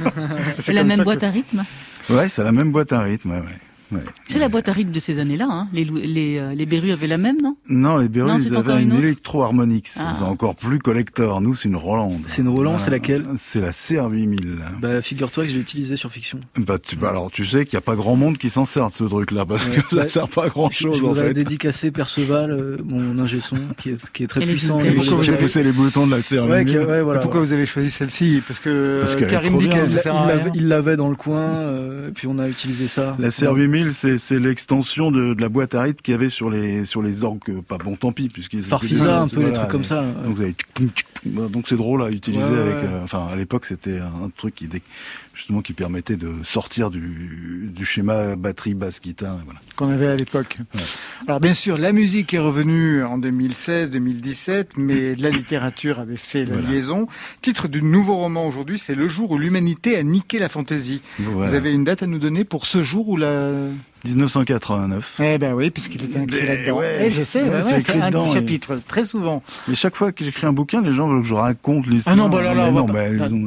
C'est 0.58 0.72
la 0.72 0.82
même 0.82 1.04
boîte 1.04 1.22
à 1.22 1.30
rythme. 1.30 1.62
Ouais, 2.10 2.28
c'est 2.28 2.42
la 2.42 2.50
même 2.50 2.72
boîte 2.72 2.92
à 2.92 3.02
rythme. 3.02 3.30
Ouais, 3.30 3.36
ouais. 3.36 3.67
Ouais. 3.92 4.00
C'est 4.28 4.38
la 4.38 4.48
boîte 4.48 4.68
à 4.68 4.72
rythme 4.72 4.92
de 4.92 5.00
ces 5.00 5.18
années-là. 5.18 5.46
Hein. 5.50 5.68
Les, 5.72 5.84
les, 5.84 6.38
euh, 6.38 6.54
les 6.54 6.66
Berus 6.66 6.92
avaient 6.92 7.06
la 7.06 7.18
même, 7.18 7.36
non? 7.42 7.56
Non, 7.68 7.96
les 7.98 8.08
Berus, 8.08 8.28
Non, 8.30 8.38
ils 8.38 8.54
avaient 8.56 8.82
une 8.82 8.92
une, 8.92 8.98
électro-harmonix. 8.98 9.98
Ah. 10.00 10.14
C'est 10.16 10.24
encore 10.24 10.56
plus 10.56 10.78
collector. 10.78 11.40
Nous, 11.40 11.54
c'est 11.54 11.68
une 11.68 11.76
Roland. 11.76 12.12
C'est 12.26 12.42
une 12.42 12.48
Roland, 12.48 12.78
c'est 12.78 12.90
laquelle? 12.90 13.24
C'est 13.36 13.60
la 13.60 13.70
CR8000. 13.70 14.56
Bah, 14.80 15.02
figure-toi 15.02 15.44
que 15.44 15.50
je 15.50 15.54
l'ai 15.54 15.60
utilisé 15.60 15.96
sur 15.96 16.10
Fiction. 16.10 16.40
Bah, 16.56 16.78
tu, 16.78 16.96
bah, 16.96 17.10
alors, 17.10 17.30
tu 17.30 17.44
sais 17.46 17.64
qu'il 17.64 17.76
n'y 17.76 17.78
a 17.78 17.82
pas 17.82 17.96
grand 17.96 18.16
monde 18.16 18.38
qui 18.38 18.50
s'en 18.50 18.64
sert 18.64 18.88
de 18.88 18.94
ce 18.94 19.04
truc-là, 19.04 19.44
parce 19.46 19.64
Ouais. 19.66 19.76
que 19.76 19.96
ça 19.96 19.96
Bah, 20.02 20.08
sert 20.08 20.28
pas 20.28 20.44
à 20.44 20.48
grand 20.48 20.70
Je, 20.70 20.78
chose, 20.78 20.98
je 20.98 21.04
en 21.04 21.14
fait. 21.14 21.32
dédicacer 21.32 21.90
Perceval, 21.90 22.50
euh, 22.50 22.76
mon 22.84 23.18
ingé 23.22 23.40
son, 23.40 23.56
qui 23.78 23.90
est, 23.90 24.10
qui 24.12 24.24
est 24.24 24.26
très 24.26 24.40
puissant. 24.46 24.80
lui, 24.80 24.92
Pourquoi 24.92 25.16
vous 25.16 25.22
j'ai- 25.22 25.32
avez- 25.32 25.38
poussé 25.42 25.62
les 25.62 25.72
boutons 25.72 26.06
de 26.06 26.12
la 26.12 26.20
CR8000. 26.20 26.50
Ouais, 26.50 26.64
qui- 26.64 26.78
ouais, 26.78 27.02
voilà. 27.02 27.20
Et 27.20 27.22
pourquoi 27.22 27.40
vous 27.40 27.52
avez 27.52 27.66
choisi 27.66 27.90
celle-ci? 27.90 28.42
Parce 28.46 28.60
que 28.60 29.02
Karim 29.28 29.58
dit 29.58 29.68
qu'elle 29.68 29.88
Il 30.54 30.68
l'avait- 30.68 30.96
dans 30.96 31.08
le 31.10 31.16
coin, 31.16 31.40
euh, 31.40 32.08
et 32.08 32.12
puis 32.12 32.26
on 32.26 32.38
a 32.38 32.48
utilisé 32.48 32.88
ça. 32.88 33.16
La 33.18 33.28
CR8000, 33.30 33.77
c'est, 33.92 34.18
c'est 34.18 34.38
l'extension 34.38 35.10
de, 35.10 35.34
de 35.34 35.40
la 35.40 35.48
boîte 35.48 35.74
à 35.74 35.82
rythme 35.82 36.00
qu'il 36.02 36.12
y 36.12 36.14
avait 36.14 36.28
sur 36.28 36.50
les, 36.50 36.84
sur 36.84 37.02
les 37.02 37.24
orgues, 37.24 37.40
euh, 37.48 37.62
pas 37.62 37.78
bon 37.78 37.96
tant 37.96 38.12
pis, 38.12 38.28
puisqu'ils 38.28 38.60
étaient 38.60 38.68
Farfisa, 38.68 39.22
un 39.22 39.28
peu 39.28 39.44
les 39.44 39.52
trucs 39.52 39.68
comme 39.68 39.84
ça. 39.84 40.04
ouais. 40.38 40.54
Donc, 41.24 41.66
c'est 41.68 41.76
drôle 41.76 42.02
à 42.02 42.10
utiliser 42.10 42.44
Ouais, 42.44 42.58
avec, 42.60 42.74
ouais. 42.76 42.88
euh, 42.92 43.02
enfin, 43.04 43.26
à 43.32 43.36
l'époque, 43.36 43.64
c'était 43.64 43.98
un, 43.98 44.24
un 44.26 44.30
truc 44.36 44.54
qui, 44.54 44.68
dé- 44.68 44.82
justement, 45.38 45.62
qui 45.62 45.72
permettait 45.72 46.16
de 46.16 46.34
sortir 46.44 46.90
du, 46.90 47.70
du 47.72 47.84
schéma 47.86 48.34
batterie, 48.36 48.74
basse, 48.74 49.00
guitare, 49.00 49.38
voilà. 49.44 49.60
qu'on 49.76 49.88
avait 49.88 50.08
à 50.08 50.16
l'époque. 50.16 50.56
Alors 51.26 51.38
bien 51.40 51.54
sûr, 51.54 51.78
la 51.78 51.92
musique 51.92 52.34
est 52.34 52.38
revenue 52.40 53.02
en 53.04 53.16
2016, 53.18 53.90
2017, 53.90 54.72
mais 54.76 55.14
la 55.14 55.30
littérature 55.30 56.00
avait 56.00 56.16
fait 56.16 56.44
la 56.44 56.54
Voilà. 56.56 56.68
liaison. 56.70 57.06
Titre 57.40 57.68
du 57.68 57.82
nouveau 57.82 58.16
roman 58.16 58.46
aujourd'hui, 58.46 58.78
c'est 58.78 58.94
Le 58.96 59.06
jour 59.08 59.30
où 59.30 59.38
l'humanité 59.38 59.96
a 59.96 60.02
niqué 60.02 60.38
la 60.40 60.48
fantaisie. 60.48 61.00
Voilà. 61.20 61.50
Vous 61.50 61.56
avez 61.56 61.72
une 61.72 61.84
date 61.84 62.02
à 62.02 62.06
nous 62.06 62.18
donner 62.18 62.42
pour 62.44 62.66
ce 62.66 62.82
jour 62.82 63.08
où 63.08 63.16
la... 63.16 63.52
1989. 64.04 65.20
Eh 65.20 65.38
ben 65.38 65.52
oui, 65.54 65.70
puisqu'il 65.70 66.04
était 66.04 66.22
écrit 66.22 66.46
là-dedans. 66.46 66.78
ouais. 66.78 67.10
Je 67.10 67.22
sais, 67.22 67.42
Ouais, 67.42 67.48
ouais, 67.62 67.82
c'est 67.84 67.90
un 68.00 68.06
dedans, 68.08 68.26
et- 68.26 68.32
chapitre, 68.32 68.80
très 68.86 69.04
souvent. 69.04 69.42
Mais 69.66 69.74
chaque 69.74 69.96
fois 69.96 70.12
que 70.12 70.24
j'écris 70.24 70.46
un 70.46 70.52
bouquin, 70.52 70.80
les 70.82 70.92
gens 70.92 71.08
veulent 71.08 71.22
que 71.22 71.26
je 71.28 71.34
raconte 71.34 71.86
l'histoire. 71.86 72.14
Ah 72.14 72.16
non, 72.18 72.28
bah 72.28 72.42
là, 72.42 72.54
non, 72.70 72.84
bah, 72.86 73.00
ont- 73.32 73.46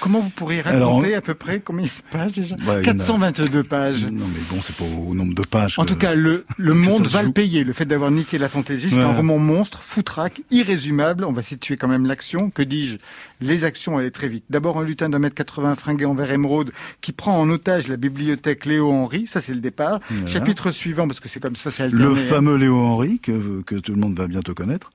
Comment 0.00 0.20
vous 0.20 0.30
pourriez 0.30 0.62
Alors, 0.64 0.94
raconter 0.96 1.14
à 1.14 1.20
peu 1.20 1.34
près 1.34 1.60
combien 1.60 1.84
de 1.84 1.90
pages 2.10 2.32
déjà 2.32 2.56
Bah, 2.56 2.80
il 2.80 2.86
y 2.86 2.90
en 2.90 2.94
a- 2.94 2.94
422 2.98 3.62
pages. 3.64 4.04
Non, 4.06 4.26
mais 4.32 4.40
bon, 4.50 4.60
c'est 4.62 4.74
pas 4.76 4.84
au 4.84 5.14
nombre 5.14 5.34
de 5.34 5.42
pages. 5.42 5.78
En 5.78 5.82
que- 5.84 5.88
tout 5.88 5.96
cas, 5.96 6.14
le, 6.14 6.44
le 6.56 6.74
monde 6.74 7.06
va 7.06 7.22
le 7.22 7.32
payer. 7.32 7.64
Le 7.64 7.72
fait 7.72 7.84
d'avoir 7.86 8.10
niqué 8.10 8.38
la 8.38 8.48
fantaisie, 8.48 8.90
c'est 8.90 9.00
un 9.02 9.12
roman 9.12 9.38
monstre, 9.38 9.80
foutraque, 9.82 10.40
irrésumable. 10.50 11.24
On 11.24 11.32
va 11.32 11.42
situer 11.42 11.76
quand 11.76 11.88
même 11.88 12.06
l'action. 12.06 12.50
Que 12.50 12.62
dis-je? 12.62 12.96
Les 13.40 13.64
actions 13.64 13.96
allaient 13.98 14.10
très 14.10 14.28
vite. 14.28 14.44
D'abord, 14.50 14.78
un 14.80 14.84
lutin 14.84 15.08
d'un 15.08 15.18
mètre 15.20 15.34
80 15.36 15.76
fringué 15.76 16.04
en 16.04 16.14
vert 16.14 16.30
émeraude 16.32 16.72
qui 17.00 17.12
prend 17.12 17.38
en 17.38 17.48
otage 17.50 17.86
la 17.88 17.96
bibliothèque 17.96 18.64
Léo 18.66 18.90
Henry. 18.90 19.26
Ça, 19.26 19.40
c'est 19.40 19.54
le 19.54 19.60
départ. 19.60 19.87
Voilà. 19.88 20.26
Chapitre 20.26 20.70
suivant, 20.70 21.06
parce 21.06 21.20
que 21.20 21.28
c'est 21.28 21.40
comme 21.40 21.56
ça, 21.56 21.70
c'est. 21.70 21.88
Le 21.88 22.12
hein. 22.12 22.16
fameux 22.16 22.56
Léo 22.56 22.78
Henry, 22.78 23.18
que, 23.18 23.62
que 23.62 23.76
tout 23.76 23.92
le 23.92 23.98
monde 23.98 24.16
va 24.16 24.26
bientôt 24.26 24.54
connaître. 24.54 24.90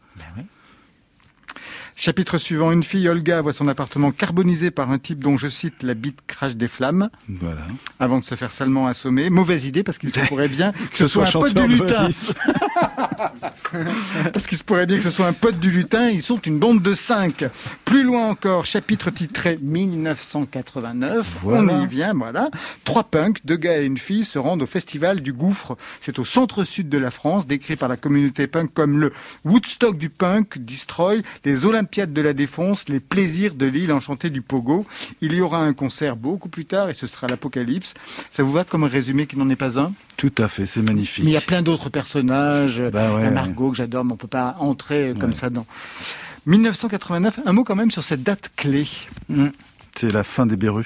Chapitre 1.96 2.38
suivant, 2.38 2.72
une 2.72 2.84
fille, 2.84 3.08
Olga, 3.08 3.41
voit 3.41 3.54
son 3.54 3.68
appartement 3.68 4.12
carbonisé 4.12 4.72
par 4.72 4.89
un 4.91 4.98
type 5.00 5.20
dont, 5.24 5.38
je 5.38 5.48
cite, 5.48 5.84
la 5.84 5.94
bite 5.94 6.20
crache 6.28 6.56
des 6.56 6.68
flammes, 6.68 7.10
Voilà. 7.30 7.62
avant 8.00 8.20
de 8.20 8.24
se 8.24 8.36
faire 8.36 8.52
salement 8.52 8.88
assommer. 8.88 9.30
Mauvaise 9.30 9.66
idée, 9.66 9.84
parce 9.84 9.98
qu'il 10.00 10.12
se 10.14 10.20
pourrait 10.28 10.48
bien 10.48 10.72
que 10.91 10.98
ce 10.98 11.08
soit 11.08 11.28
un 11.28 11.32
pote 11.32 11.54
du 11.54 11.68
lutin. 11.68 12.10
Parce 14.34 14.46
qu'il 14.48 14.58
se 14.58 14.64
pourrait 14.64 14.86
bien 14.86 14.98
que 14.98 15.04
ce 15.04 15.12
soit 15.12 15.28
un 15.28 15.34
pote 15.34 15.60
du 15.60 15.72
lutin, 15.72 16.10
ils 16.10 16.22
sont 16.22 16.38
une 16.38 16.60
bande 16.60 16.82
de 16.82 16.94
cinq. 16.94 17.46
Plus 17.86 18.04
loin 18.04 18.28
encore, 18.30 18.66
chapitre 18.66 19.10
titré 19.10 19.58
1989, 19.62 21.38
Voilà. 21.44 21.74
on 21.74 21.84
y 21.84 21.88
vient, 21.88 22.14
voilà. 22.14 22.50
Trois 22.84 23.04
punks, 23.04 23.39
deux 23.46 23.56
gars 23.58 23.80
et 23.82 23.86
une 23.86 23.98
fille, 23.98 24.24
se 24.26 24.38
rendent 24.39 24.62
au 24.62 24.66
festival 24.68 25.22
du 25.22 25.34
gouffre. 25.34 25.76
C'est 26.00 26.20
au 26.20 26.26
centre-sud 26.26 26.89
de 26.89 26.98
la 26.98 27.12
France, 27.12 27.48
décrit 27.48 27.76
par 27.76 27.89
la 27.89 27.98
communauté 27.98 28.48
punk 28.48 28.74
comme 28.74 29.00
le 29.00 29.12
Woodstock 29.46 29.98
du 29.98 30.10
punk, 30.10 30.58
Destroy, 30.60 31.22
les 31.46 31.66
Olympiades 31.84 32.13
de 32.13 32.21
la 32.21 32.31
Défense, 32.31 32.88
les 32.88 33.01
plaisirs 33.01 33.55
de 33.55 33.65
l'île 33.65 33.91
enchantée 33.91 34.29
du 34.29 34.41
Pogo. 34.41 34.86
Il 35.19 35.34
y 35.34 35.41
aura 35.41 35.57
un 35.59 35.73
concert 35.73 36.15
beaucoup 36.15 36.47
plus 36.47 36.63
tard 36.63 36.89
et 36.89 36.93
ce 36.93 37.07
sera 37.07 37.27
l'apocalypse. 37.27 37.93
Ça 38.31 38.41
vous 38.41 38.53
va 38.53 38.63
comme 38.63 38.86
résumé 38.86 39.27
qui 39.27 39.38
n'en 39.38 39.49
est 39.49 39.57
pas 39.57 39.77
un? 39.77 39.91
Tout 40.15 40.31
à 40.38 40.47
fait, 40.47 40.65
c'est 40.65 40.81
magnifique. 40.81 41.25
mais 41.25 41.31
il 41.31 41.34
y 41.34 41.38
a 41.38 41.41
plein 41.41 41.61
d'autres 41.61 41.89
personnages. 41.89 42.81
Bah 42.93 43.13
ouais, 43.15 43.23
la 43.23 43.27
ouais. 43.27 43.31
Margot 43.31 43.71
que 43.71 43.75
j'adore, 43.77 44.05
mais 44.05 44.13
on 44.13 44.17
peut 44.17 44.27
pas 44.27 44.55
entrer 44.59 45.13
comme 45.19 45.31
Ouais. 45.31 45.36
ça 45.36 45.49
dans. 45.49 45.65
1989, 46.45 47.41
un 47.45 47.51
mot 47.51 47.65
quand 47.65 47.75
même 47.75 47.91
sur 47.91 48.03
cette 48.03 48.23
date 48.23 48.49
clé. 48.55 48.88
Mm. 49.27 49.47
C'est 49.95 50.09
la 50.11 50.23
fin 50.23 50.45
des 50.45 50.55
Berus. 50.55 50.86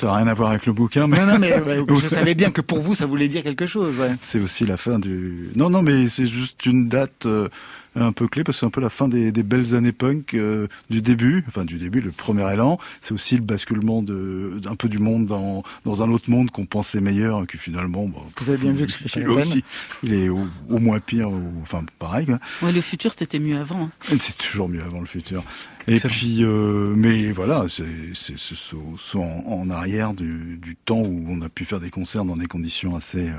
Ça 0.00 0.08
n'a 0.08 0.16
rien 0.16 0.26
à 0.26 0.34
voir 0.34 0.50
avec 0.50 0.66
le 0.66 0.72
bouquin, 0.72 1.06
mais 1.06 1.20
Non, 1.20 1.26
non, 1.26 1.38
mais 1.38 1.62
ouais, 1.62 1.84
je 1.94 2.08
savais 2.08 2.34
bien 2.34 2.50
que 2.50 2.60
pour 2.60 2.80
vous, 2.80 2.96
ça 2.96 3.06
voulait 3.06 3.28
dire 3.28 3.44
quelque 3.44 3.66
chose. 3.66 3.96
ouais. 4.00 4.16
c'est 4.20 4.40
aussi 4.40 4.66
la 4.66 4.76
fin 4.76 4.98
du. 4.98 5.50
Non, 5.54 5.70
non, 5.70 5.80
mais 5.82 6.08
c'est 6.08 6.26
juste 6.26 6.66
une 6.66 6.88
date 6.88 7.24
euh, 7.26 7.48
un 7.94 8.12
peu 8.12 8.26
clé 8.28 8.42
parce 8.44 8.56
que 8.56 8.60
c'est 8.60 8.66
un 8.66 8.70
peu 8.70 8.80
la 8.80 8.88
fin 8.90 9.08
des, 9.08 9.32
des 9.32 9.42
belles 9.42 9.74
années 9.74 9.92
punk 9.92 10.34
euh, 10.34 10.66
du 10.90 11.02
début, 11.02 11.44
enfin 11.48 11.64
du 11.64 11.78
début, 11.78 12.00
le 12.00 12.10
premier 12.10 12.50
élan. 12.52 12.78
C'est 13.00 13.12
aussi 13.12 13.36
le 13.36 13.42
basculement 13.42 14.02
de 14.02 14.58
d'un 14.62 14.76
peu 14.76 14.88
du 14.88 14.98
monde 14.98 15.26
dans 15.26 15.62
dans 15.84 16.02
un 16.02 16.10
autre 16.10 16.30
monde 16.30 16.50
qu'on 16.50 16.66
pensait 16.66 17.00
meilleur, 17.00 17.46
qui 17.46 17.58
finalement, 17.58 18.06
bon, 18.06 18.22
Vous 18.38 18.48
avez 18.50 18.58
bien 18.58 18.72
vu 18.72 18.86
que 18.86 18.92
c'était 18.92 19.20
il, 19.20 19.28
aussi, 19.28 19.64
il 20.02 20.14
est 20.14 20.28
au, 20.28 20.46
au 20.68 20.78
moins 20.78 21.00
pire, 21.00 21.30
ou, 21.30 21.42
enfin 21.62 21.84
pareil. 21.98 22.26
Quoi. 22.26 22.38
Ouais, 22.62 22.72
le 22.72 22.80
futur, 22.80 23.12
c'était 23.16 23.38
mieux 23.38 23.56
avant. 23.58 23.84
hein. 23.84 24.16
C'est 24.18 24.38
toujours 24.38 24.68
mieux 24.68 24.82
avant 24.82 25.00
le 25.00 25.06
futur. 25.06 25.42
Et 25.88 25.96
C'est 25.98 26.08
puis, 26.08 26.44
euh, 26.44 26.94
mais 26.96 27.32
voilà, 27.32 27.66
c'est 27.68 27.84
c'est 28.14 28.38
ce 28.38 28.54
saut 28.54 29.20
en, 29.20 29.44
en 29.48 29.68
arrière 29.70 30.14
du, 30.14 30.56
du 30.62 30.76
temps 30.76 31.00
où 31.00 31.26
on 31.28 31.42
a 31.42 31.48
pu 31.48 31.64
faire 31.64 31.80
des 31.80 31.90
concerts 31.90 32.24
dans 32.24 32.36
des 32.36 32.46
conditions 32.46 32.94
assez 32.94 33.28
euh, 33.28 33.32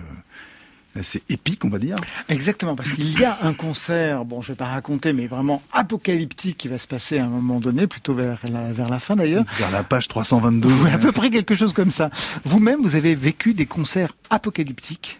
assez 0.99 1.23
épiques, 1.29 1.65
on 1.65 1.69
va 1.69 1.79
dire. 1.79 1.95
Exactement, 2.29 2.75
parce 2.75 2.91
qu'il 2.91 3.19
y 3.19 3.25
a 3.25 3.39
un 3.41 3.53
concert, 3.53 4.25
bon, 4.25 4.41
je 4.41 4.49
vais 4.49 4.55
pas 4.55 4.67
raconter, 4.67 5.13
mais 5.13 5.27
vraiment 5.27 5.61
apocalyptique 5.71 6.57
qui 6.57 6.67
va 6.67 6.77
se 6.77 6.87
passer 6.87 7.19
à 7.19 7.25
un 7.25 7.29
moment 7.29 7.59
donné, 7.59 7.87
plutôt 7.87 8.13
vers 8.13 8.39
la, 8.51 8.71
vers 8.71 8.89
la 8.89 8.99
fin 8.99 9.15
d'ailleurs. 9.15 9.45
Vers 9.57 9.71
la 9.71 9.83
page 9.83 10.07
322. 10.07 10.67
Oui, 10.67 10.91
à 10.91 10.97
peu 10.97 11.11
près 11.11 11.29
quelque 11.29 11.55
chose 11.55 11.73
comme 11.73 11.91
ça. 11.91 12.09
Vous-même, 12.45 12.81
vous 12.81 12.95
avez 12.95 13.15
vécu 13.15 13.53
des 13.53 13.65
concerts 13.65 14.15
apocalyptiques. 14.29 15.19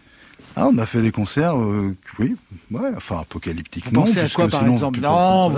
Ah, 0.56 0.68
on 0.72 0.78
a 0.78 0.86
fait 0.86 1.02
des 1.02 1.12
concerts, 1.12 1.58
euh, 1.58 1.96
oui, 2.20 2.36
ouais, 2.70 2.90
enfin 2.96 3.20
apocalyptiques. 3.22 3.86
Vous 3.86 3.92
non, 3.92 4.02
pensez 4.02 4.20
à 4.20 4.30
quoi, 4.30 4.48
par 4.48 4.60
sinon, 4.62 4.74
exemple 4.74 5.00
Non, 5.00 5.50
vous, 5.50 5.56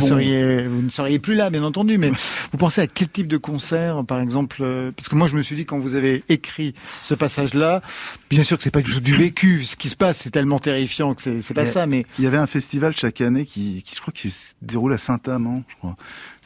bon. 0.00 0.06
seriez, 0.06 0.66
vous 0.66 0.80
ne 0.82 0.88
seriez 0.90 1.18
plus 1.18 1.34
là, 1.34 1.50
bien 1.50 1.62
entendu, 1.62 1.98
mais 1.98 2.10
vous 2.52 2.58
pensez 2.58 2.80
à 2.80 2.86
quel 2.86 3.08
type 3.08 3.26
de 3.26 3.36
concert, 3.36 4.04
par 4.06 4.20
exemple 4.20 4.58
euh, 4.62 4.90
Parce 4.96 5.08
que 5.10 5.14
moi, 5.16 5.26
je 5.26 5.36
me 5.36 5.42
suis 5.42 5.54
dit, 5.54 5.66
quand 5.66 5.78
vous 5.78 5.94
avez 5.96 6.24
écrit 6.30 6.72
ce 7.02 7.14
passage-là, 7.14 7.82
bien 8.30 8.42
sûr 8.42 8.56
que 8.56 8.62
c'est 8.62 8.70
pas 8.70 8.80
du 8.80 8.90
tout 8.92 9.00
du 9.00 9.14
vécu, 9.14 9.64
ce 9.64 9.76
qui 9.76 9.90
se 9.90 9.96
passe, 9.96 10.18
c'est 10.18 10.30
tellement 10.30 10.58
terrifiant 10.58 11.14
que 11.14 11.40
c'est 11.42 11.54
pas 11.54 11.62
a- 11.62 11.66
ça, 11.66 11.86
mais 11.86 12.06
Il 12.18 12.24
y 12.24 12.26
avait 12.26 12.38
un 12.38 12.46
festival 12.46 12.94
chaque 12.96 13.20
année 13.20 13.44
qui, 13.44 13.82
qui 13.84 13.94
je 13.94 14.00
crois, 14.00 14.12
qui 14.14 14.30
se 14.30 14.54
déroule 14.62 14.94
à 14.94 14.98
Saint-Amand, 14.98 15.62
je 15.68 15.76
crois. 15.76 15.96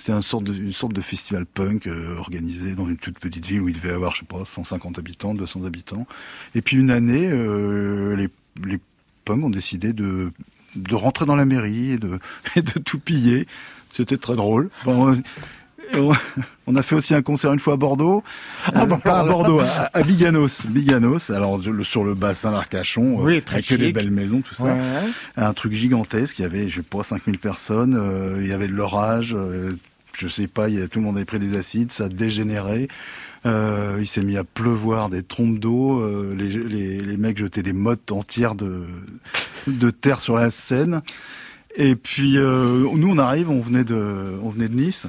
C'était 0.03 0.17
une 0.17 0.23
sorte 0.23 0.43
de, 0.43 0.53
une 0.53 0.73
sorte 0.73 0.95
de 0.95 1.01
festival 1.01 1.47
punk 1.47 1.87
euh, 1.87 2.17
organisé 2.17 2.75
dans 2.75 2.89
une 2.89 2.97
toute 2.97 3.21
petite 3.21 3.47
ville 3.47 3.61
où 3.61 3.69
il 3.69 3.77
devait 3.81 3.93
avoir, 3.95 4.13
je 4.17 4.21
sais 4.21 4.27
pas, 4.27 4.43
150 4.45 4.99
habitants, 4.99 5.33
200 5.33 5.65
habitants. 5.65 6.09
Et 6.57 6.61
puis 6.61 6.77
une 6.77 6.91
année, 6.91 7.29
euh, 7.31 8.17
les, 8.17 8.29
les 8.67 8.81
punks 9.25 9.45
ont 9.45 9.49
décidé 9.51 9.93
de, 9.93 10.33
de 10.75 10.95
rentrer 10.97 11.25
dans 11.25 11.37
la 11.37 11.45
mairie 11.45 11.93
et 11.93 11.99
de, 11.99 12.19
et 12.57 12.63
de 12.63 12.81
tout 12.81 12.99
piller. 12.99 13.47
C'était 13.95 14.17
très 14.17 14.35
drôle. 14.35 14.71
Bon, 14.85 15.17
on, 16.67 16.75
a 16.75 16.83
fait 16.83 16.95
aussi 16.97 17.15
un 17.15 17.23
concert 17.23 17.53
une 17.53 17.59
fois 17.61 17.75
à 17.75 17.77
Bordeaux, 17.77 18.25
Ah 18.67 18.83
Euh, 18.83 18.97
pas 18.97 19.21
à. 19.21 19.25
Bordeaux, 19.25 19.61
à, 19.61 19.91
à 19.93 20.03
Biganos, 20.03 20.67
Biganos. 20.67 21.31
Alors 21.31 21.61
sur 21.85 22.03
le 22.03 22.15
bassin 22.15 22.51
d'Arcachon, 22.51 23.21
Oui, 23.21 23.41
très 23.43 23.57
avec 23.57 23.67
que 23.69 23.77
chic. 23.79 23.95
belles 23.95 24.11
maisons, 24.11 24.41
tout 24.41 24.55
ça 24.55 24.65
Ouais. 24.65 24.81
un 25.37 25.53
truc 25.53 25.73
gigantesque. 25.75 26.39
Il 26.41 26.43
y 26.43 26.45
avait, 26.47 26.69
je 26.69 26.77
sais 26.77 26.83
pas, 26.83 27.05
5000 27.05 27.39
personnes. 27.39 27.95
euh, 27.97 28.39
il 28.41 28.49
y 28.49 28.53
avait 28.53 28.67
de 28.69 28.73
l'orage. 28.73 29.35
euh, 29.39 29.71
je 30.17 30.29
sais 30.29 30.47
pas, 30.47 30.69
tout 30.69 30.99
le 30.99 31.01
monde 31.01 31.17
avait 31.17 31.25
pris 31.25 31.39
des 31.39 31.57
acides. 31.57 31.93
Ça 31.93 32.05
a 32.05 32.09
dégénéré. 32.09 32.89
Euh, 33.45 33.97
il 34.01 34.07
s'est 34.07 34.23
mis 34.23 34.37
à 34.37 34.45
pleuvoir 34.45 35.09
des 35.09 35.23
trompes 35.23 35.59
d'eau. 35.59 36.01
euh, 36.01 36.35
les, 36.35 37.17
mecs 37.17 37.39
jetaient 37.39 37.63
des 37.63 37.73
mottes 37.73 38.13
entières 38.13 38.55
de, 38.55 39.91
terre 39.91 40.21
sur 40.21 40.37
la 40.37 40.51
scène. 40.51 41.03
Et 41.75 41.97
puis 41.97 42.39
euh, 42.39 42.87
nous, 42.95 43.11
on 43.11 43.19
arrive. 43.19 43.51
On 43.51 43.61
venait 43.61 43.85
de, 43.85 44.39
Nice. 44.71 45.07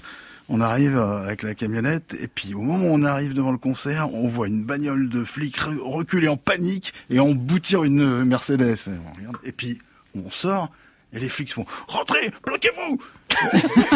On 0.49 0.59
arrive 0.59 0.97
avec 0.97 1.41
la 1.41 1.55
camionnette 1.55 2.17
et 2.19 2.27
puis 2.27 2.53
au 2.53 2.59
moment 2.59 2.85
où 2.85 2.93
on 2.93 3.03
arrive 3.03 3.33
devant 3.33 3.53
le 3.53 3.57
concert, 3.57 4.13
on 4.13 4.27
voit 4.27 4.47
une 4.47 4.63
bagnole 4.63 5.09
de 5.09 5.23
flics 5.23 5.57
re- 5.57 5.79
reculer 5.79 6.27
en 6.27 6.35
panique 6.35 6.93
et 7.09 7.21
emboutir 7.21 7.85
une 7.85 8.25
Mercedes. 8.25 8.75
Et 9.45 9.53
puis 9.53 9.79
on 10.15 10.29
sort 10.29 10.69
et 11.13 11.19
les 11.19 11.29
flics 11.29 11.53
font 11.53 11.65
rentrez, 11.87 12.31
bloquez-vous. 12.45 12.99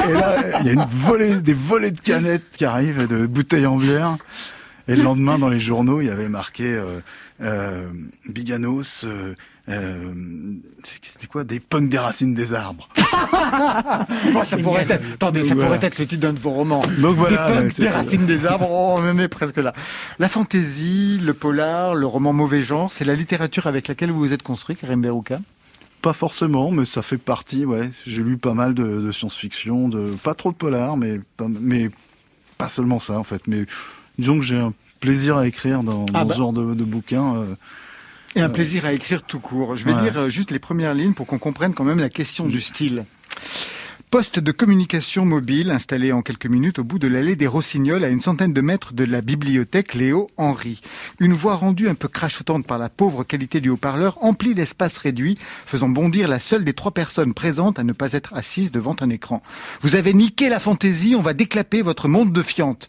et 0.10 0.14
là, 0.14 0.60
il 0.62 0.66
y 0.66 0.70
a 0.70 0.74
une 0.74 0.86
volée, 0.88 1.36
des 1.36 1.54
volées 1.54 1.92
de 1.92 2.00
canettes 2.02 2.50
qui 2.52 2.66
arrivent, 2.66 3.00
et 3.02 3.08
de 3.08 3.26
bouteilles 3.26 3.66
en 3.68 3.78
bière. 3.78 4.18
Et 4.88 4.96
le 4.96 5.04
lendemain, 5.04 5.38
dans 5.38 5.50
les 5.50 5.60
journaux, 5.60 6.00
il 6.02 6.08
y 6.08 6.10
avait 6.10 6.30
marqué 6.30 6.64
euh, 6.66 7.00
euh, 7.42 7.88
Biganos, 8.30 9.04
euh, 9.04 9.36
Euh, 9.70 10.14
C'était 10.82 11.28
quoi 11.28 11.44
Des 11.44 11.60
punks 11.60 11.90
des 11.90 11.98
racines 11.98 12.34
des 12.34 12.54
arbres. 12.54 12.88
Bon, 14.34 14.44
ça 14.46 14.58
pourrait 14.58 14.84
être, 14.90 15.04
attendez, 15.16 15.44
ça 15.44 15.54
Voilà. 15.56 15.72
pourrait 15.76 15.88
être 15.88 16.00
le 16.00 16.06
titre 16.08 16.22
d'un 16.22 16.32
de 16.32 16.40
vos 16.40 16.52
romans. 16.52 16.80
Donc 17.00 17.18
voilà, 17.18 17.48
des 17.48 17.54
punks, 17.54 17.78
ouais, 17.78 17.84
des 17.84 17.90
racines 17.90 18.26
des 18.26 18.46
arbres, 18.46 18.68
oh, 18.70 18.96
on 19.00 19.10
en 19.10 19.18
est 19.20 19.28
presque 19.28 19.58
là. 19.58 19.74
La 20.20 20.30
fantaisie, 20.30 21.20
le 21.22 21.34
polar, 21.34 21.96
le 21.96 22.06
roman 22.08 22.32
mauvais 22.32 22.62
genre, 22.62 22.90
c'est 22.94 23.04
la 23.04 23.16
littérature 23.16 23.68
avec 23.68 23.90
laquelle 23.90 24.12
vous 24.12 24.20
vous 24.20 24.32
êtes 24.34 24.44
construit, 24.44 24.78
Karim 24.78 25.02
Berouka? 25.02 25.40
Pas 26.02 26.14
forcément, 26.14 26.72
mais 26.72 26.86
ça 26.86 27.02
fait 27.02 27.18
partie, 27.18 27.66
ouais. 27.66 27.90
J'ai 28.06 28.22
lu 28.22 28.38
pas 28.38 28.54
mal 28.54 28.74
de, 28.74 29.02
de 29.02 29.12
science-fiction, 29.12 29.90
de 29.90 30.12
pas 30.24 30.36
trop 30.36 30.52
de 30.52 30.56
polar, 30.58 30.96
mais 30.96 31.20
pas, 31.38 31.48
mais 31.50 31.90
pas 32.58 32.70
seulement 32.70 33.00
ça 33.00 33.14
en 33.20 33.24
fait. 33.24 33.42
Mais 33.48 33.66
disons 34.18 34.38
que 34.40 34.46
j'ai 34.46 34.58
un 34.58 34.74
plaisir 35.00 35.38
à 35.38 35.48
écrire 35.48 35.84
dans, 35.84 36.06
Ah 36.14 36.20
dans 36.22 36.26
bah. 36.26 36.34
ce 36.36 36.38
genre 36.40 36.54
de, 36.54 36.74
de 36.74 36.84
bouquins. 36.84 37.36
euh. 37.38 37.56
Et 38.36 38.42
un 38.42 38.48
Ouais. 38.48 38.54
plaisir 38.54 38.86
à 38.86 38.94
écrire 38.94 39.24
tout 39.24 39.40
court. 39.40 39.76
Je 39.76 39.86
vais 39.86 39.94
Ouais. 39.94 40.04
lire 40.04 40.18
euh, 40.18 40.30
juste 40.30 40.52
les 40.52 40.60
premières 40.60 40.94
lignes 40.94 41.14
pour 41.14 41.26
qu'on 41.26 41.40
comprenne 41.40 41.74
quand 41.74 41.84
même 41.84 42.00
la 42.00 42.10
question 42.10 42.48
du 42.48 42.62
style. 42.62 43.04
Poste 44.10 44.40
de 44.40 44.54
communication 44.54 45.26
mobile 45.26 45.70
installé 45.70 46.14
en 46.14 46.22
quelques 46.22 46.46
minutes 46.46 46.80
au 46.80 46.86
bout 46.86 46.98
de 46.98 47.10
l'allée 47.10 47.36
des 47.36 47.46
Rossignols 47.46 48.06
à 48.06 48.08
une 48.08 48.22
centaine 48.22 48.54
de 48.54 48.62
mètres 48.62 48.94
de 48.94 49.04
la 49.04 49.20
bibliothèque 49.20 49.96
Léo 49.96 50.30
Henry. 50.38 50.80
Une 51.20 51.34
voix 51.34 51.56
rendue 51.56 51.90
un 51.90 51.94
peu 51.94 52.08
crachotante 52.08 52.66
par 52.66 52.78
la 52.78 52.88
pauvre 52.88 53.26
qualité 53.26 53.60
du 53.60 53.68
haut-parleur 53.68 54.18
emplit 54.24 54.54
l'espace 54.54 54.98
réduit, 54.98 55.38
faisant 55.66 55.90
bondir 55.90 56.30
la 56.30 56.40
seule 56.40 56.64
des 56.64 56.72
trois 56.72 56.92
personnes 56.92 57.34
présentes 57.34 57.80
à 57.80 57.84
ne 57.84 57.92
pas 57.92 58.14
être 58.14 58.34
assise 58.34 58.72
devant 58.72 58.96
un 59.02 59.10
écran. 59.10 59.44
Vous 59.82 59.96
avez 59.96 60.14
niqué 60.14 60.48
la 60.48 60.62
fantaisie, 60.62 61.14
on 61.14 61.22
va 61.22 61.34
déclaper 61.34 61.82
votre 61.82 62.08
monde 62.08 62.32
de 62.32 62.44
fiente. 62.44 62.88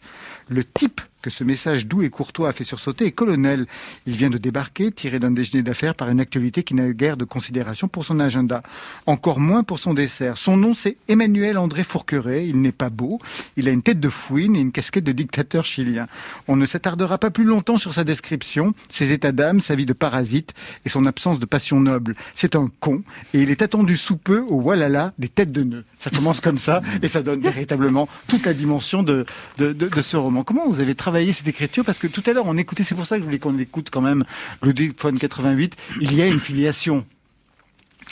Le 0.49 0.63
type 0.63 1.01
que 1.29 1.35
ce 1.35 1.45
message 1.45 1.87
doux 1.87 2.03
et 2.03 2.09
courtois 2.09 2.49
a 2.49 2.53
fait 2.53 2.65
sursauter 2.65 3.13
colonel. 3.13 3.67
Il 4.07 4.17
vient 4.17 4.31
de 4.31 4.39
débarquer, 4.39 4.91
tiré 4.91 5.19
d'un 5.19 5.31
déjeuner 5.31 5.63
d'affaires 5.63 5.95
par 5.95 6.09
une 6.09 6.21
actualité 6.21 6.63
qui 6.63 6.75
n'a 6.75 6.91
guère 6.91 7.19
de 7.19 7.25
considération 7.25 7.87
pour 7.87 8.05
son 8.05 8.19
agenda. 8.19 8.61
Encore 9.05 9.41
moins 9.41 9.63
pour 9.63 9.79
son 9.79 9.93
dessert. 9.93 10.39
Son 10.39 10.57
nom, 10.57 10.73
c'est 10.73 10.97
Emmanuel 11.09 11.59
André 11.59 11.85
Fourqueret. 11.85 12.47
Il 12.47 12.63
n'est 12.63 12.73
pas 12.73 12.89
beau. 12.89 13.19
Il 13.57 13.69
a 13.69 13.73
une 13.73 13.83
tête 13.83 14.01
de 14.01 14.09
fouine 14.09 14.57
et 14.57 14.61
une 14.61 14.73
casquette 14.73 15.05
de 15.05 15.13
dictateur 15.13 15.67
chilien. 15.67 16.07
On 16.47 16.57
ne 16.57 16.65
s'attardera 16.65 17.19
pas 17.19 17.31
plus 17.31 17.45
longtemps 17.45 17.77
sur 17.77 17.93
sa 17.93 18.05
description, 18.05 18.73
ses 18.89 19.13
états 19.13 19.33
d'âme, 19.33 19.61
sa 19.61 19.75
vie 19.75 19.87
de 19.87 19.93
parasite 19.93 20.55
et 20.87 20.89
son 20.89 21.05
absence 21.05 21.41
de 21.41 21.47
passion 21.47 21.79
noble. 21.79 22.15
C'est 22.35 22.57
un 22.57 22.71
con 22.81 23.03
et 23.35 23.43
il 23.43 23.51
est 23.51 23.61
attendu 23.61 23.99
sous 23.99 24.17
peu 24.17 24.41
au 24.49 24.61
voilà 24.61 25.13
des 25.19 25.29
têtes 25.29 25.53
de 25.53 25.63
nœuds. 25.63 25.85
Ça 25.99 26.09
commence 26.09 26.41
comme 26.41 26.59
ça 26.59 26.81
et 27.03 27.09
ça 27.09 27.21
donne 27.21 27.41
véritablement 27.41 28.09
toute 28.29 28.47
la 28.47 28.55
dimension 28.55 29.03
de, 29.03 29.27
de, 29.59 29.73
de 29.73 30.03
ce 30.03 30.17
roman. 30.17 30.43
Comment 30.43 30.67
vous 30.67 30.81
avez 30.81 30.95
travaillé 30.95 31.18
cette 31.33 31.49
écriture 31.49 31.85
Parce 31.85 31.99
que 31.99 32.07
tout 32.07 32.23
à 32.27 32.33
l'heure 32.33 32.47
on 32.47 32.57
écoutait, 32.57 32.83
c'est 32.83 32.95
pour 32.95 33.07
ça 33.07 33.17
que 33.17 33.23
je 33.23 33.27
voulais 33.27 33.39
qu'on 33.39 33.59
écoute 33.59 33.89
quand 33.91 34.01
même 34.01 34.25
le 34.63 34.73
Phone 34.97 35.19
88. 35.19 35.77
Il 36.01 36.15
y 36.15 36.23
a 36.23 36.27
une 36.27 36.41
filiation. 36.41 37.05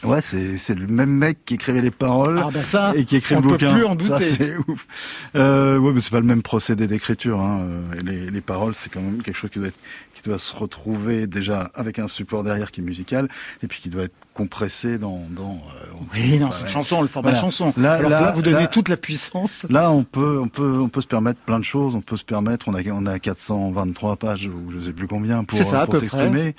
Ouais, 0.04 0.20
c'est 0.20 0.56
c'est 0.58 0.74
le 0.74 0.86
même 0.86 1.10
mec 1.10 1.38
qui 1.46 1.54
écrivait 1.54 1.80
les 1.80 1.90
paroles 1.90 2.38
Ah 2.44 2.50
bah 2.52 2.62
ça, 2.62 2.92
et 2.94 3.04
qui 3.06 3.16
écrit 3.16 3.34
on 3.34 3.40
le 3.40 3.46
ne 3.46 3.50
peut 3.52 3.64
bouquin. 3.66 3.74
plus 3.74 3.84
en 3.84 3.94
douter. 3.94 4.24
c'est 4.38 4.56
ouf. 4.68 4.86
Euh, 5.34 5.78
ouais, 5.78 5.92
mais 5.94 6.00
c'est 6.00 6.10
pas 6.10 6.20
le 6.20 6.26
même 6.26 6.42
procédé 6.42 6.86
d'écriture. 6.86 7.40
Hein. 7.40 7.60
Euh, 7.62 7.80
Les, 8.04 8.30
les 8.30 8.40
paroles, 8.42 8.74
c'est 8.74 8.90
quand 8.92 9.00
même 9.00 9.22
quelque 9.22 9.36
chose 9.36 9.48
qui 9.50 9.58
doit 9.58 9.68
être, 9.68 9.78
qui 10.14 10.22
doit 10.28 10.38
se 10.38 10.54
retrouver 10.54 11.26
déjà 11.26 11.70
avec 11.74 11.98
un 11.98 12.08
support 12.08 12.44
derrière 12.44 12.70
qui 12.72 12.82
est 12.82 12.84
musical 12.84 13.28
et 13.62 13.66
puis 13.68 13.80
qui 13.80 13.88
doit 13.88 14.02
être 14.04 14.14
compressé 14.34 14.98
dans. 14.98 15.24
dans 15.30 15.54
euh, 15.82 15.86
Oui, 16.12 16.38
non, 16.38 16.50
c'est 16.52 16.62
une 16.66 16.68
chanson, 16.68 17.00
le 17.00 17.08
format 17.08 17.30
Voilà. 17.30 17.40
chanson. 17.40 17.72
Là, 17.78 17.94
Alors 17.94 18.10
là, 18.10 18.20
là, 18.20 18.32
vous 18.32 18.42
donnez 18.42 18.60
là- 18.60 18.66
toute 18.66 18.90
la 18.90 18.98
puissance. 18.98 19.64
Là, 19.70 19.90
on 19.90 20.04
peut, 20.04 20.38
on 20.42 20.48
peut, 20.48 20.78
on 20.78 20.90
peut 20.90 21.00
se 21.00 21.06
permettre 21.06 21.40
plein 21.40 21.58
de 21.58 21.64
choses. 21.64 21.94
On 21.94 22.02
peut 22.02 22.18
se 22.18 22.24
permettre, 22.24 22.68
on 22.68 22.74
a, 22.74 22.82
on 22.92 23.06
a 23.06 23.18
423 23.18 24.16
pages 24.16 24.46
ou 24.46 24.70
je 24.78 24.84
sais 24.84 24.92
plus 24.92 25.06
combien 25.08 25.42
pour, 25.44 25.58
pour 25.58 25.98
s'exprimer. 26.00 26.54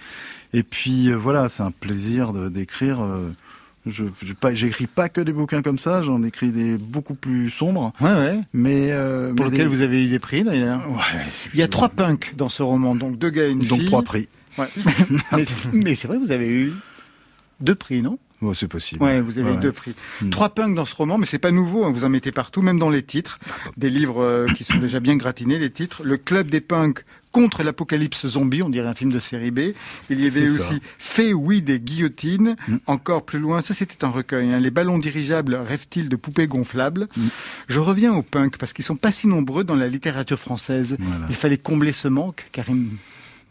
Et 0.57 0.63
puis 0.63 1.09
euh, 1.09 1.15
voilà, 1.15 1.49
c'est 1.49 1.61
un 1.63 1.71
plaisir 1.71 2.33
d'écrire. 2.33 3.01
euh, 3.03 3.29
je, 3.85 4.03
pas, 4.39 4.53
j'écris 4.53 4.87
pas 4.87 5.07
que 5.07 5.21
des 5.21 5.31
bouquins 5.31 5.61
comme 5.61 5.77
ça. 5.77 6.01
J'en 6.01 6.23
écris 6.23 6.49
des 6.51 6.77
beaucoup 6.77 7.13
plus 7.13 7.49
sombres. 7.51 7.93
Ouais, 8.01 8.11
ouais. 8.13 8.39
Mais 8.53 8.91
euh, 8.91 9.33
Pour 9.33 9.45
mais 9.45 9.51
lequel 9.51 9.69
des- 9.69 9.75
vous 9.75 9.81
avez 9.81 10.03
eu 10.03 10.09
des 10.09 10.19
prix 10.19 10.43
d'ailleurs. 10.43 10.81
Ouais, 10.89 11.25
Il 11.53 11.59
y 11.59 11.63
a 11.63 11.67
trois 11.67 11.89
punks 11.89 12.33
dans 12.35 12.49
ce 12.49 12.63
roman, 12.63 12.95
donc 12.95 13.17
deux 13.17 13.29
gars 13.29 13.45
et 13.47 13.51
une 13.51 13.59
donc 13.59 13.79
fille. 13.79 13.87
trois 13.87 14.01
prix. 14.01 14.27
Ouais. 14.57 14.65
mais 15.33 15.45
mais 15.73 15.95
c'est 15.95 16.07
vrai, 16.07 16.17
vous 16.17 16.31
avez 16.31 16.47
eu 16.49 16.73
deux 17.59 17.75
prix, 17.75 18.01
non 18.01 18.19
Ouais, 18.39 18.53
c'est 18.53 18.67
possible. 18.67 19.01
Ouais, 19.03 19.19
vous 19.19 19.39
avez 19.39 19.49
Ouais, 19.49 19.57
deux 19.57 19.71
prix. 19.71 19.95
Hmm. 20.21 20.29
Trois 20.29 20.49
punks 20.49 20.75
dans 20.75 20.85
ce 20.85 20.93
roman, 20.93 21.17
mais 21.17 21.25
c'est 21.25 21.39
pas 21.39 21.49
nouveau, 21.49 21.85
hein, 21.85 21.89
vous 21.89 22.03
en 22.03 22.09
mettez 22.09 22.31
partout, 22.31 22.61
même 22.61 22.77
dans 22.77 22.91
les 22.91 23.01
titres. 23.01 23.39
Des 23.77 23.89
livres 23.89 24.21
euh, 24.21 24.45
qui 24.55 24.63
sont 24.63 24.77
déjà 24.77 24.99
bien 24.99 25.15
gratinés, 25.15 25.57
les 25.57 25.71
titres. 25.71 26.03
Le 26.03 26.17
club 26.17 26.51
des 26.51 26.61
punks 26.61 27.03
contre 27.31 27.63
l'apocalypse 27.63 28.27
zombie, 28.27 28.61
on 28.61 28.69
dirait 28.69 28.87
un 28.87 28.93
film 28.93 29.11
de 29.11 29.17
série 29.19 29.49
B. 29.49 29.59
Il 30.11 30.21
y 30.21 30.27
avait 30.27 30.47
aussi 30.49 30.79
Fait 30.99 31.33
oui 31.33 31.63
des 31.63 31.79
guillotines. 31.79 32.55
Hmm. 32.67 32.77
Encore 32.85 33.25
plus 33.25 33.39
loin, 33.39 33.61
ça 33.61 33.73
c'était 33.73 34.05
un 34.05 34.09
recueil. 34.09 34.53
hein. 34.53 34.59
Les 34.59 34.69
ballons 34.71 34.99
dirigeables 34.99 35.55
rêvent-ils 35.55 36.07
de 36.07 36.15
poupées 36.15 36.45
gonflables 36.47 37.07
Hmm. 37.17 37.29
Je 37.69 37.79
reviens 37.79 38.13
aux 38.13 38.21
punks 38.21 38.57
parce 38.59 38.71
qu'ils 38.71 38.85
sont 38.85 38.95
pas 38.97 39.11
si 39.11 39.27
nombreux 39.27 39.63
dans 39.63 39.75
la 39.75 39.87
littérature 39.87 40.37
française. 40.37 40.95
Voilà. 40.99 41.25
Il 41.29 41.35
fallait 41.35 41.57
combler 41.57 41.91
ce 41.91 42.07
manque, 42.07 42.45
Karim. 42.51 42.89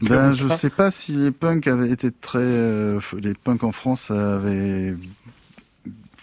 Ben, 0.01 0.35
je 0.35 0.47
sais 0.49 0.71
pas 0.71 0.91
si 0.91 1.13
les 1.13 1.31
punks 1.31 1.67
avaient 1.67 1.91
été 1.91 2.11
très, 2.11 2.39
euh, 2.41 3.01
les 3.23 3.35
punks 3.35 3.65
en 3.65 3.73
France 3.73 4.11
avaient 4.11 4.95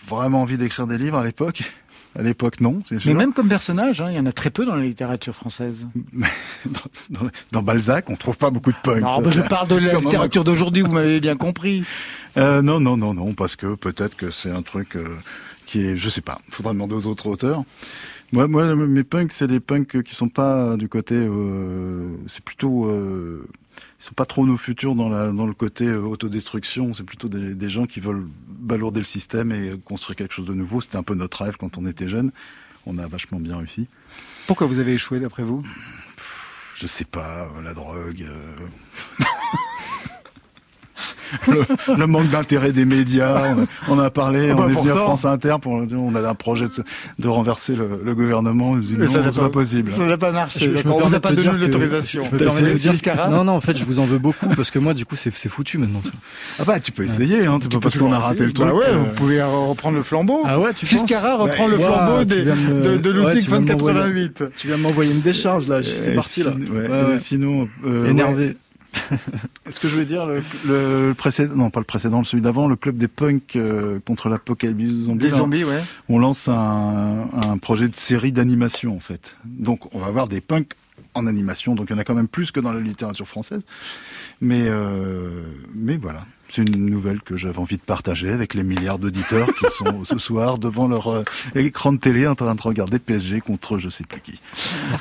vraiment 0.08 0.42
envie 0.42 0.58
d'écrire 0.58 0.88
des 0.88 0.98
livres 0.98 1.18
à 1.18 1.24
l'époque. 1.24 1.64
À 2.16 2.22
l'époque, 2.22 2.62
non. 2.62 2.84
Mais 3.06 3.16
même 3.16 3.34
comme 3.34 3.50
personnage, 3.50 4.00
hein, 4.00 4.06
il 4.12 4.16
y 4.16 4.20
en 4.20 4.28
a 4.28 4.32
très 4.32 4.52
peu 4.52 4.66
dans 4.68 4.76
la 4.76 4.84
littérature 4.84 5.34
française. 5.34 5.88
dans, 6.66 6.80
dans- 7.10 7.30
dans 7.52 7.64
Balzac, 7.64 8.12
on 8.12 8.16
trouve 8.16 8.38
pas 8.38 8.52
beaucoup 8.52 8.72
de 8.72 8.78
punks. 8.84 9.02
Non, 9.02 9.16
ça, 9.16 9.22
mais 9.26 9.32
je 9.32 9.42
parle 9.42 9.68
de 9.68 9.78
la 9.78 9.96
littérature 10.00 10.44
d'aujourd'hui, 10.44 10.84
vous 10.84 10.92
m'avez 10.92 11.20
bien 11.20 11.36
compris. 11.36 11.84
Euh, 12.38 12.62
non, 12.62 12.80
non, 12.80 12.98
non, 12.98 13.16
non, 13.16 13.34
parce 13.34 13.56
que 13.56 13.74
peut-être 13.74 14.16
que 14.16 14.30
c'est 14.30 14.52
un 14.52 14.62
truc 14.62 14.96
euh, 14.96 15.08
qui 15.66 15.82
est, 15.84 15.98
je 15.98 16.08
sais 16.10 16.22
pas. 16.22 16.38
Faudra 16.52 16.74
demander 16.74 16.94
aux 16.94 17.08
autres 17.08 17.26
auteurs. 17.26 17.64
Moi, 18.34 18.48
moi, 18.48 18.76
mes 18.76 19.04
punks, 19.04 19.32
c'est 19.32 19.46
des 19.48 19.60
punks 19.60 20.02
qui 20.02 20.16
sont 20.16 20.28
pas 20.28 20.76
du 20.76 20.90
côté, 20.90 21.14
euh, 21.16 22.10
c'est 22.28 22.44
plutôt, 22.44 22.90
euh, 22.90 23.48
ils 24.00 24.04
sont 24.04 24.16
pas 24.16 24.26
trop 24.26 24.44
nos 24.48 24.58
futurs 24.58 24.96
dans 24.96 25.08
la, 25.08 25.32
dans 25.32 25.46
le 25.46 25.54
côté 25.54 25.86
euh, 25.86 26.02
autodestruction. 26.02 26.96
C'est 26.96 27.04
plutôt 27.04 27.30
des, 27.30 27.54
des 27.54 27.70
gens 27.70 27.86
qui 27.86 28.00
veulent 28.00 28.26
balourder 28.48 29.00
le 29.00 29.06
système 29.06 29.52
et 29.52 29.80
construire 29.86 30.16
quelque 30.16 30.34
chose 30.34 30.48
de 30.48 30.54
nouveau. 30.56 30.82
C'était 30.82 30.98
un 30.98 31.04
peu 31.04 31.14
notre 31.14 31.44
rêve 31.44 31.58
quand 31.60 31.78
on 31.78 31.86
était 31.86 32.08
jeune. 32.08 32.32
On 32.88 32.98
a 32.98 33.08
vachement 33.08 33.40
bien 33.40 33.58
réussi. 33.58 33.88
Pourquoi 34.48 34.66
vous 34.66 34.80
avez 34.80 34.94
échoué 34.94 35.20
d'après 35.20 35.44
vous? 35.44 35.64
Je 36.74 36.88
sais 36.88 37.06
pas, 37.06 37.48
la 37.64 37.76
drogue. 37.76 38.24
euh, 38.24 38.56
le, 41.48 41.96
le 41.98 42.08
manque 42.08 42.30
d'intérêt 42.30 42.72
des 42.72 42.86
médias. 42.86 43.54
On 43.56 43.62
a, 43.62 43.66
on 43.90 44.00
a 44.00 44.10
parlé, 44.10 44.50
Ah 44.52 44.56
bah 44.56 44.64
on 44.66 44.70
est 44.70 44.74
venu 44.74 44.92
à. 44.92 44.94
France 44.96 45.26
Inter 45.26 45.56
pour 45.62 45.82
dire 45.86 46.00
on 46.02 46.14
a 46.16 46.28
un 46.28 46.36
projet 46.36 46.66
de, 46.66 46.72
se- 46.72 46.82
de 47.20 47.28
renverser 47.28 47.76
le, 47.76 47.88
le 48.04 48.16
gouvernement. 48.16 48.76
Dit, 48.76 48.96
Mais 48.98 49.08
ça 49.08 49.20
non, 49.20 49.26
n'a 49.26 49.32
c'est 49.32 49.40
pas 49.40 49.50
possible. 49.50 49.92
Ça 49.92 50.04
n'a 50.06 50.18
pas 50.18 50.32
marché. 50.32 50.60
Je- 50.76 50.78
je 50.78 50.88
on 50.88 51.00
vous 51.00 51.16
a 51.16 51.20
pas 51.20 51.32
donné 51.32 51.52
l'autorisation. 51.60 52.24
Non, 53.30 53.44
non, 53.44 53.54
en 53.54 53.62
fait, 53.62 53.78
je 53.78 53.86
vous 53.86 54.00
en 54.00 54.06
veux 54.06 54.20
beaucoup 54.20 54.48
parce 54.56 54.72
que 54.72 54.80
moi, 54.80 54.94
du 54.94 55.06
coup, 55.06 55.16
c'est 55.16 55.34
c'est 55.34 55.50
foutu 55.50 55.78
maintenant. 55.78 56.02
Ah 56.60 56.64
bah 56.66 56.80
tu 56.80 56.92
peux 56.92 57.04
essayer, 57.04 57.46
hein, 57.46 57.60
tu 57.62 57.70
peux 57.70 57.80
parce 57.80 57.98
qu'on 57.98 58.12
a 58.14 58.20
raté 58.20 58.46
le 58.46 58.54
truc. 58.54 58.68
Bah 58.68 58.74
ouais, 58.74 58.86
euh, 58.88 58.98
vous 58.98 59.06
pouvez 59.16 59.42
reprendre 59.42 59.98
le 59.98 60.04
flambeau. 60.04 60.42
Ah 60.46 60.60
ouais, 60.60 60.74
tu 60.74 60.86
Fiscara 60.86 61.38
penses 61.38 61.50
reprend 61.50 61.68
le 61.68 61.78
flambeau 61.80 62.26
de 62.26 62.36
me- 62.36 62.82
de, 62.84 62.98
de 62.98 63.10
l'outil 63.12 63.26
Ouais, 63.28 63.40
tu 63.42 63.48
viens 63.50 63.62
de 63.62 63.72
m'envoyer- 63.72 63.98
88. 64.00 64.44
Tu 64.56 64.68
viens 64.68 64.78
de 64.78 64.82
m'envoyer 64.82 65.12
une 65.12 65.22
décharge 65.22 65.68
là, 65.68 65.82
c'est 65.84 66.12
euh, 66.12 66.16
parti 66.16 66.44
là. 66.44 66.52
Sinon, 67.20 67.68
euh, 67.86 68.10
Énervé. 68.10 68.56
Est-ce 69.68 69.80
que 69.80 69.88
je 69.88 69.96
vais 69.96 70.06
dire 70.06 70.26
le, 70.26 70.44
le 70.66 71.14
précédent, 71.14 71.56
non 71.56 71.70
pas 71.70 71.80
le 71.80 71.86
précédent, 71.86 72.24
celui 72.24 72.42
d'avant, 72.42 72.68
le 72.68 72.76
club 72.76 72.98
des 72.98 73.08
punks 73.08 73.56
euh, 73.56 74.00
contre 74.06 74.30
l'apocalypse 74.30 75.06
zombie. 75.06 75.26
Des 75.26 75.32
zombies, 75.32 75.64
ouais. 75.64 75.82
on 76.10 76.20
lance 76.20 76.48
un, 76.48 77.28
un 77.48 77.58
projet 77.58 77.88
de 77.88 77.96
série 77.96 78.32
d'animation 78.32 78.96
en 78.96 79.00
fait. 79.00 79.36
Donc 79.46 79.94
on 79.94 80.00
va 80.00 80.08
avoir 80.08 80.28
des 80.28 80.42
punks 80.42 80.74
en 81.14 81.28
animation, 81.28 81.76
donc 81.76 81.90
il 81.90 81.94
y 81.94 81.96
en 81.96 82.00
a 82.00 82.04
quand 82.04 82.16
même 82.16 82.28
plus 82.28 82.52
que 82.52 82.60
dans 82.60 82.72
la 82.72 82.80
littérature 82.80 83.28
française. 83.28 83.62
Mais 84.42 84.64
euh, 84.68 85.44
mais 85.74 85.98
voilà, 85.98 86.26
c'est 86.50 86.62
une 86.62 86.86
nouvelle 86.86 87.22
que 87.22 87.36
j'avais 87.36 87.58
envie 87.58 87.78
de 87.78 87.82
partager 87.82 88.30
avec 88.30 88.54
les 88.54 88.64
milliards 88.64 89.00
d'auditeurs 89.00 89.48
qui 89.56 89.66
sont 89.78 90.06
ce 90.06 90.18
soir 90.20 90.58
devant 90.58 90.88
leur 90.88 91.08
euh, 91.08 91.24
écran 91.56 91.94
de 91.94 91.98
télé 91.98 92.28
en 92.28 92.36
train 92.36 92.54
de 92.54 92.62
regarder 92.62 93.00
PSG 93.00 93.42
contre 93.42 93.78
je 93.78 93.90
sais 93.90 94.04
plus 94.04 94.22
qui. 94.22 94.40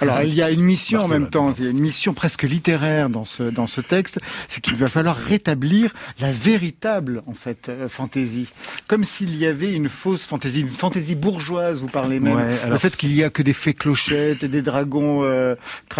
Alors 0.00 0.22
il 0.22 0.34
y 0.34 0.42
a 0.42 0.50
une 0.50 0.62
mission 0.62 1.02
en 1.02 1.08
même 1.08 1.28
temps, 1.28 1.52
il 1.58 1.64
y 1.64 1.66
a 1.66 1.70
une 1.70 1.80
mission 1.80 2.14
presque 2.14 2.44
littéraire 2.44 3.10
dans 3.10 3.24
ce 3.24 3.42
dans 3.42 3.66
ce 3.66 3.80
texte, 3.80 4.18
c'est 4.48 4.60
qu'il 4.60 4.76
va 4.76 4.88
falloir 4.88 5.16
rétablir 5.16 5.92
la 6.20 6.32
véritable 6.32 7.22
en 7.26 7.34
fait 7.34 7.68
euh, 7.68 7.88
fantaisie, 7.88 8.48
comme 8.86 9.04
s'il 9.04 9.36
y 9.36 9.46
avait 9.46 9.74
une 9.74 9.88
fausse 9.88 10.22
fantaisie, 10.22 10.60
une 10.60 10.68
fantaisie 10.68 11.14
bourgeoise. 11.14 11.80
Vous 11.80 11.88
parlez 11.88 12.20
même 12.20 12.36
Ouais, 12.36 12.68
le 12.68 12.78
fait 12.78 12.96
qu'il 12.96 13.12
y 13.12 13.22
a 13.24 13.30
que 13.30 13.42
des 13.42 13.52
fées 13.52 13.74
clochettes 13.74 14.42
et 14.44 14.48
des 14.48 14.62
dragons 14.62 15.22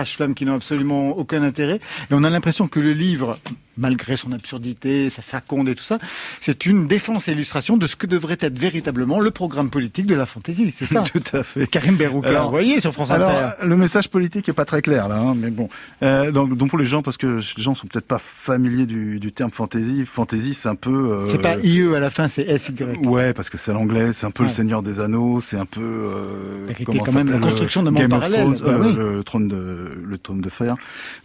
euh, 0.03 0.05
crash-flamme 0.05 0.34
qui 0.34 0.44
n'ont 0.44 0.55
absolument 0.55 1.11
aucun 1.16 1.42
intérêt. 1.42 1.76
Et 2.11 2.14
on 2.14 2.24
a 2.24 2.30
l'impression 2.30 2.68
que 2.68 2.80
le 2.80 2.92
livre, 2.92 3.38
malgré 3.76 4.16
son 4.16 4.32
absurdité, 4.32 5.09
sa 5.11 5.22
faconde 5.22 5.68
et 5.68 5.74
tout 5.74 5.82
ça, 5.84 5.98
c'est 6.40 6.66
une 6.66 6.86
défense 6.86 7.28
et 7.28 7.32
illustration 7.32 7.76
de 7.76 7.86
ce 7.86 7.96
que 7.96 8.07
devrait 8.07 8.36
être 8.40 8.59
véritablement 8.59 9.20
le 9.20 9.30
programme 9.30 9.70
politique 9.70 10.07
de 10.07 10.14
la 10.14 10.26
fantaisie. 10.26 10.74
C'est 10.76 10.86
ça 10.86 11.03
Tout 11.12 11.22
à 11.36 11.42
fait. 11.42 11.66
Karim 11.66 11.96
Berouka, 11.96 12.42
vous 12.42 12.50
voyez, 12.50 12.80
sur 12.80 12.92
France 12.92 13.11
Inter. 13.11 13.22
Alors, 13.24 13.53
le 13.62 13.76
message 13.76 14.09
politique 14.09 14.48
est 14.48 14.53
pas 14.53 14.64
très 14.64 14.82
clair 14.82 15.09
là, 15.09 15.18
hein, 15.18 15.34
mais 15.36 15.50
bon. 15.50 15.68
Euh, 16.03 16.30
donc, 16.32 16.57
donc 16.57 16.70
pour 16.70 16.78
les 16.78 16.84
gens, 16.84 17.03
parce 17.03 17.16
que 17.16 17.38
les 17.57 17.62
gens 17.62 17.74
sont 17.74 17.86
peut-être 17.86 18.07
pas 18.07 18.18
familiers 18.18 18.86
du, 18.86 19.20
du 19.20 19.32
terme 19.32 19.50
fantasy. 19.53 20.05
Fantasy, 20.07 20.55
c'est 20.55 20.68
un 20.68 20.74
peu. 20.74 20.90
euh, 21.12 21.26
c'est 21.28 21.40
pas 21.40 21.57
IE 21.62 21.94
à 21.94 22.00
la 22.00 22.11
fin, 22.11 22.28
c'est 22.28 22.59
SY. 22.59 22.72
Ouais, 23.05 23.32
parce 23.32 23.48
que 23.50 23.59
c'est 23.59 23.72
l'anglais, 23.72 24.12
c'est 24.12 24.26
un 24.26 24.30
peu 24.30 24.42
Ouais. 24.42 24.48
le 24.48 24.55
Seigneur 24.55 24.82
des 24.82 24.98
Anneaux, 25.00 25.38
c'est 25.40 25.57
un 25.57 25.66
peu 25.66 25.80
euh, 25.82 26.64
Vérité, 26.66 26.84
comment 26.84 27.05
quand 27.05 27.12
même, 27.12 27.30
la 27.30 27.38
construction 27.38 27.82
euh, 27.82 27.84
d'un 27.84 27.90
monde 27.92 28.00
Game 28.03 28.12
of 28.12 28.18
parallèle. 28.20 28.55
Thrones, 28.55 28.59
Bah 28.64 28.72
euh, 28.84 28.88
oui. 28.88 28.92
le 29.16 29.24
trône 29.24 29.48
de 29.48 29.90
le 29.95 30.18
trône 30.18 30.40
de 30.40 30.49
fer. 30.49 30.76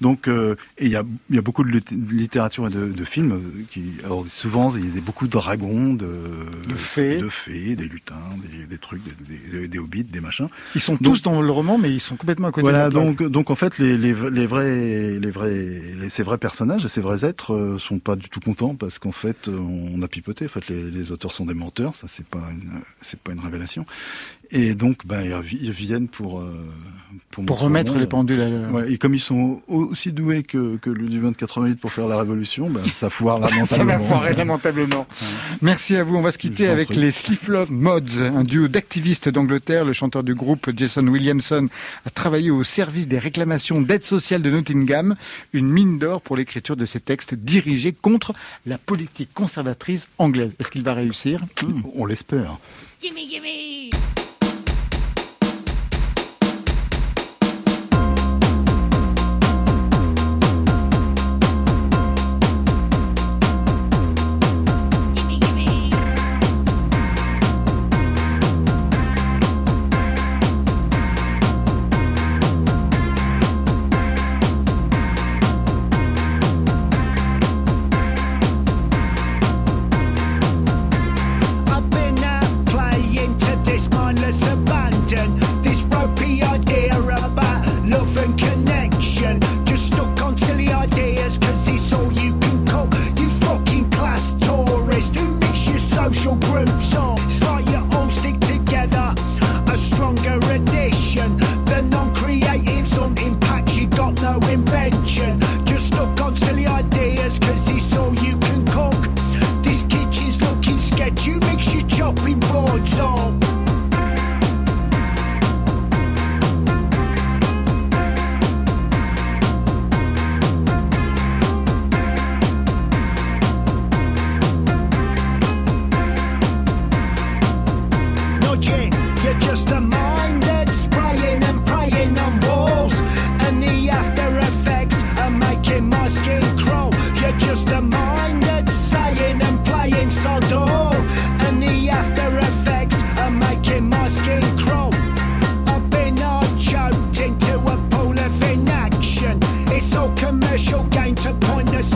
Donc, 0.01 0.27
euh, 0.27 0.55
et 0.77 0.85
il 0.85 0.91
y 0.91 0.95
a 0.95 1.03
il 1.29 1.35
y 1.35 1.39
a 1.39 1.41
beaucoup 1.41 1.63
de 1.63 1.71
lit- 1.71 1.97
littérature 2.11 2.67
et 2.67 2.69
de, 2.69 2.87
de 2.87 3.05
films 3.05 3.31
euh, 3.33 3.63
qui, 3.69 3.93
alors 4.03 4.25
souvent 4.27 4.75
il 4.75 4.95
y 4.95 4.97
a 4.97 5.01
beaucoup 5.01 5.25
de 5.27 5.31
dragons, 5.31 5.93
de, 5.93 6.07
De 6.67 6.75
fées. 6.75 7.17
de 7.17 7.29
fées, 7.29 7.75
des 7.75 7.87
lutins, 7.87 8.15
des, 8.51 8.65
des 8.65 8.77
trucs, 8.77 9.01
des, 9.03 9.59
des, 9.59 9.67
des 9.67 9.79
hobbits, 9.79 10.03
des 10.03 10.19
machins. 10.21 10.47
Ils 10.75 10.81
sont 10.81 10.93
Donc- 10.93 11.03
tous 11.03 11.21
dans 11.21 11.41
le 11.41 11.51
roman, 11.51 11.77
mais 11.77 11.91
ils 11.93 11.99
sont 11.99 12.15
complètement 12.15 12.47
à 12.49 12.51
côté 12.51 12.61
Voilà, 12.63 12.89
de 12.89 12.95
la 12.95 13.05
donc 13.05 13.23
donc 13.23 13.49
en 13.51 13.55
fait 13.55 13.77
les 13.79 13.97
les, 13.97 14.13
les 14.31 14.47
vrais 14.47 15.19
les 15.19 15.31
vrais 15.31 15.53
les- 15.53 16.09
ces 16.09 16.23
vrais 16.23 16.37
personnages 16.37 16.83
et 16.85 16.87
ces 16.87 17.01
vrais 17.01 17.25
êtres 17.25 17.53
euh, 17.53 17.77
sont 17.79 17.99
pas 17.99 18.15
du 18.15 18.29
tout 18.29 18.39
contents 18.39 18.75
parce 18.75 18.99
qu'en 18.99 19.11
fait 19.11 19.47
on 19.49 20.01
a 20.01 20.07
pipoté. 20.07 20.45
En 20.45 20.49
fait 20.49 20.67
les, 20.69 20.89
les 20.91 21.11
auteurs 21.11 21.33
sont 21.33 21.45
des 21.45 21.53
menteurs, 21.53 21.95
ça 21.95 22.07
c'est 22.07 22.25
pas 22.25 22.43
une 22.51 22.81
c'est 23.01 23.19
pas 23.19 23.31
une 23.31 23.39
révélation. 23.39 23.85
Et 24.51 24.73
donc 24.75 25.05
ben 25.05 25.21
ils, 25.51 25.71
viennent 25.71 26.07
pour 26.07 26.39
euh, 26.39 26.55
pour, 27.31 27.45
Pour 27.45 27.59
remettre 27.59 27.91
monde. 27.91 28.01
les 28.01 28.07
pendules 28.07 28.41
à 28.41 28.49
l'heure. 28.49 28.71
Ouais, 28.71 28.91
et 28.93 28.97
comme 28.97 29.13
ils 29.13 29.19
sont 29.19 29.61
au- 29.67 29.85
aussi 29.85 30.11
doués 30.11 30.43
que 30.43 30.77
que 30.77 30.89
le 30.89 31.07
du 31.07 31.19
24 31.19 31.61
minutes 31.61 31.79
pour 31.81 31.91
faire 31.91 32.07
la 32.07 32.17
révolution, 32.17 32.69
ben 32.69 32.81
ça 32.99 33.09
foire 33.09 33.37
Ça 33.39 33.45
va 33.47 33.55
lamentablement. 33.55 33.99
foirer 34.05 34.33
lamentablement. 34.33 35.07
Merci 35.61 35.95
à 35.97 36.03
vous. 36.03 36.15
On 36.15 36.21
va 36.21 36.31
se 36.31 36.37
quitter 36.37 36.67
avec 36.67 36.87
prie. 36.87 36.97
les 36.99 37.11
Sliflove 37.11 37.71
Mods, 37.71 38.21
un 38.21 38.43
duo 38.43 38.67
d'activistes 38.69 39.27
d'Angleterre. 39.29 39.83
Le 39.85 39.93
chanteur 39.93 40.23
du 40.23 40.33
groupe, 40.33 40.69
Jason 40.75 41.05
Williamson, 41.07 41.67
a 42.05 42.09
travaillé 42.09 42.49
au 42.49 42.63
service 42.63 43.07
des 43.07 43.19
réclamations 43.19 43.81
d'aide 43.81 44.03
sociale 44.03 44.41
de 44.41 44.49
Nottingham, 44.49 45.15
une 45.53 45.69
mine 45.69 45.99
d'or 45.99 46.21
pour 46.21 46.37
l'écriture 46.37 46.77
de 46.77 46.85
ces 46.85 46.99
textes 47.01 47.35
dirigés 47.35 47.91
contre 47.93 48.33
la 48.65 48.77
politique 48.77 49.29
conservatrice 49.33 50.07
anglaise. 50.17 50.51
Est-ce 50.59 50.71
qu'il 50.71 50.83
va 50.83 50.93
réussir? 50.93 51.41
Hmm. 51.63 51.81
On 51.95 52.05
l'espère. 52.05 52.57
Gimme, 53.03 53.17
gimme. 53.29 53.89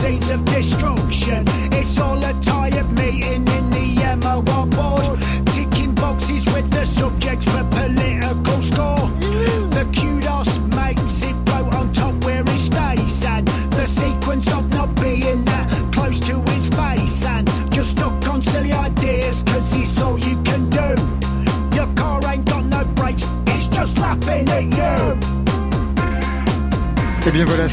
states 0.02 0.30
of 0.30 0.44
destruction. 0.46 1.44
It's 1.70 2.00
all 2.00 2.18
a 2.24 2.32
time. 2.40 2.61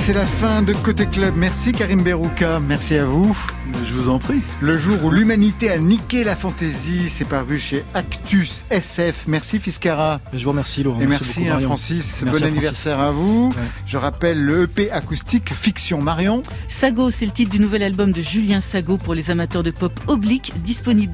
C'est 0.09 0.15
la 0.15 0.25
fin 0.25 0.63
de 0.63 0.73
Côté 0.73 1.05
Club. 1.05 1.35
Merci 1.37 1.71
Karim 1.71 2.01
Berouka, 2.01 2.59
merci 2.59 2.95
à 2.97 3.05
vous. 3.05 3.37
Je 4.09 4.11
vous 4.11 4.17
en 4.17 4.19
prie. 4.19 4.41
Le 4.59 4.75
jour 4.75 5.03
où 5.05 5.11
l'humanité 5.11 5.69
a 5.69 5.77
niqué 5.77 6.23
la 6.23 6.35
fantaisie, 6.35 7.09
c'est 7.09 7.27
paru 7.27 7.59
chez 7.59 7.83
Actus 7.93 8.63
SF. 8.71 9.25
Merci 9.27 9.59
Fiscara. 9.59 10.19
Je 10.33 10.43
vous 10.43 10.49
remercie 10.49 10.81
Laurent. 10.81 10.99
Et 10.99 11.05
merci, 11.05 11.41
beaucoup, 11.41 11.51
hein. 11.53 11.59
Francis, 11.59 12.23
Merci 12.23 12.25
bon 12.25 12.29
à 12.29 12.33
Francis. 12.33 12.47
anniversaire 12.47 12.99
à 12.99 13.11
vous. 13.11 13.53
Je 13.85 13.97
rappelle 13.97 14.43
le 14.43 14.63
EP 14.63 14.89
acoustique 14.89 15.53
Fiction 15.53 16.01
Marion. 16.01 16.41
Sago, 16.69 17.11
c'est 17.11 17.27
le 17.27 17.31
titre 17.31 17.51
du 17.51 17.59
nouvel 17.59 17.83
album 17.83 18.11
de 18.11 18.19
Julien 18.19 18.61
Sago 18.61 18.97
pour 18.97 19.13
les 19.13 19.29
amateurs 19.29 19.61
de 19.61 19.69
pop 19.69 19.93
oblique, 20.07 20.53
disponible 20.63 21.13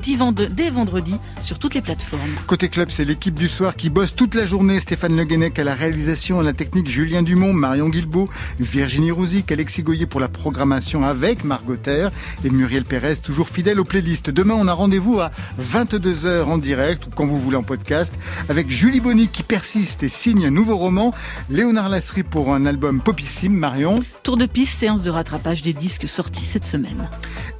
dès 0.51 0.69
vendredi 0.69 1.15
sur 1.41 1.59
toutes 1.59 1.73
les 1.73 1.81
plateformes. 1.81 2.21
Côté 2.47 2.69
club, 2.69 2.91
c'est 2.91 3.03
l'équipe 3.03 3.35
du 3.35 3.49
soir 3.49 3.75
qui 3.75 3.89
bosse 3.89 4.15
toute 4.15 4.35
la 4.35 4.45
journée. 4.45 4.79
Stéphane 4.79 5.17
Le 5.17 5.25
Guenec 5.25 5.59
à 5.59 5.65
la 5.65 5.75
réalisation, 5.75 6.39
à 6.39 6.43
la 6.43 6.53
technique, 6.53 6.89
Julien 6.89 7.23
Dumont, 7.23 7.51
Marion 7.51 7.89
Guilbeault, 7.89 8.29
Virginie 8.61 9.11
Rouzic, 9.11 9.51
Alexis 9.51 9.83
Goyer 9.83 10.05
pour 10.05 10.21
la 10.21 10.29
programmation 10.29 11.03
avec 11.03 11.43
Margot 11.43 11.75
Terre 11.75 12.11
et 12.45 12.49
Muriel 12.49 12.84
Pérez, 12.87 13.17
toujours 13.17 13.49
fidèle 13.49 13.79
aux 13.79 13.83
playlists. 13.83 14.29
Demain, 14.29 14.53
on 14.55 14.67
a 14.67 14.73
rendez-vous 14.73 15.19
à 15.19 15.31
22h 15.59 16.43
en 16.43 16.57
direct 16.57 17.07
ou 17.07 17.09
quand 17.09 17.25
vous 17.25 17.39
voulez 17.39 17.57
en 17.57 17.63
podcast 17.63 18.13
avec 18.47 18.69
Julie 18.69 18.99
Bonny 18.99 19.27
qui 19.27 19.43
persiste 19.43 20.03
et 20.03 20.09
signe 20.09 20.45
un 20.45 20.51
nouveau 20.51 20.77
roman. 20.77 21.13
Léonard 21.49 21.89
Lasserie 21.89 22.23
pour 22.23 22.53
un 22.53 22.65
album 22.65 23.01
popissime, 23.01 23.53
Marion. 23.53 24.03
Tour 24.23 24.37
de 24.37 24.45
piste, 24.45 24.79
séance 24.79 25.01
de 25.01 25.09
rattrapage 25.09 25.61
des 25.61 25.73
disques 25.73 26.07
sortis 26.07 26.45
cette 26.45 26.65
semaine. 26.65 27.09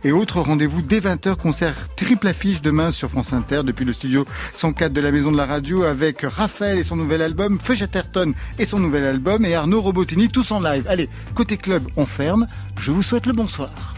Et 0.04 0.12
autre 0.12 0.40
rendez-vous 0.42 0.82
dès 0.82 1.00
20h, 1.00 1.36
concert 1.36 1.76
triple 1.96 2.28
affiche 2.28 2.62
demain 2.62 2.92
sur 2.92 3.10
France 3.10 3.34
Inter 3.34 3.62
depuis 3.64 3.86
le 3.86 3.94
studio 3.94 4.26
104 4.54 4.94
de 4.94 5.02
la 5.02 5.12
Maison 5.12 5.32
de 5.32 5.38
la 5.38 5.46
Radio 5.46 5.84
avec 5.84 6.22
Raphaël 6.22 6.78
et 6.78 6.84
son 6.84 6.96
nouvel 6.96 7.22
album, 7.22 7.60
Feu 7.60 7.76
Chatterton 7.76 8.34
et 8.60 8.66
son 8.66 8.80
nouvel 8.80 9.04
album 9.04 9.46
et 9.46 9.56
Arnaud 9.56 9.82
Robotini 9.82 10.30
tous 10.30 10.52
en 10.52 10.60
live. 10.60 10.86
Allez, 10.88 11.10
côté 11.34 11.58
club, 11.58 11.84
on 11.96 12.06
ferme. 12.06 12.48
Je 12.80 12.92
vous 12.92 13.02
souhaite 13.02 13.26
le 13.26 13.34
bonsoir. 13.34 13.94